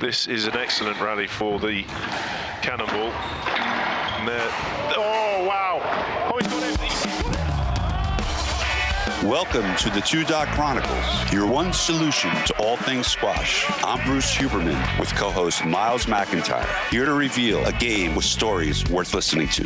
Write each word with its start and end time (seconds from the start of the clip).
This 0.00 0.28
is 0.28 0.46
an 0.46 0.56
excellent 0.56 1.00
rally 1.00 1.26
for 1.26 1.58
the 1.58 1.82
Cannonball. 2.62 3.10
oh, 4.96 5.44
wow. 5.44 5.80
Oh, 6.32 6.38
Welcome 9.28 9.74
to 9.78 9.90
the 9.90 10.00
Two 10.00 10.22
Dot 10.22 10.46
Chronicles, 10.48 11.32
your 11.32 11.48
one 11.48 11.72
solution 11.72 12.30
to 12.46 12.56
all 12.62 12.76
things 12.76 13.08
squash. 13.08 13.64
I'm 13.82 14.00
Bruce 14.06 14.32
Huberman 14.36 15.00
with 15.00 15.12
co 15.16 15.32
host 15.32 15.64
Miles 15.64 16.06
McIntyre, 16.06 16.64
here 16.90 17.04
to 17.04 17.14
reveal 17.14 17.66
a 17.66 17.72
game 17.72 18.14
with 18.14 18.24
stories 18.24 18.88
worth 18.88 19.14
listening 19.14 19.48
to. 19.48 19.64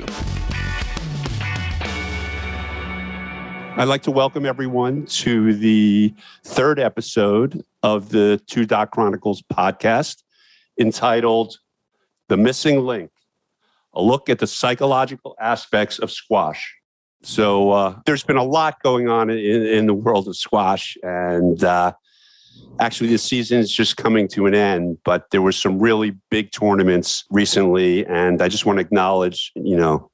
I'd 3.82 3.88
like 3.88 4.04
to 4.04 4.12
welcome 4.12 4.46
everyone 4.46 5.06
to 5.06 5.54
the 5.54 6.14
third 6.44 6.78
episode 6.78 7.64
of 7.82 8.10
the 8.10 8.40
Two 8.46 8.64
Dot 8.64 8.92
Chronicles 8.92 9.42
podcast 9.52 10.22
entitled 10.78 11.56
The 12.28 12.36
Missing 12.36 12.86
Link 12.86 13.10
A 13.94 14.00
Look 14.00 14.28
at 14.28 14.38
the 14.38 14.46
Psychological 14.46 15.34
Aspects 15.40 15.98
of 15.98 16.12
Squash. 16.12 16.76
So, 17.24 17.72
uh, 17.72 17.96
there's 18.06 18.22
been 18.22 18.36
a 18.36 18.44
lot 18.44 18.80
going 18.84 19.08
on 19.08 19.30
in, 19.30 19.66
in 19.66 19.86
the 19.88 19.94
world 19.94 20.28
of 20.28 20.36
squash, 20.36 20.96
and 21.02 21.64
uh, 21.64 21.92
actually, 22.78 23.10
the 23.10 23.18
season 23.18 23.58
is 23.58 23.74
just 23.74 23.96
coming 23.96 24.28
to 24.28 24.46
an 24.46 24.54
end, 24.54 24.98
but 25.04 25.28
there 25.32 25.42
were 25.42 25.50
some 25.50 25.80
really 25.80 26.16
big 26.30 26.52
tournaments 26.52 27.24
recently, 27.30 28.06
and 28.06 28.42
I 28.42 28.46
just 28.46 28.64
want 28.64 28.76
to 28.76 28.80
acknowledge, 28.80 29.50
you 29.56 29.76
know, 29.76 30.08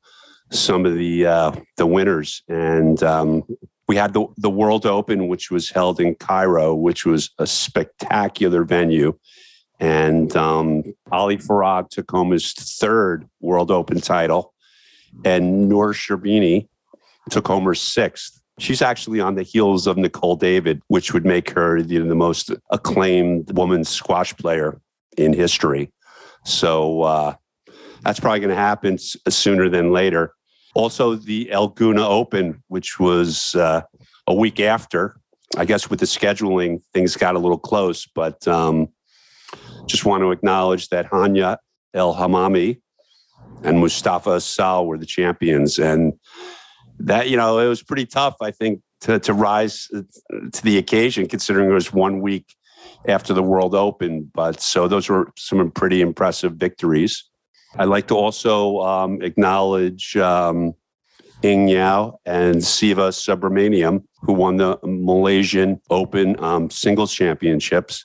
some 0.51 0.87
of 0.87 0.95
the 0.95 1.27
uh, 1.27 1.53
the 1.77 1.87
winners. 1.87 2.43
And 2.49 3.03
um, 3.03 3.43
we 3.87 3.97
had 3.97 4.13
the 4.13 4.27
the 4.37 4.51
World 4.51 4.87
Open, 4.87 5.29
which 5.29 5.51
was 5.51 5.71
held 5.71 6.01
in 6.01 6.15
Cairo, 6.15 6.75
which 6.75 7.07
was 7.07 7.31
a 7.39 7.47
spectacular 7.47 8.65
venue. 8.65 9.19
And 9.81 10.37
um, 10.37 10.83
Ali 11.13 11.37
Farag 11.37 11.89
took 11.91 12.11
home 12.11 12.33
his 12.33 12.53
third 12.53 13.29
World 13.41 13.71
Open 13.71 14.01
title, 14.01 14.53
and 15.25 15.69
Nour 15.69 15.95
Sherbini 15.95 16.69
took 17.31 17.47
home 17.47 17.65
her 17.65 17.75
sixth. 17.75 18.41
She's 18.59 18.83
actually 18.83 19.21
on 19.21 19.37
the 19.37 19.45
heels 19.45 19.87
of 19.87 19.97
Nicol 19.97 20.35
David, 20.35 20.83
which 20.89 21.15
would 21.15 21.25
make 21.25 21.51
her 21.51 21.81
the, 21.81 21.99
the 21.99 22.17
most 22.17 22.51
acclaimed 22.73 23.57
women's 23.57 23.89
squash 23.89 24.37
player 24.37 24.81
in 25.17 25.33
history. 25.33 25.93
So 26.45 27.03
uh, 27.03 27.35
that's 28.03 28.19
probably 28.19 28.41
going 28.41 28.51
to 28.51 28.57
happen 28.57 28.99
sooner 28.99 29.69
than 29.69 29.93
later. 29.93 30.33
Also, 30.75 31.15
the 31.15 31.51
El 31.51 31.73
Gouna 31.73 32.07
Open, 32.07 32.63
which 32.69 33.01
was 33.01 33.55
uh, 33.55 33.83
a 34.27 34.35
week 34.35 34.61
after. 34.61 35.17
I 35.57 35.65
guess 35.65 35.89
with 35.89 36.01
the 36.01 36.07
scheduling, 36.07 36.83
things 36.93 37.17
got 37.17 37.35
a 37.35 37.39
little 37.39 37.59
close, 37.59 38.07
but 38.07 38.47
um, 38.47 38.89
just 39.87 40.05
want 40.05 40.23
to 40.23 40.31
acknowledge 40.31 40.89
that 40.91 41.11
Hania 41.11 41.57
El 41.95 42.15
Hammamy 42.15 42.81
and 43.65 43.79
Mostafa 43.79 44.37
Asal 44.37 44.87
were 44.87 44.99
the 44.99 45.07
champions. 45.07 45.79
And 45.79 46.13
that, 46.99 47.31
you 47.31 47.37
know, 47.37 47.59
it 47.59 47.67
was 47.67 47.83
pretty 47.83 48.07
tough, 48.07 48.37
I 48.43 48.51
think, 48.51 48.83
to, 49.01 49.19
to 49.21 49.33
rise 49.33 49.89
uh, 49.95 50.03
to 50.53 50.63
the 50.63 50.79
occasion, 50.79 51.27
considering 51.27 51.71
it 51.71 51.75
was 51.75 51.93
one 51.93 52.21
week 52.21 52.55
after 53.07 53.33
the 53.33 53.43
World 53.43 53.75
Open. 53.75 54.31
But 54.35 54.61
so 54.61 54.87
those 54.87 55.09
were 55.09 55.31
some 55.37 55.71
pretty 55.71 56.03
impressive 56.03 56.53
victories. 56.53 57.25
I'd 57.77 57.89
like 57.89 58.09
to 58.09 58.17
also 58.17 58.81
um, 58.81 59.21
acknowledge 59.23 60.17
um, 60.17 60.75
Eain 61.43 61.69
Yow 61.69 62.19
and 62.25 62.65
Siva 62.65 63.09
Subramaniam, 63.09 64.05
who 64.23 64.33
won 64.33 64.57
the 64.57 64.79
Malaysian 64.83 65.81
Open 65.91 66.43
um, 66.43 66.71
singles 66.71 67.15
championships. 67.15 68.05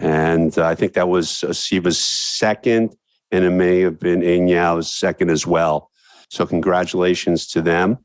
And 0.00 0.56
uh, 0.58 0.66
I 0.66 0.74
think 0.74 0.94
that 0.94 1.08
was 1.08 1.44
uh, 1.44 1.52
Siva's 1.52 1.98
second, 1.98 2.96
and 3.30 3.44
it 3.44 3.50
may 3.50 3.80
have 3.80 3.98
been 3.98 4.20
Eain 4.22 4.48
Yow's 4.48 4.92
second 4.92 5.30
as 5.30 5.46
well. 5.46 5.90
So 6.28 6.44
congratulations 6.44 7.46
to 7.48 7.62
them. 7.62 7.98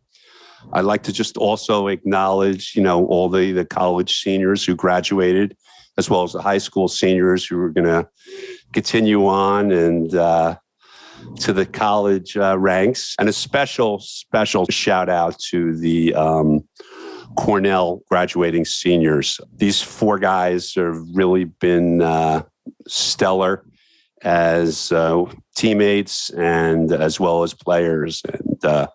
I'd 0.71 0.85
like 0.85 1.03
to 1.03 1.11
just 1.11 1.35
also 1.35 1.87
acknowledge, 1.87 2.73
you 2.75 2.81
know, 2.81 3.05
all 3.07 3.27
the, 3.27 3.51
the 3.51 3.65
college 3.65 4.21
seniors 4.21 4.63
who 4.63 4.75
graduated, 4.75 5.57
as 5.97 6.09
well 6.09 6.23
as 6.23 6.31
the 6.31 6.41
high 6.41 6.59
school 6.59 6.87
seniors 6.87 7.45
who 7.45 7.59
are 7.59 7.69
going 7.69 7.85
to 7.87 8.07
continue 8.71 9.27
on 9.27 9.71
and 9.71 10.15
uh, 10.15 10.55
to 11.39 11.53
the 11.53 11.65
college 11.65 12.37
uh, 12.37 12.57
ranks, 12.57 13.15
and 13.19 13.27
a 13.27 13.33
special, 13.33 13.99
special 13.99 14.65
shout 14.69 15.09
out 15.09 15.37
to 15.39 15.75
the 15.77 16.13
um, 16.15 16.63
Cornell 17.35 18.01
graduating 18.09 18.65
seniors. 18.65 19.39
These 19.55 19.81
four 19.81 20.19
guys 20.19 20.73
have 20.75 20.97
really 21.13 21.45
been 21.45 22.01
uh, 22.01 22.43
stellar 22.87 23.65
as 24.21 24.91
uh, 24.91 25.25
teammates 25.55 26.29
and 26.31 26.91
as 26.91 27.19
well 27.19 27.43
as 27.43 27.53
players. 27.53 28.21
And 28.31 28.65
uh, 28.65 28.87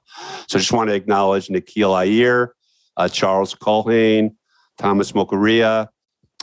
so 0.47 0.57
I 0.57 0.61
just 0.61 0.73
want 0.73 0.89
to 0.89 0.95
acknowledge 0.95 1.51
Nikhil 1.51 1.95
Iyer, 1.95 2.55
uh, 2.97 3.09
Charles 3.09 3.55
Culhane, 3.55 4.35
Thomas 4.79 5.13
Mokaria, 5.13 5.89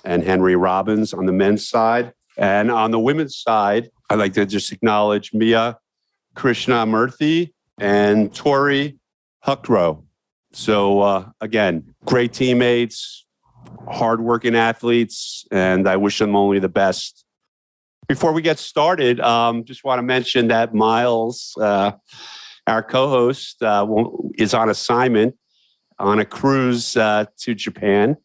and 0.03 0.23
Henry 0.23 0.55
Robbins 0.55 1.13
on 1.13 1.25
the 1.25 1.31
men's 1.31 1.67
side. 1.67 2.13
And 2.37 2.69
on 2.69 2.91
the 2.91 2.99
women's 2.99 3.37
side, 3.37 3.89
I'd 4.09 4.19
like 4.19 4.33
to 4.33 4.45
just 4.45 4.71
acknowledge 4.71 5.33
Mia 5.33 5.77
Krishna 6.35 6.85
Murthy 6.85 7.53
and 7.79 8.33
Tori 8.33 8.99
Huckrow. 9.45 10.03
So 10.51 11.01
uh, 11.01 11.29
again, 11.41 11.95
great 12.05 12.33
teammates, 12.33 13.25
hardworking 13.89 14.55
athletes, 14.55 15.45
and 15.51 15.87
I 15.87 15.97
wish 15.97 16.19
them 16.19 16.35
only 16.35 16.59
the 16.59 16.69
best. 16.69 17.25
Before 18.07 18.31
we 18.33 18.41
get 18.41 18.59
started, 18.59 19.19
um, 19.19 19.63
just 19.63 19.83
want 19.83 19.99
to 19.99 20.03
mention 20.03 20.47
that 20.49 20.73
Miles, 20.73 21.57
uh, 21.59 21.93
our 22.67 22.83
co-host, 22.83 23.63
uh, 23.63 23.87
is 24.37 24.53
on 24.53 24.69
assignment 24.69 25.35
on 25.97 26.19
a 26.19 26.25
cruise 26.25 26.95
uh, 26.97 27.25
to 27.39 27.55
Japan, 27.55 28.17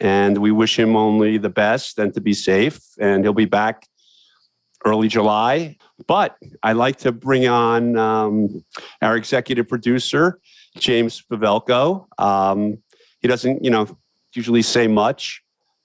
and 0.00 0.38
we 0.38 0.50
wish 0.50 0.78
him 0.78 0.96
only 0.96 1.36
the 1.36 1.50
best 1.50 1.98
and 1.98 2.14
to 2.14 2.20
be 2.20 2.32
safe. 2.32 2.80
And 2.98 3.24
he'll 3.24 3.32
be 3.32 3.44
back 3.44 3.86
early 4.84 5.08
July. 5.08 5.76
But 6.06 6.36
I 6.62 6.72
like 6.72 6.96
to 6.98 7.12
bring 7.12 7.48
on 7.48 7.96
um, 7.96 8.64
our 9.02 9.16
executive 9.16 9.68
producer, 9.68 10.38
James 10.76 11.22
Pavelko. 11.30 12.06
Um, 12.18 12.78
he 13.20 13.28
doesn't, 13.28 13.64
you 13.64 13.70
know, 13.70 13.98
usually 14.32 14.62
say 14.62 14.86
much, 14.86 15.42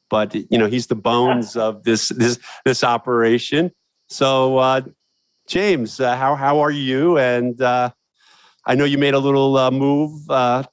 but 0.09 0.35
you 0.35 0.57
know, 0.57 0.67
he's 0.67 0.87
the 0.87 0.95
bones 0.95 1.55
of 1.67 1.83
this 1.83 2.09
this 2.09 2.39
this 2.65 2.83
operation. 2.83 3.71
So, 4.09 4.57
uh, 4.57 4.81
James, 5.47 5.99
uh, 5.99 6.15
how 6.15 6.35
how 6.35 6.59
are 6.59 6.71
you? 6.71 7.17
And 7.17 7.59
uh, 7.61 7.89
I 8.65 8.75
know 8.75 8.85
you 8.85 8.97
made 8.99 9.15
a 9.15 9.19
little 9.19 9.57
uh, 9.57 9.71
move 9.71 10.29
uh, 10.29 10.63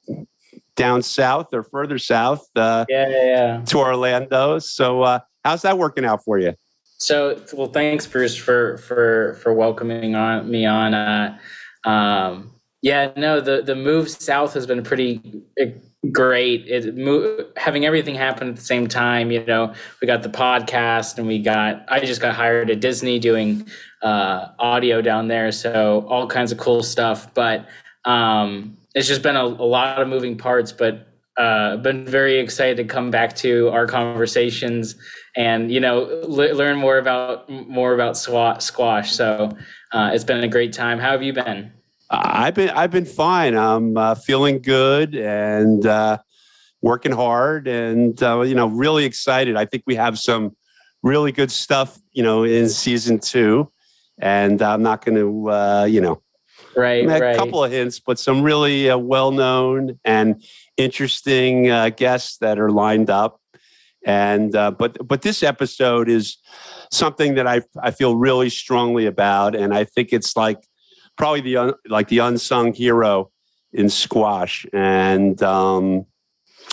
down 0.75 1.01
south 1.01 1.53
or 1.53 1.63
further 1.63 1.97
south. 1.97 2.47
Uh, 2.55 2.85
yeah, 2.87 3.09
yeah, 3.09 3.25
yeah, 3.25 3.61
To 3.65 3.79
Orlando. 3.79 4.59
So, 4.59 5.19
how's 5.43 5.63
that 5.63 5.79
working 5.79 6.05
out 6.05 6.23
for 6.23 6.37
you? 6.37 6.53
So, 7.01 7.41
well, 7.53 7.65
thanks, 7.65 8.05
Bruce, 8.05 8.35
for 8.35 8.77
for 8.77 9.33
for 9.41 9.51
welcoming 9.55 10.13
on 10.13 10.49
me 10.49 10.67
on. 10.67 10.93
Uh, 10.93 11.35
um, 11.83 12.51
yeah, 12.83 13.11
no, 13.17 13.41
the 13.41 13.63
the 13.63 13.73
move 13.73 14.07
south 14.07 14.53
has 14.53 14.67
been 14.67 14.83
pretty 14.83 15.41
eh, 15.57 15.71
great. 16.11 16.67
It 16.67 16.95
mo- 16.95 17.47
having 17.57 17.85
everything 17.85 18.13
happen 18.13 18.49
at 18.49 18.55
the 18.55 18.61
same 18.61 18.85
time. 18.85 19.31
You 19.31 19.43
know, 19.43 19.73
we 19.99 20.05
got 20.05 20.21
the 20.21 20.29
podcast, 20.29 21.17
and 21.17 21.25
we 21.25 21.39
got. 21.39 21.85
I 21.87 22.01
just 22.01 22.21
got 22.21 22.35
hired 22.35 22.69
at 22.69 22.81
Disney 22.81 23.17
doing 23.17 23.67
uh, 24.03 24.49
audio 24.59 25.01
down 25.01 25.27
there, 25.27 25.51
so 25.51 26.05
all 26.07 26.27
kinds 26.27 26.51
of 26.51 26.59
cool 26.59 26.83
stuff. 26.83 27.33
But 27.33 27.67
um, 28.05 28.77
it's 28.93 29.07
just 29.07 29.23
been 29.23 29.37
a, 29.37 29.43
a 29.43 29.65
lot 29.65 29.99
of 29.99 30.07
moving 30.07 30.37
parts. 30.37 30.71
But 30.71 31.10
uh, 31.37 31.77
been 31.77 32.05
very 32.05 32.39
excited 32.39 32.77
to 32.77 32.83
come 32.83 33.09
back 33.09 33.35
to 33.37 33.69
our 33.69 33.87
conversations 33.87 34.95
and 35.35 35.71
you 35.71 35.79
know 35.79 36.03
learn 36.27 36.77
more 36.77 36.97
about 36.97 37.49
more 37.49 37.93
about 37.93 38.17
SWAT 38.17 38.61
squash. 38.61 39.13
So 39.13 39.51
uh, 39.93 40.11
it's 40.13 40.23
been 40.23 40.43
a 40.43 40.47
great 40.47 40.73
time. 40.73 40.99
How 40.99 41.11
have 41.11 41.23
you 41.23 41.33
been? 41.33 41.71
I've 42.09 42.53
been 42.53 42.69
I've 42.71 42.91
been 42.91 43.05
fine. 43.05 43.55
I'm 43.55 43.97
uh, 43.97 44.15
feeling 44.15 44.61
good 44.61 45.15
and 45.15 45.85
uh, 45.85 46.17
working 46.81 47.13
hard, 47.13 47.67
and 47.67 48.21
uh, 48.21 48.41
you 48.41 48.55
know 48.55 48.67
really 48.67 49.05
excited. 49.05 49.55
I 49.55 49.65
think 49.65 49.83
we 49.87 49.95
have 49.95 50.19
some 50.19 50.55
really 51.03 51.31
good 51.31 51.51
stuff, 51.51 51.97
you 52.11 52.23
know, 52.23 52.43
in 52.43 52.69
season 52.69 53.19
two, 53.19 53.71
and 54.19 54.61
I'm 54.61 54.83
not 54.83 55.05
going 55.05 55.15
to 55.15 55.49
uh, 55.49 55.85
you 55.85 56.01
know 56.01 56.21
right, 56.75 57.05
a 57.05 57.07
right. 57.07 57.37
couple 57.37 57.63
of 57.63 57.71
hints, 57.71 57.99
but 57.99 58.19
some 58.19 58.41
really 58.41 58.89
uh, 58.89 58.97
well 58.97 59.31
known 59.31 59.99
and 60.03 60.43
interesting 60.83 61.69
uh, 61.69 61.89
guests 61.89 62.37
that 62.37 62.59
are 62.59 62.71
lined 62.71 63.09
up. 63.09 63.39
And 64.03 64.55
uh, 64.55 64.71
but 64.71 64.97
but 65.07 65.21
this 65.21 65.43
episode 65.43 66.09
is 66.09 66.37
something 66.91 67.35
that 67.35 67.47
I 67.47 67.61
I 67.81 67.91
feel 67.91 68.15
really 68.15 68.49
strongly 68.49 69.05
about, 69.05 69.55
and 69.55 69.73
I 69.75 69.83
think 69.83 70.09
it's 70.11 70.35
like 70.35 70.57
probably 71.17 71.41
the 71.41 71.57
un, 71.57 71.73
like 71.87 72.07
the 72.07 72.17
unsung 72.19 72.73
hero 72.73 73.29
in 73.73 73.89
squash. 73.89 74.65
And 74.73 75.41
um, 75.43 76.05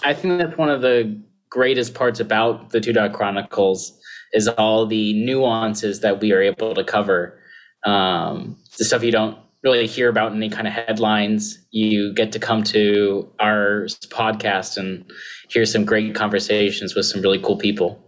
I 0.02 0.14
think 0.14 0.38
that's 0.38 0.56
one 0.56 0.70
of 0.70 0.80
the 0.80 1.20
greatest 1.50 1.94
parts 1.94 2.20
about 2.20 2.70
the 2.70 2.80
Two 2.80 2.92
Dot 2.92 3.12
Chronicles 3.12 3.92
is 4.32 4.48
all 4.48 4.86
the 4.86 5.12
nuances 5.24 6.00
that 6.00 6.20
we 6.20 6.32
are 6.32 6.42
able 6.42 6.74
to 6.74 6.84
cover. 6.84 7.38
Um, 7.84 8.58
the 8.78 8.84
stuff 8.84 9.02
you 9.02 9.12
don't 9.12 9.38
really 9.68 9.86
hear 9.86 10.08
about 10.08 10.32
any 10.32 10.48
kind 10.48 10.66
of 10.66 10.72
headlines. 10.72 11.58
You 11.70 12.12
get 12.14 12.32
to 12.32 12.38
come 12.38 12.62
to 12.64 13.30
our 13.38 13.84
podcast 14.08 14.76
and 14.76 15.04
hear 15.50 15.66
some 15.66 15.84
great 15.84 16.14
conversations 16.14 16.94
with 16.94 17.06
some 17.06 17.20
really 17.20 17.38
cool 17.38 17.56
people. 17.56 18.02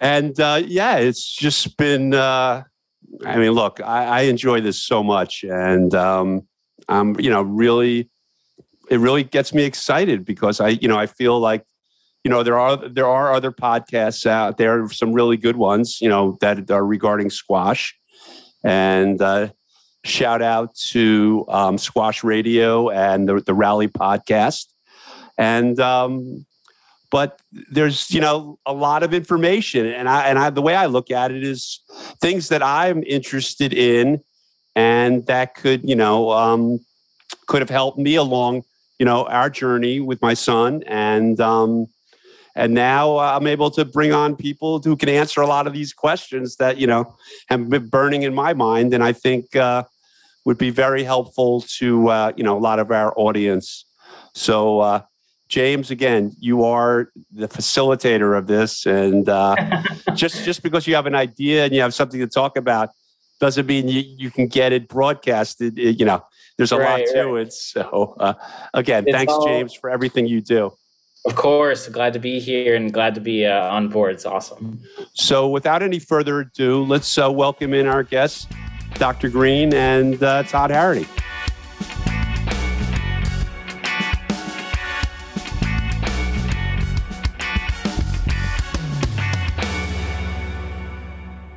And 0.00 0.38
uh, 0.40 0.62
yeah, 0.66 0.96
it's 0.96 1.34
just 1.34 1.76
been. 1.76 2.14
Uh, 2.14 2.64
I 3.24 3.36
mean, 3.36 3.52
look, 3.52 3.80
I, 3.80 4.04
I 4.04 4.20
enjoy 4.22 4.60
this 4.60 4.82
so 4.82 5.02
much, 5.02 5.44
and 5.44 5.94
um, 5.94 6.46
I'm, 6.88 7.18
you 7.20 7.30
know, 7.30 7.42
really, 7.42 8.10
it 8.90 8.98
really 8.98 9.22
gets 9.22 9.54
me 9.54 9.62
excited 9.62 10.24
because 10.24 10.60
I, 10.60 10.70
you 10.70 10.88
know, 10.88 10.98
I 10.98 11.06
feel 11.06 11.38
like, 11.38 11.64
you 12.24 12.30
know, 12.30 12.42
there 12.42 12.58
are 12.58 12.76
there 12.76 13.06
are 13.06 13.32
other 13.32 13.52
podcasts 13.52 14.26
out 14.26 14.58
there, 14.58 14.88
some 14.90 15.12
really 15.12 15.36
good 15.36 15.56
ones, 15.56 16.00
you 16.00 16.08
know, 16.08 16.36
that 16.40 16.70
are 16.70 16.84
regarding 16.84 17.30
squash, 17.30 17.94
and 18.64 19.22
uh, 19.22 19.50
shout 20.04 20.42
out 20.42 20.74
to 20.74 21.44
um, 21.48 21.78
Squash 21.78 22.22
Radio 22.22 22.90
and 22.90 23.28
the, 23.28 23.40
the 23.40 23.54
Rally 23.54 23.88
Podcast, 23.88 24.66
and 25.36 25.78
um, 25.80 26.46
but 27.14 27.40
there's 27.70 28.10
you 28.10 28.20
know 28.20 28.58
a 28.66 28.72
lot 28.72 29.04
of 29.04 29.14
information. 29.14 29.86
And 29.86 30.08
i 30.08 30.26
and 30.26 30.36
i 30.36 30.50
the 30.50 30.60
way 30.62 30.74
i 30.74 30.86
look 30.86 31.12
at 31.12 31.30
it 31.30 31.44
is 31.44 31.80
things 32.20 32.48
that 32.48 32.60
i'm 32.60 33.04
interested 33.04 33.72
in 33.72 34.20
and 34.74 35.24
that 35.26 35.54
could 35.54 35.88
you 35.88 35.94
know 35.94 36.32
um, 36.32 36.80
could 37.46 37.62
have 37.62 37.70
helped 37.70 37.98
me 37.98 38.16
along 38.16 38.64
you 38.98 39.06
know 39.06 39.26
our 39.26 39.48
journey 39.48 40.00
with 40.00 40.20
my 40.22 40.34
son. 40.34 40.82
And 40.86 41.40
um, 41.40 41.86
and 42.56 42.74
now 42.74 43.18
i'm 43.18 43.46
able 43.46 43.70
to 43.70 43.84
bring 43.84 44.12
on 44.12 44.36
people 44.36 44.80
who 44.80 44.96
can 44.96 45.08
answer 45.08 45.40
a 45.40 45.46
lot 45.46 45.66
of 45.66 45.72
these 45.72 45.92
questions 45.92 46.56
that 46.56 46.78
you 46.78 46.86
know 46.86 47.16
have 47.48 47.68
been 47.70 47.86
burning 47.86 48.22
in 48.22 48.34
my 48.34 48.54
mind. 48.54 48.92
And 48.92 49.04
i 49.04 49.12
think 49.12 49.54
uh, 49.54 49.84
would 50.44 50.58
be 50.58 50.70
very 50.70 51.04
helpful 51.04 51.62
to 51.62 52.08
uh, 52.08 52.32
you 52.36 52.44
know 52.44 52.56
a 52.56 52.60
lot 52.60 52.78
of 52.78 52.90
our 52.90 53.12
audience 53.16 53.86
so 54.34 54.80
uh, 54.80 55.02
James, 55.48 55.90
again, 55.90 56.32
you 56.40 56.64
are 56.64 57.12
the 57.30 57.46
facilitator 57.46 58.36
of 58.36 58.46
this, 58.46 58.86
and 58.86 59.28
uh, 59.28 59.54
just 60.14 60.44
just 60.44 60.62
because 60.62 60.86
you 60.86 60.94
have 60.94 61.06
an 61.06 61.14
idea 61.14 61.64
and 61.64 61.74
you 61.74 61.80
have 61.80 61.94
something 61.94 62.18
to 62.20 62.26
talk 62.26 62.56
about 62.56 62.90
doesn't 63.40 63.66
mean 63.66 63.88
you, 63.88 64.02
you 64.16 64.30
can 64.30 64.46
get 64.48 64.72
it 64.72 64.88
broadcasted. 64.88 65.76
You 65.76 66.04
know, 66.06 66.24
there's 66.56 66.72
a 66.72 66.78
right, 66.78 67.06
lot 67.06 67.14
to 67.14 67.32
right. 67.32 67.46
it. 67.46 67.52
So, 67.52 68.16
uh, 68.18 68.34
again, 68.72 69.04
it's 69.06 69.14
thanks, 69.14 69.32
all, 69.32 69.46
James, 69.46 69.74
for 69.74 69.90
everything 69.90 70.26
you 70.26 70.40
do. 70.40 70.72
Of 71.26 71.36
course, 71.36 71.88
glad 71.88 72.14
to 72.14 72.18
be 72.18 72.40
here 72.40 72.74
and 72.74 72.92
glad 72.92 73.14
to 73.14 73.20
be 73.20 73.46
uh, 73.46 73.68
on 73.68 73.88
board. 73.88 74.14
It's 74.14 74.26
awesome. 74.26 74.80
So, 75.12 75.48
without 75.48 75.82
any 75.82 75.98
further 75.98 76.40
ado, 76.40 76.84
let's 76.84 77.16
uh, 77.18 77.30
welcome 77.30 77.74
in 77.74 77.86
our 77.86 78.02
guests, 78.02 78.46
Dr. 78.94 79.28
Green 79.28 79.74
and 79.74 80.22
uh, 80.22 80.42
Todd 80.44 80.70
Harrity. 80.70 81.06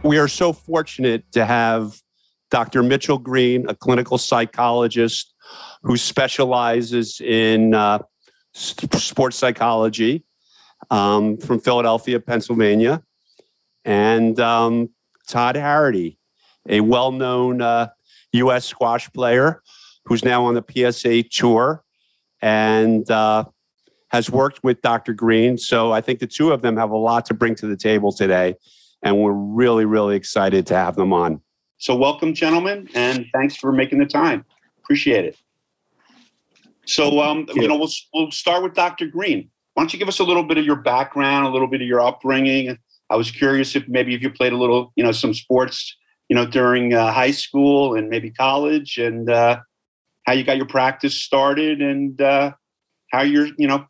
we 0.08 0.18
are 0.18 0.28
so 0.30 0.54
fortunate 0.54 1.30
to 1.34 1.46
have 1.46 2.02
Dr. 2.50 2.82
Mitchell 2.82 3.18
Green, 3.18 3.70
a 3.70 3.76
clinical 3.76 4.18
psychologist 4.18 5.34
who 5.84 5.98
specializes 5.98 7.20
in 7.20 7.74
uh, 7.74 8.00
sports 8.54 9.36
psychology 9.36 10.24
um, 10.90 11.38
from 11.38 11.60
Philadelphia, 11.60 12.20
Pennsylvania, 12.22 13.04
and 13.84 14.40
um, 14.40 14.90
Todd 15.28 15.58
Harrity, 15.58 16.17
a 16.68 16.82
well 16.82 17.12
known 17.12 17.62
uh, 17.62 17.88
U.S. 18.34 18.66
squash 18.66 19.12
player 19.14 19.62
who's 20.06 20.24
now 20.24 20.46
on 20.46 20.56
the 20.56 20.92
PSA 20.92 21.24
tour 21.24 21.84
and 22.42 23.10
uh, 23.12 23.44
has 24.10 24.30
worked 24.30 24.64
with 24.64 24.82
Dr. 24.82 25.14
Green. 25.14 25.58
So 25.58 25.92
I 25.92 26.02
think 26.02 26.20
the 26.20 26.28
two 26.28 26.52
of 26.52 26.62
them 26.62 26.78
have 26.78 26.92
a 26.92 26.98
lot 26.98 27.26
to 27.26 27.34
bring 27.34 27.56
to 27.56 27.68
the 27.68 27.78
table 27.78 28.12
today 28.12 28.56
and 29.04 29.18
we're 29.18 29.32
really, 29.32 29.86
really 29.86 30.16
excited 30.16 30.66
to 30.68 30.76
have 30.76 30.96
them 30.96 31.14
on. 31.14 31.42
So, 31.78 31.96
welcome, 31.96 32.34
gentlemen, 32.34 32.90
and 32.96 33.28
thanks 33.34 33.56
for 33.56 33.72
making 33.72 34.00
the 34.00 34.06
time. 34.06 34.44
Appreciate 34.80 35.26
it. 35.26 35.38
So, 36.86 37.20
um, 37.20 37.46
you. 37.54 37.64
you 37.64 37.68
know, 37.68 37.78
we'll, 37.78 37.92
we'll 38.14 38.32
start 38.32 38.64
with 38.64 38.74
Dr. 38.74 39.06
Green. 39.08 39.50
Why 39.74 39.84
don't 39.84 39.94
you 39.94 40.00
give 40.00 40.08
us 40.08 40.20
a 40.20 40.24
little 40.24 40.44
bit 40.44 40.58
of 40.58 40.66
your 40.66 40.78
background, 40.78 41.46
a 41.46 41.50
little 41.50 41.68
bit 41.68 41.82
of 41.82 41.88
your 41.88 42.02
upbringing? 42.02 42.78
I 43.10 43.16
was 43.16 43.30
curious 43.30 43.76
if 43.76 43.88
maybe 43.88 44.16
if 44.16 44.22
you 44.24 44.32
played 44.32 44.54
a 44.54 44.58
little, 44.58 44.92
you 44.96 45.04
know, 45.04 45.12
some 45.12 45.34
sports, 45.34 45.96
you 46.30 46.36
know, 46.36 46.46
during 46.46 46.94
uh, 46.94 47.12
high 47.12 47.32
school 47.32 47.96
and 47.96 48.10
maybe 48.10 48.32
college, 48.32 48.98
and 48.98 49.30
uh, 49.30 49.60
how 50.26 50.34
you 50.34 50.44
got 50.44 50.58
your 50.58 50.68
practice 50.68 51.22
started, 51.22 51.82
and 51.82 52.22
uh, 52.22 52.52
how 53.12 53.22
you're, 53.22 53.48
you 53.58 53.68
know, 53.68 53.86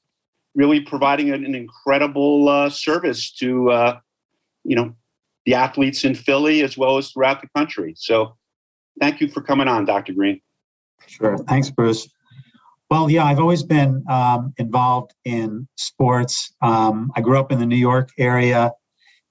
really 0.55 0.79
providing 0.79 1.31
an, 1.31 1.45
an 1.45 1.55
incredible 1.55 2.49
uh, 2.49 2.69
service 2.69 3.31
to 3.31 3.71
uh, 3.71 3.99
you 4.67 4.75
know, 4.75 4.93
the 5.45 5.55
athletes 5.55 6.03
in 6.03 6.13
Philly 6.13 6.61
as 6.61 6.77
well 6.77 6.97
as 6.97 7.09
throughout 7.11 7.41
the 7.41 7.47
country. 7.55 7.93
So 7.95 8.35
thank 8.99 9.21
you 9.21 9.29
for 9.29 9.41
coming 9.41 9.67
on, 9.67 9.85
Dr. 9.85 10.13
Green. 10.13 10.41
Sure. 11.07 11.37
Thanks, 11.37 11.71
Bruce. 11.71 12.07
Well, 12.91 13.09
yeah, 13.09 13.23
I've 13.23 13.39
always 13.39 13.63
been 13.63 14.03
um, 14.09 14.53
involved 14.57 15.13
in 15.25 15.67
sports. 15.75 16.53
Um, 16.61 17.11
I 17.15 17.21
grew 17.21 17.39
up 17.39 17.51
in 17.51 17.59
the 17.59 17.65
New 17.65 17.77
York 17.77 18.09
area 18.17 18.71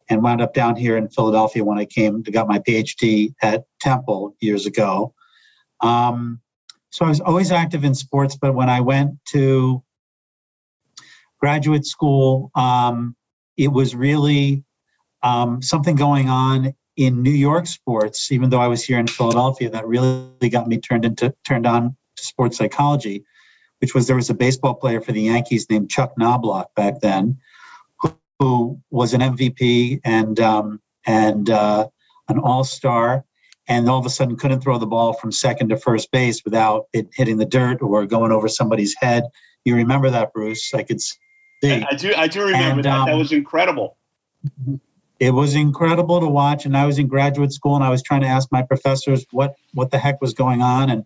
and 0.09 0.23
wound 0.23 0.41
up 0.41 0.55
down 0.55 0.77
here 0.77 0.97
in 0.97 1.09
Philadelphia 1.09 1.65
when 1.65 1.79
I 1.79 1.85
came 1.85 2.23
to 2.25 2.31
got 2.31 2.49
my 2.49 2.59
PhD 2.59 3.35
at 3.43 3.65
Temple 3.81 4.37
years 4.41 4.67
ago. 4.67 5.15
Um, 5.81 6.41
so 6.91 7.05
I 7.05 7.09
was 7.09 7.21
always 7.21 7.53
active 7.53 7.85
in 7.85 7.95
sports, 7.95 8.37
but 8.37 8.55
when 8.55 8.71
I 8.71 8.81
went 8.81 9.13
to 9.33 9.83
graduate 11.41 11.85
school, 11.85 12.51
um, 12.55 13.15
it 13.57 13.69
was 13.69 13.95
really 13.95 14.65
um, 15.23 15.61
something 15.61 15.97
going 15.97 16.29
on 16.29 16.75
in 16.97 17.23
New 17.23 17.31
York 17.31 17.67
sports, 17.67 18.33
even 18.33 18.49
though 18.49 18.61
I 18.61 18.69
was 18.69 18.83
here 18.83 18.99
in 18.99 19.07
Philadelphia, 19.07 19.69
that 19.71 19.87
really 19.87 20.49
got 20.51 20.67
me 20.67 20.79
turned 20.79 21.05
into 21.05 21.35
turned 21.47 21.67
on 21.67 21.97
to 22.17 22.25
sports 22.25 22.57
psychology, 22.57 23.25
which 23.81 23.95
was 23.95 24.07
there 24.07 24.17
was 24.17 24.31
a 24.31 24.35
baseball 24.35 24.75
player 24.75 25.01
for 25.01 25.13
the 25.13 25.23
Yankees 25.23 25.69
named 25.69 25.91
Chuck 25.91 26.13
Knobloch 26.17 26.75
back 26.75 27.01
then, 27.01 27.39
who, 28.39 28.81
was 28.91 29.15
an 29.15 29.21
MVP 29.21 30.01
and 30.05 30.39
um, 30.41 30.81
and 31.07 31.51
uh, 31.51 31.89
an 32.29 32.39
All 32.39 32.65
Star, 32.65 33.25
and 33.69 33.89
all 33.89 33.99
of 33.99 34.07
a 34.07 34.11
sudden 34.11 34.37
couldn't 34.37 34.61
throw 34.61 34.79
the 34.79 34.87
ball 34.87 35.13
from 35.15 35.33
second 35.33 35.69
to 35.71 35.77
first 35.77 36.11
base 36.11 36.43
without 36.45 36.87
it 36.93 37.09
hitting 37.15 37.39
the 37.39 37.47
dirt 37.47 37.83
or 37.83 38.07
going 38.07 38.33
over 38.33 38.49
somebody's 38.49 38.95
head. 39.01 39.25
You 39.65 39.75
remember 39.75 40.11
that, 40.11 40.33
Bruce? 40.33 40.73
I 40.75 40.83
could 40.83 41.01
see. 41.01 41.17
I 41.63 41.95
do. 41.97 42.13
I 42.17 42.29
do 42.29 42.43
remember 42.43 42.77
and, 42.77 42.85
that. 42.85 42.99
Um, 42.99 43.07
that 43.07 43.17
was 43.17 43.33
incredible 43.33 43.97
it 45.19 45.31
was 45.31 45.55
incredible 45.55 46.21
to 46.21 46.27
watch 46.27 46.67
and 46.67 46.77
i 46.77 46.87
was 46.87 46.99
in 46.99 47.07
graduate 47.07 47.53
school 47.53 47.75
and 47.75 47.85
i 47.85 47.91
was 47.91 48.03
trying 48.03 48.21
to 48.21 48.27
ask 48.27 48.51
my 48.53 48.63
professors 48.63 49.25
what 49.33 49.55
what 49.75 49.91
the 49.91 49.99
heck 49.99 50.21
was 50.21 50.35
going 50.35 50.63
on 50.63 50.91
and 50.91 51.05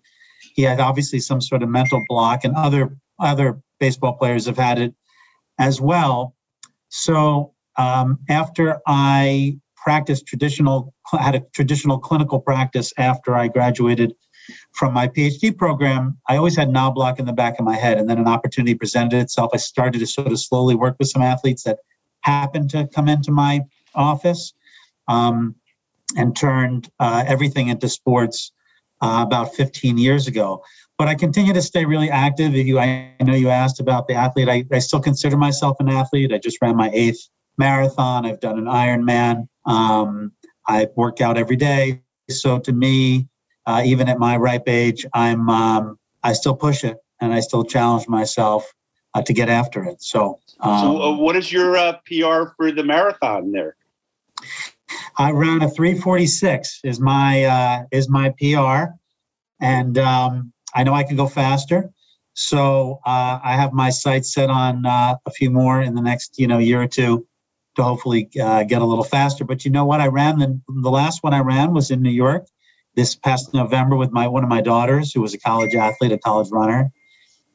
he 0.54 0.62
had 0.62 0.81
obviously 0.81 1.21
some 1.21 1.40
sort 1.40 1.62
of 1.62 1.69
mental 1.69 2.04
block 2.09 2.45
and 2.45 2.54
other 2.57 2.97
other 3.19 3.61
baseball 3.78 4.14
players 4.14 4.47
have 4.47 4.57
had 4.57 4.78
it 4.78 4.95
as 5.59 5.81
well 5.81 6.35
so 6.90 7.52
um, 7.76 8.18
after 8.28 8.80
i 8.87 9.56
practiced 9.76 10.26
traditional 10.26 10.92
had 11.18 11.35
a 11.35 11.40
traditional 11.54 11.99
clinical 11.99 12.38
practice 12.38 12.92
after 12.99 13.35
i 13.35 13.49
graduated 13.49 14.14
from 14.73 14.92
my 14.92 15.09
phd 15.09 15.56
program 15.56 16.18
i 16.28 16.37
always 16.37 16.56
had 16.56 16.70
knobloch 16.70 17.18
in 17.18 17.25
the 17.25 17.32
back 17.32 17.59
of 17.59 17.64
my 17.64 17.76
head 17.76 17.99
and 17.99 18.09
then 18.09 18.18
an 18.18 18.28
opportunity 18.28 18.75
presented 18.75 19.18
itself 19.18 19.50
i 19.54 19.56
started 19.56 19.99
to 19.99 20.06
sort 20.06 20.26
of 20.28 20.38
slowly 20.38 20.75
work 20.75 20.97
with 20.99 21.09
some 21.09 21.23
athletes 21.23 21.62
that 21.62 21.78
happened 22.20 22.68
to 22.68 22.87
come 22.94 23.09
into 23.09 23.30
my 23.32 23.61
office 23.94 24.52
um, 25.09 25.54
and 26.16 26.37
turned 26.37 26.90
uh, 26.99 27.25
everything 27.26 27.68
into 27.68 27.88
sports 27.88 28.52
uh, 29.00 29.25
about 29.26 29.54
15 29.54 29.99
years 29.99 30.26
ago. 30.26 30.62
But 31.00 31.09
I 31.09 31.14
continue 31.14 31.54
to 31.54 31.62
stay 31.62 31.87
really 31.87 32.11
active. 32.11 32.52
You, 32.52 32.78
I 32.78 33.14
know 33.23 33.33
you 33.33 33.49
asked 33.49 33.80
about 33.80 34.07
the 34.07 34.12
athlete. 34.12 34.50
I, 34.50 34.66
I 34.71 34.80
still 34.80 35.00
consider 35.00 35.35
myself 35.38 35.78
an 35.80 35.88
athlete. 35.88 36.30
I 36.30 36.37
just 36.37 36.59
ran 36.61 36.76
my 36.76 36.90
eighth 36.92 37.26
marathon. 37.57 38.26
I've 38.26 38.38
done 38.38 38.59
an 38.59 38.66
Ironman. 38.66 39.49
Um, 39.64 40.33
I 40.69 40.88
work 40.97 41.23
out 41.23 41.38
every 41.38 41.57
day. 41.57 42.02
So 42.28 42.59
to 42.59 42.73
me, 42.75 43.28
uh, 43.64 43.80
even 43.83 44.11
at 44.11 44.19
my 44.19 44.37
ripe 44.37 44.69
age, 44.69 45.07
I'm 45.14 45.49
um, 45.49 45.99
I 46.23 46.35
still 46.35 46.54
push 46.54 46.85
it 46.85 46.99
and 47.19 47.33
I 47.33 47.40
still 47.40 47.64
challenge 47.64 48.07
myself 48.07 48.71
uh, 49.14 49.23
to 49.23 49.33
get 49.33 49.49
after 49.49 49.83
it. 49.85 50.02
So, 50.02 50.38
um, 50.61 50.80
so 50.80 51.02
uh, 51.02 51.16
what 51.16 51.35
is 51.35 51.50
your 51.50 51.78
uh, 51.78 51.95
PR 52.04 52.52
for 52.59 52.73
the 52.73 52.85
marathon 52.85 53.52
there? 53.52 53.75
I 55.16 55.30
ran 55.30 55.62
a 55.62 55.71
346 55.71 56.80
is 56.85 57.00
my 57.00 57.45
uh, 57.45 57.85
is 57.90 58.11
my 58.11 58.35
PR, 58.38 58.92
and 59.62 59.97
um, 59.97 60.52
I 60.75 60.85
know 60.85 60.95
I 60.95 61.05
can 61.05 61.17
go 61.17 61.27
faster. 61.27 61.91
So 62.35 63.00
uh, 63.05 63.41
I 63.43 63.57
have 63.57 63.73
my 63.73 63.91
sights 63.91 64.33
set 64.33 64.50
on 64.50 64.87
uh, 64.87 65.17
a 65.27 65.31
few 65.31 65.50
more 65.50 65.83
in 65.83 65.95
the 65.95 66.03
next 66.03 66.39
you 66.39 66.47
know 66.47 66.59
year 66.59 66.81
or 66.81 66.87
two, 66.87 67.27
to 67.77 67.83
hopefully 67.83 68.29
uh, 68.41 68.65
get 68.65 68.83
a 68.83 68.85
little 68.85 69.05
faster. 69.05 69.45
But 69.45 69.65
you 69.65 69.71
know 69.71 69.85
what? 69.85 70.00
I 70.00 70.09
ran 70.09 70.39
the, 70.39 70.61
the 70.69 70.91
last 70.91 71.23
one 71.23 71.35
I 71.35 71.41
ran 71.41 71.73
was 71.73 71.91
in 71.91 72.03
New 72.03 72.11
York 72.11 72.47
this 72.97 73.15
past 73.15 73.55
November 73.55 73.97
with 73.97 74.11
my 74.11 74.27
one 74.27 74.43
of 74.43 74.49
my 74.49 74.61
daughters 74.61 75.12
who 75.12 75.21
was 75.21 75.35
a 75.35 75.39
college 75.39 75.75
athlete, 75.75 76.12
a 76.12 76.19
college 76.19 76.50
runner. 76.50 76.91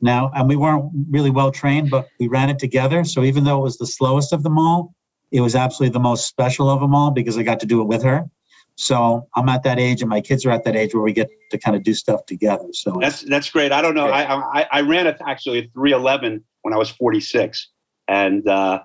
Now, 0.02 0.32
and 0.36 0.48
we 0.48 0.56
weren't 0.56 0.92
really 1.10 1.30
well 1.30 1.52
trained, 1.52 1.90
but 1.90 2.08
we 2.20 2.28
ran 2.28 2.50
it 2.50 2.60
together. 2.60 3.04
So 3.04 3.24
even 3.24 3.44
though 3.44 3.60
it 3.60 3.64
was 3.64 3.78
the 3.78 3.88
slowest 3.88 4.34
of 4.34 4.44
them 4.44 4.60
all, 4.60 4.94
it 5.32 5.42
was 5.42 5.56
absolutely 5.56 5.94
the 5.94 6.00
most 6.00 6.28
special 6.28 6.70
of 6.70 6.80
them 6.80 6.94
all 6.94 7.12
because 7.12 7.38
I 7.38 7.44
got 7.44 7.60
to 7.62 7.66
do 7.66 7.82
it 7.82 7.88
with 7.88 8.04
her. 8.04 8.26
So 8.76 9.28
I'm 9.36 9.48
at 9.50 9.64
that 9.64 9.80
age, 9.80 10.02
and 10.02 10.10
my 10.10 10.22
kids 10.22 10.46
are 10.46 10.52
at 10.52 10.64
that 10.66 10.76
age 10.76 10.94
where 10.94 11.04
we 11.04 11.14
get 11.14 11.30
to 11.52 11.58
kind 11.58 11.78
of 11.78 11.84
do 11.84 11.94
stuff 11.94 12.26
together. 12.26 12.68
So 12.74 12.98
that's 13.00 13.22
that's 13.22 13.50
great. 13.50 13.72
I 13.72 13.82
don't 13.82 13.96
know. 13.96 14.08
I 14.08 14.62
I, 14.62 14.68
I 14.72 14.82
ran 14.82 15.08
it 15.08 15.18
actually 15.26 15.60
at 15.60 15.74
311 15.74 16.44
when 16.64 16.74
I 16.74 16.78
was 16.78 16.90
46, 16.90 17.70
and 18.10 18.48
uh, 18.48 18.82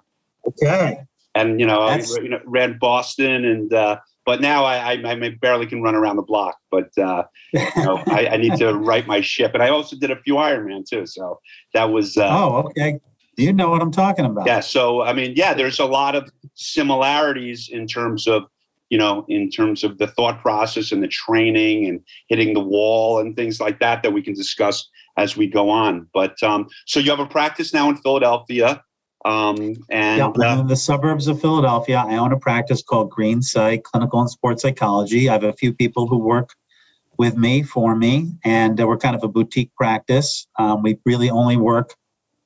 okay, 0.47 1.01
and 1.35 1.59
you 1.59 1.67
know 1.67 1.87
that's, 1.87 2.17
I 2.17 2.21
you 2.21 2.29
know, 2.29 2.41
ran 2.45 2.79
Boston, 2.79 3.45
and 3.45 3.73
uh, 3.73 3.99
but 4.25 4.41
now 4.41 4.65
I, 4.65 4.93
I, 4.93 5.11
I 5.11 5.37
barely 5.41 5.67
can 5.67 5.83
run 5.83 5.97
around 5.97 6.17
the 6.17 6.23
block. 6.23 6.57
But 6.71 6.97
uh, 6.97 7.25
you 7.53 7.69
know, 7.85 8.03
I, 8.07 8.29
I, 8.29 8.37
need 8.37 8.57
to 8.59 8.75
right 8.75 9.07
my 9.07 9.21
ship, 9.21 9.55
and 9.55 9.63
I 9.63 9.71
also 9.71 9.97
did 9.97 10.13
a 10.13 10.23
few 10.23 10.35
Ironman 10.35 10.89
too. 10.89 11.05
So 11.07 11.41
that 11.75 11.91
was 11.91 12.17
uh, 12.17 12.29
oh 12.31 12.69
okay. 12.69 13.01
You 13.37 13.53
know 13.53 13.71
what 13.71 13.81
I'm 13.83 13.91
talking 13.91 14.25
about. 14.25 14.47
Yeah. 14.47 14.61
So 14.61 15.03
I 15.03 15.15
mean, 15.15 15.33
yeah, 15.35 15.53
there's 15.53 15.81
a 15.81 15.85
lot 15.85 16.15
of 16.15 16.31
similarities 16.55 17.71
in 17.73 17.89
terms 17.89 18.29
of 18.29 18.45
you 18.91 18.99
know, 18.99 19.25
in 19.29 19.49
terms 19.49 19.83
of 19.85 19.99
the 19.99 20.09
thought 20.09 20.43
process 20.43 20.93
and 20.93 21.03
the 21.03 21.09
training 21.09 21.87
and 21.87 22.01
hitting 22.29 22.53
the 22.53 22.61
wall 22.61 23.21
and 23.21 23.37
things 23.37 23.61
like 23.61 23.79
that 23.79 24.03
that 24.03 24.13
we 24.13 24.21
can 24.21 24.35
discuss 24.35 24.89
as 25.17 25.37
we 25.37 25.47
go 25.47 25.71
on. 25.71 26.09
But 26.13 26.41
um, 26.43 26.69
so 26.87 27.01
you 27.01 27.11
have 27.11 27.21
a 27.21 27.27
practice 27.27 27.73
now 27.73 27.89
in 27.89 27.97
Philadelphia. 27.97 28.83
Um, 29.25 29.75
and 29.91 30.19
yeah, 30.19 30.27
uh, 30.27 30.61
in 30.61 30.67
the 30.67 30.77
suburbs 30.77 31.29
of 31.29 31.41
Philadelphia, 31.41 32.05
I 32.07 32.17
own 32.17 32.33
a 32.33 32.39
practice 32.39 32.83
called 32.83 33.11
Green 33.11 33.43
Psych 33.43 33.85
Clinical 33.85 34.21
and 34.21 34.31
Sports 34.31 34.63
Psychology. 34.63 35.29
I 35.29 35.35
have 35.35 35.45
a 35.45 35.53
few 35.53 35.73
people 35.73 36.07
who 36.07 36.19
work 36.19 36.55
with 37.19 37.37
me 37.37 37.63
for 37.63 37.95
me, 37.95 38.33
and 38.45 38.81
uh, 38.81 38.87
we're 38.87 38.97
kind 38.97 39.15
of 39.15 39.23
a 39.23 39.29
boutique 39.29 39.75
practice. 39.75 40.49
Um, 40.59 40.83
we 40.83 40.99
really 41.05 41.29
only 41.29 41.59
work 41.59 41.95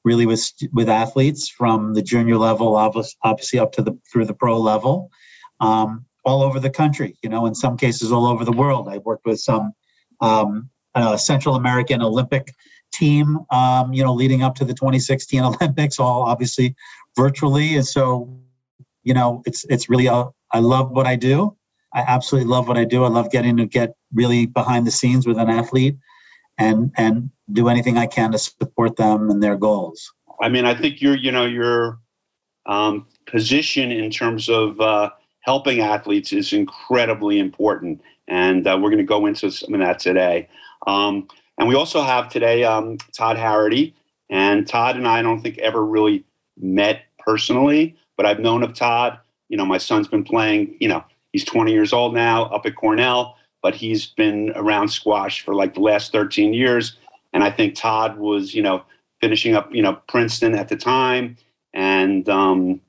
really 0.04 0.26
with 0.26 0.50
with 0.72 0.88
athletes 0.88 1.48
from 1.48 1.94
the 1.94 2.02
junior 2.02 2.36
level, 2.36 2.76
obviously 2.76 3.58
up 3.58 3.72
to 3.72 3.82
the 3.82 3.96
through 4.12 4.26
the 4.26 4.34
pro 4.34 4.58
level. 4.58 5.10
Um, 5.60 6.04
all 6.24 6.42
over 6.42 6.58
the 6.58 6.70
country, 6.70 7.16
you 7.22 7.28
know, 7.28 7.46
in 7.46 7.54
some 7.54 7.76
cases 7.76 8.12
all 8.12 8.26
over 8.26 8.44
the 8.44 8.52
world. 8.52 8.88
I've 8.88 9.04
worked 9.04 9.26
with 9.26 9.40
some 9.40 9.72
um, 10.20 10.70
uh, 10.94 11.16
Central 11.16 11.54
American 11.56 12.00
Olympic 12.02 12.52
team, 12.92 13.40
um, 13.50 13.92
you 13.92 14.02
know, 14.02 14.14
leading 14.14 14.42
up 14.42 14.54
to 14.56 14.64
the 14.64 14.74
2016 14.74 15.42
Olympics, 15.44 15.98
all 15.98 16.22
obviously 16.22 16.74
virtually. 17.16 17.76
And 17.76 17.86
so, 17.86 18.40
you 19.02 19.14
know, 19.14 19.42
it's 19.46 19.64
it's 19.68 19.88
really 19.88 20.06
a, 20.06 20.26
I 20.52 20.60
love 20.60 20.90
what 20.90 21.06
I 21.06 21.16
do. 21.16 21.56
I 21.94 22.00
absolutely 22.00 22.50
love 22.50 22.66
what 22.66 22.76
I 22.76 22.84
do. 22.84 23.04
I 23.04 23.08
love 23.08 23.30
getting 23.30 23.56
to 23.58 23.66
get 23.66 23.94
really 24.12 24.46
behind 24.46 24.86
the 24.86 24.90
scenes 24.90 25.26
with 25.26 25.38
an 25.38 25.50
athlete 25.50 25.96
and 26.58 26.92
and 26.96 27.30
do 27.52 27.68
anything 27.68 27.98
I 27.98 28.06
can 28.06 28.32
to 28.32 28.38
support 28.38 28.96
them 28.96 29.30
and 29.30 29.42
their 29.42 29.56
goals. 29.56 30.12
I 30.40 30.48
mean, 30.48 30.64
I 30.64 30.74
think 30.74 31.00
your 31.00 31.16
you 31.16 31.30
know 31.30 31.44
your 31.44 31.98
um, 32.66 33.06
position 33.26 33.92
in 33.92 34.10
terms 34.10 34.48
of 34.48 34.80
uh, 34.80 35.10
helping 35.44 35.80
athletes 35.80 36.32
is 36.32 36.52
incredibly 36.52 37.38
important. 37.38 38.00
And 38.28 38.66
uh, 38.66 38.78
we're 38.80 38.88
going 38.88 38.98
to 38.98 39.04
go 39.04 39.26
into 39.26 39.50
some 39.50 39.74
of 39.74 39.80
that 39.80 39.98
today. 39.98 40.48
Um, 40.86 41.28
and 41.58 41.68
we 41.68 41.74
also 41.74 42.02
have 42.02 42.30
today 42.30 42.64
um, 42.64 42.96
Todd 43.12 43.36
Harrity. 43.36 43.94
And 44.30 44.66
Todd 44.66 44.96
and 44.96 45.06
I 45.06 45.20
don't 45.20 45.40
think 45.42 45.58
ever 45.58 45.84
really 45.84 46.24
met 46.58 47.02
personally, 47.18 47.94
but 48.16 48.24
I've 48.24 48.40
known 48.40 48.62
of 48.62 48.74
Todd. 48.74 49.18
You 49.50 49.58
know, 49.58 49.66
my 49.66 49.78
son's 49.78 50.08
been 50.08 50.24
playing, 50.24 50.76
you 50.80 50.88
know, 50.88 51.04
he's 51.32 51.44
20 51.44 51.72
years 51.72 51.92
old 51.92 52.14
now 52.14 52.44
up 52.44 52.64
at 52.64 52.74
Cornell, 52.74 53.36
but 53.62 53.74
he's 53.74 54.06
been 54.06 54.50
around 54.56 54.88
squash 54.88 55.42
for 55.42 55.54
like 55.54 55.74
the 55.74 55.80
last 55.80 56.10
13 56.10 56.54
years. 56.54 56.96
And 57.34 57.44
I 57.44 57.50
think 57.50 57.74
Todd 57.74 58.16
was, 58.16 58.54
you 58.54 58.62
know, 58.62 58.82
finishing 59.20 59.54
up, 59.54 59.68
you 59.74 59.82
know, 59.82 60.00
Princeton 60.08 60.54
at 60.54 60.70
the 60.70 60.76
time. 60.76 61.36
And, 61.74 62.26
um, 62.30 62.80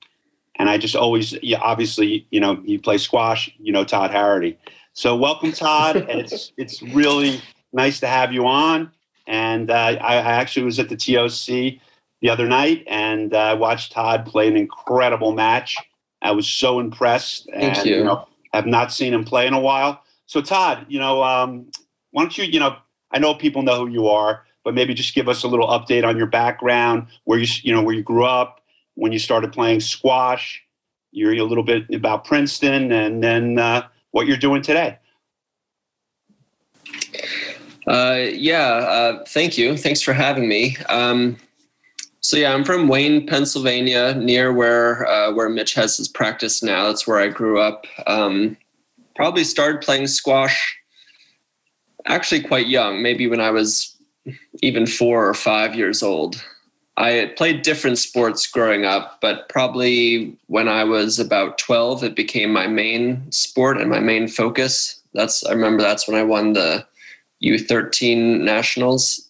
and 0.58 0.70
I 0.70 0.78
just 0.78 0.96
always, 0.96 1.34
yeah, 1.42 1.60
obviously, 1.60 2.28
you 2.32 2.40
know, 2.40 2.62
you 2.64 2.80
play 2.80 2.98
squash, 2.98 3.52
you 3.60 3.72
know, 3.72 3.84
Todd 3.84 4.12
Harrity. 4.12 4.58
So 4.94 5.16
welcome, 5.16 5.52
Todd. 5.52 5.98
and 5.98 6.22
it's 6.22 6.54
it's 6.58 6.82
really 6.82 7.42
nice 7.74 8.00
to 8.00 8.08
have 8.08 8.32
you 8.32 8.46
on. 8.46 8.92
And 9.28 9.70
uh, 9.70 9.74
I, 9.74 10.18
I, 10.18 10.32
actually 10.34 10.64
was 10.64 10.80
at 10.80 10.88
the 10.88 10.96
TOC 10.96 11.82
the 12.22 12.30
other 12.30 12.48
night 12.48 12.84
and 12.88 13.34
uh, 13.34 13.58
watched 13.60 13.92
Todd 13.92 14.26
play 14.26 14.48
an 14.48 14.56
incredible 14.56 15.32
match. 15.32 15.76
I 16.22 16.32
was 16.32 16.48
so 16.48 16.80
impressed. 16.80 17.50
Thank 17.52 17.78
and, 17.78 17.86
you. 17.86 17.98
you 17.98 18.04
know, 18.04 18.28
have 18.54 18.68
not 18.68 18.94
seen 18.94 19.14
him 19.14 19.24
play 19.24 19.48
in 19.48 19.54
a 19.54 19.60
while. 19.60 20.04
So 20.28 20.42
Todd, 20.42 20.86
you 20.88 21.00
know, 21.00 21.24
um, 21.24 21.70
why 22.12 22.24
don't 22.24 22.38
you, 22.38 22.46
you 22.46 22.60
know, 22.60 22.78
I 23.12 23.20
know 23.20 23.34
people 23.34 23.62
know 23.64 23.86
who 23.86 23.92
you 23.92 24.08
are, 24.08 24.44
but 24.64 24.74
maybe 24.74 24.94
just 24.94 25.14
give 25.14 25.28
us 25.28 25.44
a 25.44 25.48
little 25.48 25.68
update 25.68 26.06
on 26.06 26.18
your 26.18 26.28
background, 26.28 27.08
where 27.26 27.40
you, 27.40 27.48
you 27.64 27.74
know, 27.74 27.82
where 27.82 27.94
you 27.94 28.04
grew 28.04 28.26
up, 28.26 28.62
when 28.96 29.12
you 29.12 29.20
started 29.20 29.54
playing 29.54 29.80
squash. 29.80 30.62
You're 31.12 31.34
a 31.34 31.44
little 31.44 31.64
bit 31.64 31.90
about 31.94 32.26
Princeton, 32.26 32.92
and 32.92 33.24
then 33.24 33.58
uh, 33.58 33.88
what 34.12 34.28
you're 34.28 34.38
doing 34.38 34.62
today. 34.62 34.98
Uh, 37.88 38.26
yeah, 38.32 38.68
uh, 38.68 39.24
thank 39.26 39.58
you. 39.58 39.78
Thanks 39.78 40.02
for 40.02 40.12
having 40.12 40.50
me. 40.50 40.76
Um, 40.90 41.38
so 42.20 42.36
yeah, 42.36 42.54
I'm 42.54 42.66
from 42.66 42.88
Wayne, 42.88 43.28
Pennsylvania, 43.28 44.16
near 44.16 44.52
where 44.52 45.06
uh, 45.06 45.32
where 45.32 45.48
Mitch 45.48 45.76
has 45.76 45.96
his 45.96 46.08
practice 46.08 46.64
now. 46.64 46.88
That's 46.88 47.08
where 47.08 47.20
I 47.20 47.28
grew 47.28 47.62
up. 47.62 47.86
Um, 48.08 48.58
probably 49.16 49.44
started 49.44 49.82
playing 49.82 50.08
squash 50.08 50.76
actually 52.06 52.42
quite 52.42 52.68
young, 52.68 53.02
maybe 53.02 53.28
when 53.28 53.42
I 53.42 53.52
was 53.52 53.96
even 54.62 54.86
four 54.86 55.28
or 55.28 55.34
five 55.34 55.76
years 55.76 56.02
old. 56.02 56.44
I 56.98 57.34
played 57.36 57.62
different 57.62 57.98
sports 57.98 58.48
growing 58.48 58.86
up, 58.86 59.20
but 59.22 59.50
probably 59.50 60.38
when 60.48 60.70
I 60.70 60.86
was 60.86 61.20
about 61.20 61.58
12, 61.58 62.04
it 62.04 62.16
became 62.16 62.54
my 62.54 62.68
main 62.68 63.30
sport 63.32 63.78
and 63.78 63.90
my 63.90 64.00
main 64.00 64.28
focus. 64.28 65.02
That's 65.14 65.46
I 65.46 65.52
remember 65.52 65.84
that's 65.84 66.08
when 66.08 66.18
I 66.18 66.24
won 66.24 66.54
the 66.54 66.86
U13 67.44 68.42
nationals. 68.42 69.30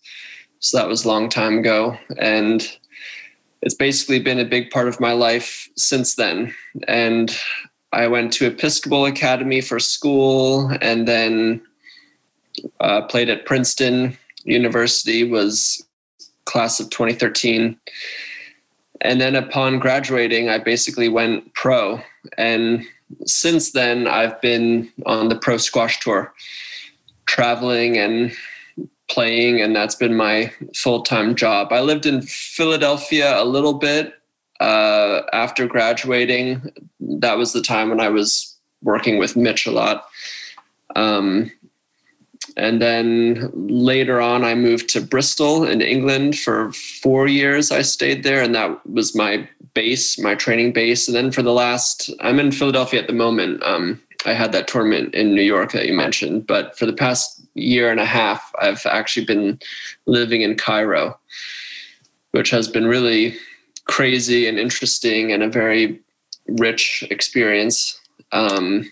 So 0.60 0.78
that 0.78 0.88
was 0.88 1.06
a 1.06 1.08
long 1.08 1.28
time 1.28 1.60
ago. 1.60 1.98
And 2.18 2.68
it's 3.62 3.76
basically 3.76 4.20
been 4.20 4.40
a 4.40 4.46
big 4.46 4.70
part 4.70 4.88
of 4.88 5.00
my 5.00 5.14
life 5.14 5.70
since 5.76 6.16
then. 6.16 6.54
And 6.88 7.36
I 7.94 8.08
went 8.08 8.32
to 8.34 8.48
Episcopal 8.48 9.06
Academy 9.06 9.62
for 9.62 9.80
school 9.80 10.72
and 10.82 11.08
then 11.08 11.62
uh, 12.80 13.02
played 13.04 13.30
at 13.30 13.46
Princeton 13.46 14.18
University, 14.44 15.24
was 15.24 15.85
class 16.46 16.80
of 16.80 16.90
2013. 16.90 17.78
And 19.02 19.22
then 19.22 19.36
upon 19.36 19.80
graduating, 19.80 20.50
I 20.50 20.58
basically 20.58 21.10
went 21.10 21.54
pro. 21.54 22.02
And 22.38 22.84
since 23.26 23.72
then, 23.72 24.08
I've 24.08 24.40
been 24.42 24.92
on 25.06 25.30
the 25.30 25.36
pro 25.36 25.58
squash 25.58 26.00
tour, 26.00 26.34
traveling 27.26 27.98
and 27.98 28.32
playing, 29.10 29.62
and 29.62 29.76
that's 29.76 29.96
been 29.96 30.16
my 30.16 30.52
full 30.76 31.04
time 31.04 31.36
job. 31.36 31.72
I 31.72 31.82
lived 31.82 32.06
in 32.06 32.22
Philadelphia 32.22 33.42
a 33.42 33.46
little 33.46 33.74
bit 33.74 34.14
uh, 34.60 35.22
after 35.34 35.68
graduating. 35.68 36.62
That 37.00 37.38
was 37.38 37.54
the 37.54 37.62
time 37.62 37.90
when 37.90 38.00
I 38.00 38.10
was 38.10 38.56
working 38.82 39.18
with 39.18 39.36
Mitch 39.36 39.66
a 39.66 39.72
lot. 39.72 40.08
Um, 40.96 41.52
and 42.58 42.82
then 42.82 43.52
later 43.54 44.22
on, 44.22 44.44
I 44.44 44.56
moved 44.56 44.90
to 44.90 45.02
Bristol 45.02 45.66
in 45.66 45.82
England 45.82 46.38
for 46.38 46.72
four 46.72 47.28
years. 47.28 47.72
I 47.72 47.82
stayed 47.82 48.24
there, 48.24 48.42
and 48.42 48.56
that 48.56 48.86
was 48.90 49.16
my 49.16 49.48
base, 49.74 50.18
my 50.18 50.36
training 50.36 50.72
base. 50.72 51.08
And 51.08 51.16
then 51.16 51.32
for 51.32 51.42
the 51.42 51.52
last, 51.52 52.10
I'm 52.22 52.40
in 52.40 52.52
Philadelphia 52.52 53.02
at 53.02 53.08
the 53.08 53.14
moment. 53.14 53.62
Um, 53.64 54.02
I 54.26 54.34
had 54.34 54.54
that 54.54 54.68
tournament 54.68 55.14
in 55.14 55.36
New 55.36 55.42
York 55.42 55.74
that 55.74 55.86
you 55.86 55.94
mentioned, 55.94 56.48
but 56.48 56.78
for 56.78 56.86
the 56.86 56.94
past 56.94 57.42
year 57.54 57.92
and 57.92 58.00
a 58.00 58.06
half, 58.06 58.52
I've 58.60 58.86
actually 58.86 59.26
been 59.26 59.60
living 60.06 60.42
in 60.42 60.56
Cairo, 60.56 61.20
which 62.32 62.50
has 62.50 62.68
been 62.68 62.88
really 62.88 63.38
crazy 63.86 64.48
and 64.48 64.58
interesting 64.58 65.32
and 65.32 65.44
a 65.44 65.50
very 65.50 66.00
rich 66.48 67.04
experience. 67.12 68.00
Um, 68.32 68.90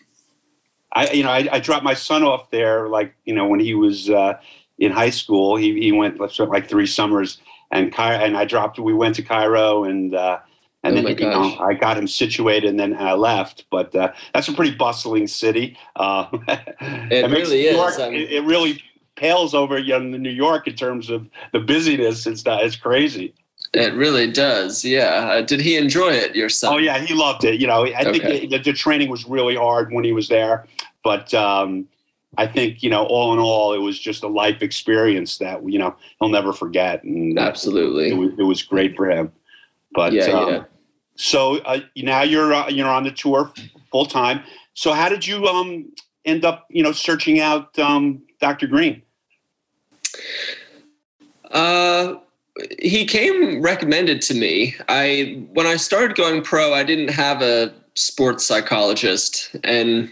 I, 0.93 1.09
you 1.12 1.23
know, 1.23 1.31
I, 1.31 1.47
I, 1.51 1.59
dropped 1.59 1.83
my 1.83 1.95
son 1.95 2.21
off 2.23 2.51
there, 2.51 2.88
like, 2.88 3.15
you 3.25 3.33
know, 3.33 3.47
when 3.47 3.59
he 3.59 3.73
was 3.73 4.12
uh, 4.12 4.38
in 4.77 4.91
high 4.91 5.09
school. 5.09 5.55
He, 5.55 5.79
he 5.79 5.91
went 5.91 6.19
like 6.19 6.67
three 6.67 6.88
summers, 6.88 7.39
and 7.71 7.91
Cairo, 7.93 8.17
and 8.17 8.38
I 8.38 8.45
dropped. 8.45 8.79
We 8.79 8.93
went 8.93 9.15
to 9.15 9.23
Cairo, 9.23 9.83
and 9.83 10.13
uh, 10.13 10.39
and 10.83 10.97
oh 10.97 11.01
then 11.01 11.17
you 11.17 11.29
know, 11.29 11.57
I 11.59 11.73
got 11.73 11.97
him 11.97 12.07
situated, 12.07 12.69
and 12.69 12.79
then 12.79 12.95
I 12.95 13.13
left. 13.13 13.65
But 13.71 13.95
uh, 13.95 14.12
that's 14.33 14.47
a 14.47 14.53
pretty 14.53 14.75
bustling 14.75 15.27
city. 15.27 15.77
Uh, 15.95 16.27
it, 16.47 17.25
it 17.25 17.31
really 17.31 17.71
York, 17.71 17.93
is. 17.93 18.00
It, 18.00 18.31
it, 18.33 18.43
really 18.43 18.83
pales 19.15 19.53
over 19.53 19.77
you 19.77 19.97
know, 19.97 20.17
New 20.17 20.29
York 20.29 20.67
in 20.67 20.75
terms 20.75 21.09
of 21.09 21.27
the 21.51 21.59
busyness. 21.59 22.27
It's 22.27 22.45
not. 22.45 22.63
It's 22.63 22.75
crazy. 22.75 23.33
It 23.74 23.94
really 23.96 24.32
does. 24.32 24.86
Yeah. 24.86 25.06
Uh, 25.32 25.42
did 25.42 25.60
he 25.60 25.77
enjoy 25.77 26.10
it, 26.12 26.36
your 26.36 26.50
son? 26.50 26.74
Oh 26.74 26.77
yeah, 26.77 27.00
he 27.00 27.13
loved 27.15 27.44
it. 27.44 27.60
You 27.60 27.65
know, 27.68 27.86
I 27.86 28.03
think 28.03 28.24
Okay. 28.24 28.46
the, 28.46 28.60
the 28.60 28.74
training 28.74 29.10
was 29.10 29.25
really 29.27 29.56
hard 29.56 29.92
when 29.92 30.03
he 30.03 30.12
was 30.12 30.27
there, 30.27 30.68
but 31.03 31.34
um, 31.34 31.88
I 32.38 32.46
think 32.46 32.84
you 32.84 32.89
know, 32.92 33.06
all 33.06 33.34
in 33.34 33.39
all, 33.39 33.74
it 33.74 33.80
was 33.80 34.00
just 34.00 34.24
a 34.24 34.27
life 34.27 34.62
experience 34.62 35.39
that 35.39 35.68
you 35.68 35.80
know 35.80 35.96
he'll 36.20 36.30
never 36.30 36.53
forget, 36.53 37.03
and 37.03 37.38
Absolutely. 37.39 38.10
it 38.12 38.13
was, 38.13 38.32
it 38.38 38.44
was 38.44 38.62
great 38.62 38.96
for 38.96 39.10
him. 39.10 39.32
But 39.94 40.13
Yeah, 40.13 40.25
um, 40.25 40.50
yeah. 40.53 40.63
so 41.15 41.58
uh, 41.60 41.80
now 41.96 42.22
you're 42.22 42.53
uh, 42.53 42.70
you're 42.70 42.88
on 42.88 43.03
the 43.03 43.12
tour 43.12 43.51
full 43.92 44.06
time. 44.06 44.42
So 44.75 44.94
how 44.94 45.10
did 45.10 45.25
you 45.25 45.48
um 45.48 45.92
end 46.25 46.46
up 46.46 46.68
you 46.70 46.84
know 46.84 46.92
searching 46.92 47.39
out 47.39 47.77
um, 47.80 48.22
Dr. 48.39 48.68
Green? 48.68 49.01
Uh, 51.51 52.15
he 52.79 53.05
came 53.05 53.62
recommended 53.62 54.22
to 54.24 54.33
me. 54.33 54.75
I 54.88 55.43
when 55.53 55.65
I 55.65 55.75
started 55.77 56.15
going 56.15 56.43
pro, 56.43 56.74
I 56.74 56.83
didn't 56.83 57.10
have 57.10 57.41
a 57.41 57.74
sports 57.95 58.45
psychologist, 58.45 59.55
and 59.63 60.12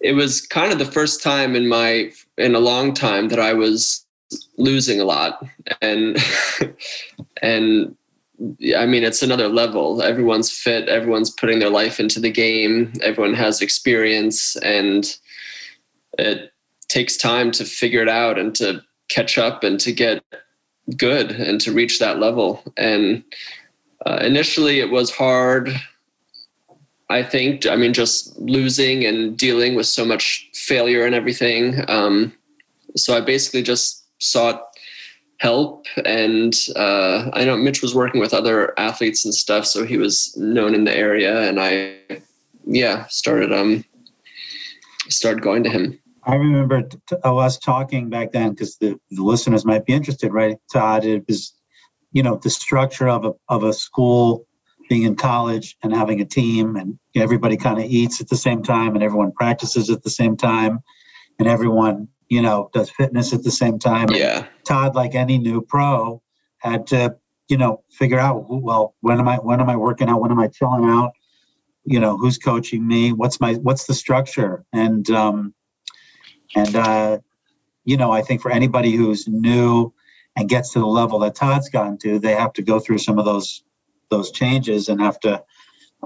it 0.00 0.12
was 0.12 0.40
kind 0.40 0.72
of 0.72 0.78
the 0.78 0.84
first 0.84 1.22
time 1.22 1.54
in 1.54 1.68
my 1.68 2.10
in 2.38 2.54
a 2.54 2.60
long 2.60 2.94
time 2.94 3.28
that 3.28 3.38
I 3.38 3.52
was 3.52 4.04
losing 4.56 5.00
a 5.00 5.04
lot, 5.04 5.44
and 5.82 6.16
and 7.42 7.96
I 8.76 8.86
mean 8.86 9.04
it's 9.04 9.22
another 9.22 9.48
level. 9.48 10.02
Everyone's 10.02 10.50
fit. 10.50 10.88
Everyone's 10.88 11.30
putting 11.30 11.58
their 11.58 11.70
life 11.70 12.00
into 12.00 12.18
the 12.18 12.30
game. 12.30 12.94
Everyone 13.02 13.34
has 13.34 13.60
experience, 13.60 14.56
and 14.56 15.18
it 16.18 16.52
takes 16.88 17.18
time 17.18 17.50
to 17.52 17.64
figure 17.64 18.00
it 18.00 18.08
out 18.08 18.38
and 18.38 18.54
to 18.56 18.82
catch 19.08 19.36
up 19.36 19.64
and 19.64 19.78
to 19.80 19.92
get 19.92 20.22
good 20.96 21.30
and 21.32 21.60
to 21.60 21.72
reach 21.72 21.98
that 21.98 22.18
level. 22.18 22.62
And 22.76 23.24
uh, 24.06 24.18
initially, 24.22 24.80
it 24.80 24.90
was 24.90 25.10
hard. 25.10 25.70
I 27.10 27.24
think. 27.24 27.66
I 27.66 27.74
mean, 27.74 27.92
just 27.92 28.38
losing 28.38 29.04
and 29.04 29.36
dealing 29.36 29.74
with 29.74 29.86
so 29.86 30.04
much 30.04 30.48
failure 30.54 31.04
and 31.04 31.14
everything. 31.14 31.84
Um, 31.88 32.32
so 32.96 33.16
I 33.16 33.20
basically 33.20 33.62
just 33.62 34.04
sought 34.22 34.62
help, 35.38 35.86
and 36.04 36.54
uh, 36.76 37.30
I 37.32 37.44
know 37.44 37.56
Mitch 37.56 37.82
was 37.82 37.94
working 37.94 38.20
with 38.20 38.34
other 38.34 38.78
athletes 38.78 39.24
and 39.24 39.34
stuff, 39.34 39.66
so 39.66 39.84
he 39.84 39.96
was 39.96 40.36
known 40.36 40.74
in 40.74 40.84
the 40.84 40.96
area, 40.96 41.48
and 41.48 41.58
I, 41.58 41.96
yeah, 42.64 43.06
started 43.06 43.52
um, 43.52 43.84
started 45.08 45.42
going 45.42 45.64
to 45.64 45.70
him. 45.70 45.98
I 46.30 46.36
remember 46.36 46.82
t- 46.82 46.96
t- 47.08 47.16
us 47.24 47.58
talking 47.58 48.08
back 48.08 48.30
then 48.30 48.50
because 48.50 48.76
the, 48.76 48.96
the 49.10 49.22
listeners 49.22 49.64
might 49.64 49.84
be 49.84 49.92
interested, 49.92 50.32
right? 50.32 50.56
Todd, 50.72 51.04
it 51.04 51.24
was, 51.26 51.54
you 52.12 52.22
know, 52.22 52.38
the 52.40 52.50
structure 52.50 53.08
of 53.08 53.24
a 53.24 53.32
of 53.48 53.64
a 53.64 53.72
school 53.72 54.46
being 54.88 55.02
in 55.02 55.16
college 55.16 55.76
and 55.82 55.92
having 55.92 56.20
a 56.20 56.24
team, 56.24 56.76
and 56.76 57.00
everybody 57.16 57.56
kind 57.56 57.80
of 57.80 57.84
eats 57.84 58.20
at 58.20 58.28
the 58.28 58.36
same 58.36 58.62
time, 58.62 58.94
and 58.94 59.02
everyone 59.02 59.32
practices 59.32 59.90
at 59.90 60.04
the 60.04 60.10
same 60.10 60.36
time, 60.36 60.78
and 61.40 61.48
everyone, 61.48 62.06
you 62.28 62.40
know, 62.40 62.70
does 62.72 62.90
fitness 62.90 63.32
at 63.32 63.42
the 63.42 63.50
same 63.50 63.80
time. 63.80 64.08
Yeah, 64.10 64.46
Todd, 64.64 64.94
like 64.94 65.16
any 65.16 65.36
new 65.36 65.60
pro, 65.60 66.22
had 66.58 66.86
to, 66.88 67.16
you 67.48 67.56
know, 67.56 67.82
figure 67.90 68.20
out 68.20 68.44
well, 68.48 68.94
when 69.00 69.18
am 69.18 69.26
I 69.26 69.36
when 69.38 69.60
am 69.60 69.68
I 69.68 69.74
working 69.74 70.08
out? 70.08 70.20
When 70.20 70.30
am 70.30 70.38
I 70.38 70.46
chilling 70.46 70.84
out? 70.84 71.10
You 71.84 71.98
know, 71.98 72.16
who's 72.16 72.38
coaching 72.38 72.86
me? 72.86 73.12
What's 73.12 73.40
my 73.40 73.54
what's 73.54 73.86
the 73.86 73.94
structure? 73.94 74.64
And 74.72 75.10
um, 75.10 75.54
and 76.56 76.76
uh, 76.76 77.18
you 77.84 77.96
know, 77.96 78.12
I 78.12 78.22
think 78.22 78.40
for 78.40 78.50
anybody 78.50 78.92
who's 78.92 79.26
new 79.28 79.92
and 80.36 80.48
gets 80.48 80.72
to 80.72 80.78
the 80.78 80.86
level 80.86 81.18
that 81.20 81.34
Todd's 81.34 81.68
gotten 81.68 81.98
to, 81.98 82.18
they 82.18 82.34
have 82.34 82.52
to 82.54 82.62
go 82.62 82.78
through 82.78 82.98
some 82.98 83.18
of 83.18 83.24
those 83.24 83.62
those 84.10 84.30
changes 84.30 84.88
and 84.88 85.00
have 85.00 85.20
to 85.20 85.42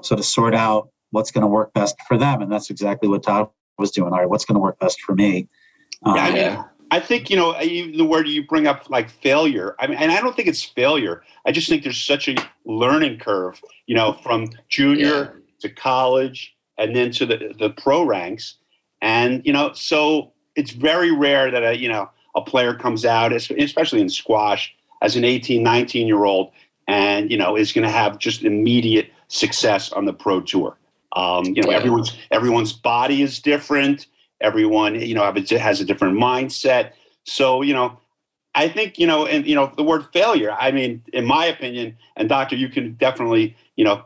sort 0.02 0.20
of 0.20 0.26
sort 0.26 0.54
out 0.54 0.90
what's 1.10 1.30
going 1.30 1.42
to 1.42 1.48
work 1.48 1.72
best 1.72 1.96
for 2.06 2.18
them. 2.18 2.42
And 2.42 2.52
that's 2.52 2.68
exactly 2.70 3.08
what 3.08 3.22
Todd 3.22 3.48
was 3.78 3.90
doing. 3.90 4.12
All 4.12 4.18
right, 4.18 4.28
what's 4.28 4.44
going 4.44 4.56
to 4.56 4.60
work 4.60 4.78
best 4.78 5.00
for 5.00 5.14
me? 5.14 5.48
Um, 6.02 6.16
Yeah, 6.16 6.24
I 6.24 6.32
mean. 6.32 6.64
I 6.90 7.00
think 7.00 7.28
you 7.28 7.36
know 7.36 7.60
even 7.60 7.96
the 7.96 8.04
word 8.04 8.28
you 8.28 8.46
bring 8.46 8.66
up 8.66 8.88
like 8.88 9.08
failure. 9.08 9.74
I 9.80 9.88
mean, 9.88 9.98
and 9.98 10.12
I 10.12 10.20
don't 10.20 10.36
think 10.36 10.46
it's 10.46 10.62
failure. 10.62 11.24
I 11.44 11.50
just 11.50 11.68
think 11.68 11.82
there's 11.82 12.00
such 12.00 12.28
a 12.28 12.36
learning 12.66 13.18
curve. 13.18 13.60
You 13.86 13.96
know, 13.96 14.12
from 14.12 14.50
junior 14.68 15.42
to 15.60 15.68
college 15.68 16.54
and 16.78 16.94
then 16.94 17.10
to 17.12 17.26
the 17.26 17.54
the 17.58 17.70
pro 17.70 18.04
ranks, 18.04 18.58
and 19.02 19.42
you 19.44 19.52
know, 19.52 19.72
so 19.72 20.33
it's 20.56 20.70
very 20.72 21.10
rare 21.10 21.50
that 21.50 21.62
a 21.62 21.76
you 21.76 21.88
know 21.88 22.10
a 22.34 22.40
player 22.40 22.74
comes 22.74 23.04
out, 23.04 23.32
especially 23.32 24.00
in 24.00 24.08
squash, 24.08 24.74
as 25.02 25.14
an 25.16 25.24
18, 25.24 25.62
19 25.62 26.06
year 26.06 26.24
old, 26.24 26.50
and 26.88 27.30
you 27.30 27.36
know 27.36 27.56
is 27.56 27.72
going 27.72 27.84
to 27.84 27.90
have 27.90 28.18
just 28.18 28.42
immediate 28.42 29.10
success 29.28 29.92
on 29.92 30.04
the 30.04 30.12
pro 30.12 30.40
tour. 30.40 30.76
Um, 31.16 31.44
you 31.44 31.62
know, 31.62 31.70
Yeah. 31.70 31.76
everyone's 31.76 32.16
everyone's 32.30 32.72
body 32.72 33.22
is 33.22 33.38
different 33.40 34.06
everyone 34.40 35.00
you 35.00 35.14
know 35.14 35.32
has 35.58 35.80
a 35.80 35.84
different 35.84 36.18
mindset 36.18 36.92
so 37.24 37.62
you 37.62 37.72
know 37.72 37.98
i 38.54 38.68
think 38.68 38.98
you 38.98 39.06
know 39.06 39.26
and 39.26 39.46
you 39.46 39.54
know 39.54 39.72
the 39.76 39.82
word 39.82 40.04
failure 40.12 40.52
i 40.58 40.70
mean 40.70 41.02
in 41.12 41.24
my 41.24 41.46
opinion 41.46 41.96
and 42.16 42.28
doctor 42.28 42.56
you 42.56 42.68
can 42.68 42.94
definitely 42.94 43.56
you 43.76 43.84
know 43.84 44.04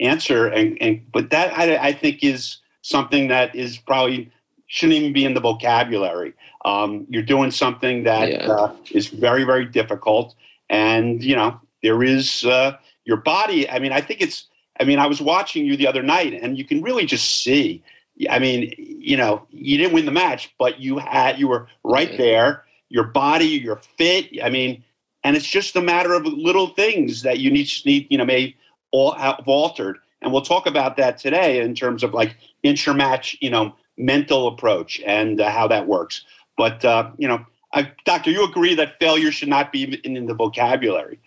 answer 0.00 0.46
and 0.46 0.78
and 0.80 1.00
but 1.12 1.30
that 1.30 1.56
i, 1.58 1.76
I 1.88 1.92
think 1.92 2.22
is 2.22 2.58
something 2.82 3.28
that 3.28 3.54
is 3.54 3.78
probably 3.78 4.30
shouldn't 4.66 4.98
even 4.98 5.12
be 5.12 5.24
in 5.24 5.34
the 5.34 5.40
vocabulary 5.40 6.32
um, 6.64 7.06
you're 7.08 7.22
doing 7.22 7.50
something 7.50 8.04
that 8.04 8.28
Yeah. 8.30 8.46
uh, 8.52 8.74
is 8.92 9.08
very 9.08 9.44
very 9.44 9.64
difficult 9.66 10.34
and 10.70 11.22
you 11.22 11.36
know 11.36 11.60
there 11.82 12.02
is 12.02 12.44
uh, 12.44 12.76
your 13.04 13.18
body 13.18 13.68
i 13.70 13.78
mean 13.78 13.92
i 13.92 14.00
think 14.00 14.20
it's 14.20 14.46
i 14.80 14.84
mean 14.84 14.98
i 14.98 15.06
was 15.06 15.20
watching 15.20 15.64
you 15.66 15.76
the 15.76 15.86
other 15.86 16.02
night 16.02 16.32
and 16.32 16.56
you 16.58 16.64
can 16.64 16.82
really 16.82 17.04
just 17.06 17.42
see 17.42 17.82
I 18.30 18.38
mean, 18.38 18.72
you 18.78 19.16
know, 19.16 19.44
you 19.50 19.76
didn't 19.76 19.92
win 19.92 20.06
the 20.06 20.12
match, 20.12 20.54
but 20.56 20.78
you 20.78 20.98
had 20.98 21.36
you 21.36 21.48
were 21.48 21.66
right 21.82 22.12
Yeah. 22.12 22.16
there. 22.16 22.64
Your 22.88 23.02
body, 23.04 23.46
you're 23.46 23.80
fit. 23.98 24.28
I 24.40 24.50
mean, 24.50 24.84
and 25.24 25.36
it's 25.36 25.46
just 25.50 25.74
a 25.74 25.80
matter 25.80 26.14
of 26.14 26.24
little 26.24 26.68
things 26.68 27.22
that 27.22 27.40
you 27.40 27.50
need 27.50 27.68
need, 27.84 28.06
you 28.10 28.18
know, 28.18 28.24
may 28.24 28.54
all 28.92 29.10
have 29.12 29.42
altered. 29.48 29.98
And 30.22 30.32
we'll 30.32 30.42
talk 30.42 30.66
about 30.66 30.96
that 30.98 31.18
today 31.18 31.58
in 31.60 31.74
terms 31.74 32.04
of 32.04 32.14
like 32.14 32.36
intermatch, 32.64 33.36
you 33.40 33.50
know, 33.50 33.74
mental 33.96 34.48
approach 34.48 35.00
and 35.06 35.40
uh, 35.40 35.50
how 35.50 35.68
that 35.68 35.86
works. 35.86 36.24
But 36.56 36.84
uh, 36.84 37.10
you 37.18 37.28
know, 37.28 37.44
I, 37.72 37.90
doctor, 38.04 38.30
you 38.30 38.44
agree 38.44 38.74
that 38.76 38.98
failure 39.00 39.32
should 39.32 39.48
not 39.48 39.72
be 39.72 40.00
in, 40.04 40.16
in 40.16 40.26
the 40.26 40.34
vocabulary. 40.34 41.20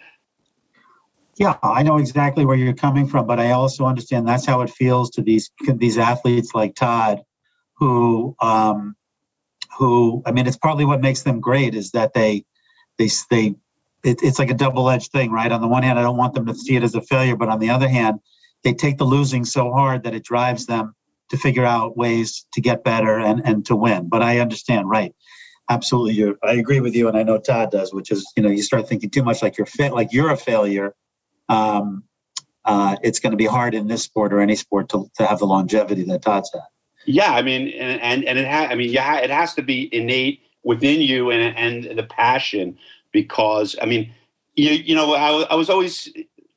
Yeah, 1.38 1.56
I 1.62 1.84
know 1.84 1.98
exactly 1.98 2.46
where 2.46 2.56
you're 2.56 2.74
coming 2.74 3.08
from, 3.08 3.28
but 3.28 3.40
I 3.40 3.52
also 3.52 3.86
understand 3.86 4.28
that's 4.28 4.46
how 4.46 4.62
it 4.62 4.72
feels 4.72 5.12
to 5.12 5.22
these 5.22 5.52
these 5.76 5.98
athletes 5.98 6.56
like 6.56 6.76
Todd, 6.76 7.22
who 7.76 8.36
um, 8.42 8.96
who 9.78 10.24
I 10.26 10.32
mean, 10.32 10.48
it's 10.48 10.58
partly 10.58 10.86
what 10.86 11.02
makes 11.02 11.22
them 11.22 11.40
great 11.40 11.76
is 11.76 11.92
that 11.92 12.14
they 12.14 12.46
they 12.98 13.10
they 13.30 13.56
it, 14.04 14.24
it's 14.24 14.40
like 14.40 14.50
a 14.50 14.56
double 14.56 14.90
edged 14.90 15.12
thing, 15.12 15.32
right? 15.32 15.52
On 15.52 15.62
the 15.62 15.68
one 15.68 15.84
hand, 15.84 16.00
I 16.00 16.02
don't 16.02 16.18
want 16.18 16.34
them 16.34 16.48
to 16.48 16.56
see 16.56 16.76
it 16.76 16.84
as 16.84 16.96
a 16.96 17.02
failure, 17.02 17.36
but 17.36 17.50
on 17.50 17.60
the 17.60 17.70
other 17.70 17.88
hand, 17.88 18.20
they 18.64 18.74
take 18.74 18.98
the 18.98 19.04
losing 19.04 19.46
so 19.46 19.72
hard 19.72 20.04
that 20.04 20.16
it 20.16 20.24
drives 20.24 20.66
them 20.66 20.96
to 21.30 21.38
figure 21.38 21.66
out 21.66 21.98
ways 21.98 22.46
to 22.54 22.62
get 22.62 22.84
better 22.84 23.20
and 23.20 23.42
and 23.46 23.66
to 23.66 23.76
win. 23.76 24.10
But 24.10 24.22
I 24.22 24.40
understand, 24.40 24.90
right? 24.90 25.14
Absolutely, 25.70 26.14
you. 26.14 26.38
I 26.44 26.54
agree 26.54 26.80
with 26.80 26.96
you, 26.96 27.08
and 27.08 27.18
I 27.18 27.24
know 27.24 27.38
Todd 27.38 27.72
does, 27.72 27.94
which 27.94 28.12
is 28.12 28.26
you 28.36 28.44
know 28.44 28.50
you 28.50 28.64
start 28.64 28.88
thinking 28.88 29.10
too 29.10 29.24
much 29.24 29.42
like 29.42 29.58
you're 29.58 29.68
fit, 29.68 29.94
like 29.94 30.14
you're 30.14 30.32
a 30.32 30.38
failure 30.38 30.94
um, 31.50 32.04
uh, 32.66 32.98
it's 33.02 33.20
going 33.20 33.32
to 33.32 33.38
be 33.38 33.46
hard 33.46 33.74
in 33.74 33.88
this 33.88 34.04
sport 34.04 34.34
or 34.34 34.42
any 34.42 34.56
sport 34.56 34.90
to, 34.90 35.10
to 35.16 35.26
have 35.26 35.40
the 35.40 35.46
longevity 35.46 36.04
that 36.04 36.22
Todd's 36.22 36.52
had. 36.54 36.64
Yeah, 37.06 37.32
I 37.32 37.42
mean, 37.42 37.70
and 37.70 38.02
and, 38.02 38.26
and 38.26 38.38
it 38.38 38.48
ha- 38.48 38.68
I 38.70 38.76
mean, 38.76 38.90
yeah, 38.90 39.20
it 39.20 39.30
has 39.30 39.54
to 39.54 39.62
be 39.62 39.94
innate 39.96 40.42
within 40.64 41.00
you 41.00 41.32
and 41.32 41.56
and 41.88 41.98
the 41.98 42.04
passion 42.04 42.78
because 43.14 43.78
I 43.82 43.86
mean, 43.86 44.14
you 44.56 44.72
you 44.72 44.96
know, 44.96 45.14
I, 45.14 45.44
I 45.44 45.56
was 45.56 45.70
always 45.70 46.12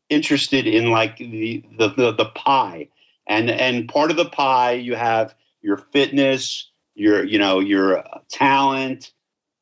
interested 0.09 0.67
in 0.67 0.91
like 0.91 1.19
the, 1.19 1.65
the 1.79 1.89
the 1.91 2.13
the 2.13 2.25
pie, 2.35 2.89
and 3.31 3.49
and 3.49 3.89
part 3.89 4.11
of 4.11 4.17
the 4.19 4.29
pie 4.29 4.73
you 4.73 4.97
have 4.97 5.35
your 5.63 5.79
fitness, 5.79 6.69
your 6.95 7.25
you 7.25 7.39
know 7.39 7.61
your 7.61 8.05
talent, 8.29 9.13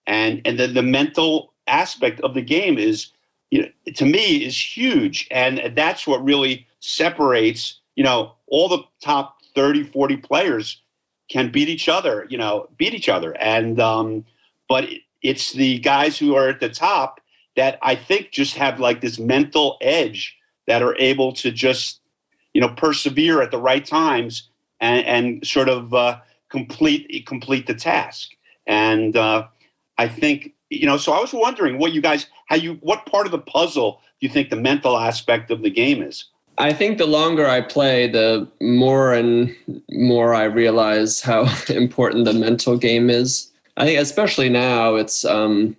and 0.06 0.40
and 0.44 0.58
then 0.58 0.74
the 0.74 0.82
mental 0.82 1.52
aspect 1.68 2.18
of 2.22 2.32
the 2.34 2.42
game 2.42 2.78
is 2.78 3.12
you 3.50 3.62
know 3.62 3.92
to 3.94 4.06
me 4.06 4.44
is 4.44 4.58
huge. 4.76 5.28
And 5.30 5.76
that's 5.76 6.06
what 6.06 6.24
really 6.24 6.66
separates 6.80 7.78
you 7.94 8.02
know 8.02 8.32
all 8.46 8.68
the 8.68 8.82
top 9.02 9.36
30 9.54 9.84
40 9.84 10.16
players 10.16 10.82
can 11.30 11.50
beat 11.50 11.68
each 11.68 11.88
other 11.88 12.26
you 12.30 12.38
know 12.38 12.68
beat 12.78 12.94
each 12.94 13.08
other. 13.08 13.36
And 13.38 13.78
um 13.78 14.24
but 14.68 14.88
it's 15.20 15.52
the 15.52 15.78
guys 15.80 16.18
who 16.18 16.34
are 16.34 16.48
at 16.48 16.60
the 16.60 16.68
top 16.68 17.20
that 17.56 17.76
i 17.82 17.94
think 17.94 18.30
just 18.30 18.54
have 18.54 18.78
like 18.78 19.00
this 19.00 19.18
mental 19.18 19.76
edge 19.80 20.36
that 20.68 20.80
are 20.80 20.94
able 20.98 21.32
to 21.32 21.50
just 21.50 22.00
you 22.58 22.66
know 22.66 22.74
persevere 22.74 23.40
at 23.40 23.50
the 23.50 23.58
right 23.58 23.86
times 23.86 24.48
and, 24.80 25.06
and 25.06 25.46
sort 25.46 25.68
of 25.68 25.94
uh, 25.94 26.18
complete 26.48 27.24
complete 27.26 27.66
the 27.66 27.74
task 27.74 28.30
and 28.66 29.16
uh, 29.16 29.46
i 29.96 30.08
think 30.08 30.52
you 30.70 30.86
know, 30.86 30.96
so 30.96 31.12
I 31.12 31.20
was 31.20 31.32
wondering 31.32 31.78
what 31.78 31.92
you 31.92 32.00
guys, 32.00 32.26
how 32.46 32.56
you, 32.56 32.74
what 32.74 33.06
part 33.06 33.26
of 33.26 33.32
the 33.32 33.38
puzzle 33.38 34.00
do 34.20 34.26
you 34.26 34.32
think 34.32 34.50
the 34.50 34.56
mental 34.56 34.98
aspect 34.98 35.50
of 35.50 35.62
the 35.62 35.70
game 35.70 36.02
is? 36.02 36.26
I 36.58 36.72
think 36.72 36.98
the 36.98 37.06
longer 37.06 37.46
I 37.46 37.60
play, 37.60 38.08
the 38.08 38.48
more 38.60 39.12
and 39.12 39.54
more 39.90 40.34
I 40.34 40.44
realize 40.44 41.20
how 41.20 41.48
important 41.68 42.24
the 42.24 42.32
mental 42.32 42.76
game 42.76 43.10
is. 43.10 43.50
I 43.76 43.84
think, 43.84 44.00
especially 44.00 44.48
now, 44.48 44.96
it's. 44.96 45.24
Um, 45.24 45.76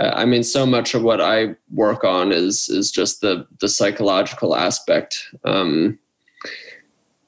I 0.00 0.24
mean, 0.24 0.42
so 0.42 0.64
much 0.64 0.94
of 0.94 1.02
what 1.02 1.20
I 1.20 1.56
work 1.72 2.04
on 2.04 2.32
is 2.32 2.68
is 2.68 2.90
just 2.90 3.20
the 3.20 3.46
the 3.60 3.68
psychological 3.68 4.54
aspect, 4.54 5.24
um, 5.44 5.98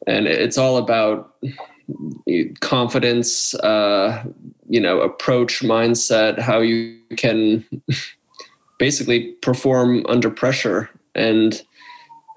and 0.06 0.26
it's 0.26 0.58
all 0.58 0.76
about 0.76 1.34
confidence, 2.60 3.54
uh, 3.54 4.24
you 4.68 4.80
know, 4.80 5.00
approach, 5.00 5.60
mindset, 5.60 6.38
how 6.38 6.60
you 6.60 6.98
can 7.16 7.64
basically 8.78 9.32
perform 9.42 10.04
under 10.08 10.30
pressure. 10.30 10.88
And 11.14 11.60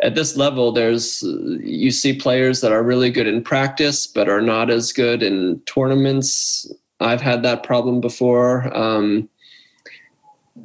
at 0.01 0.15
this 0.15 0.35
level 0.35 0.71
there's 0.71 1.23
you 1.61 1.91
see 1.91 2.13
players 2.13 2.61
that 2.61 2.71
are 2.71 2.83
really 2.83 3.09
good 3.09 3.27
in 3.27 3.41
practice 3.41 4.05
but 4.05 4.27
are 4.27 4.41
not 4.41 4.69
as 4.69 4.91
good 4.91 5.23
in 5.23 5.61
tournaments. 5.65 6.69
I've 6.99 7.21
had 7.21 7.43
that 7.43 7.63
problem 7.63 8.01
before. 8.01 8.75
Um, 8.75 9.29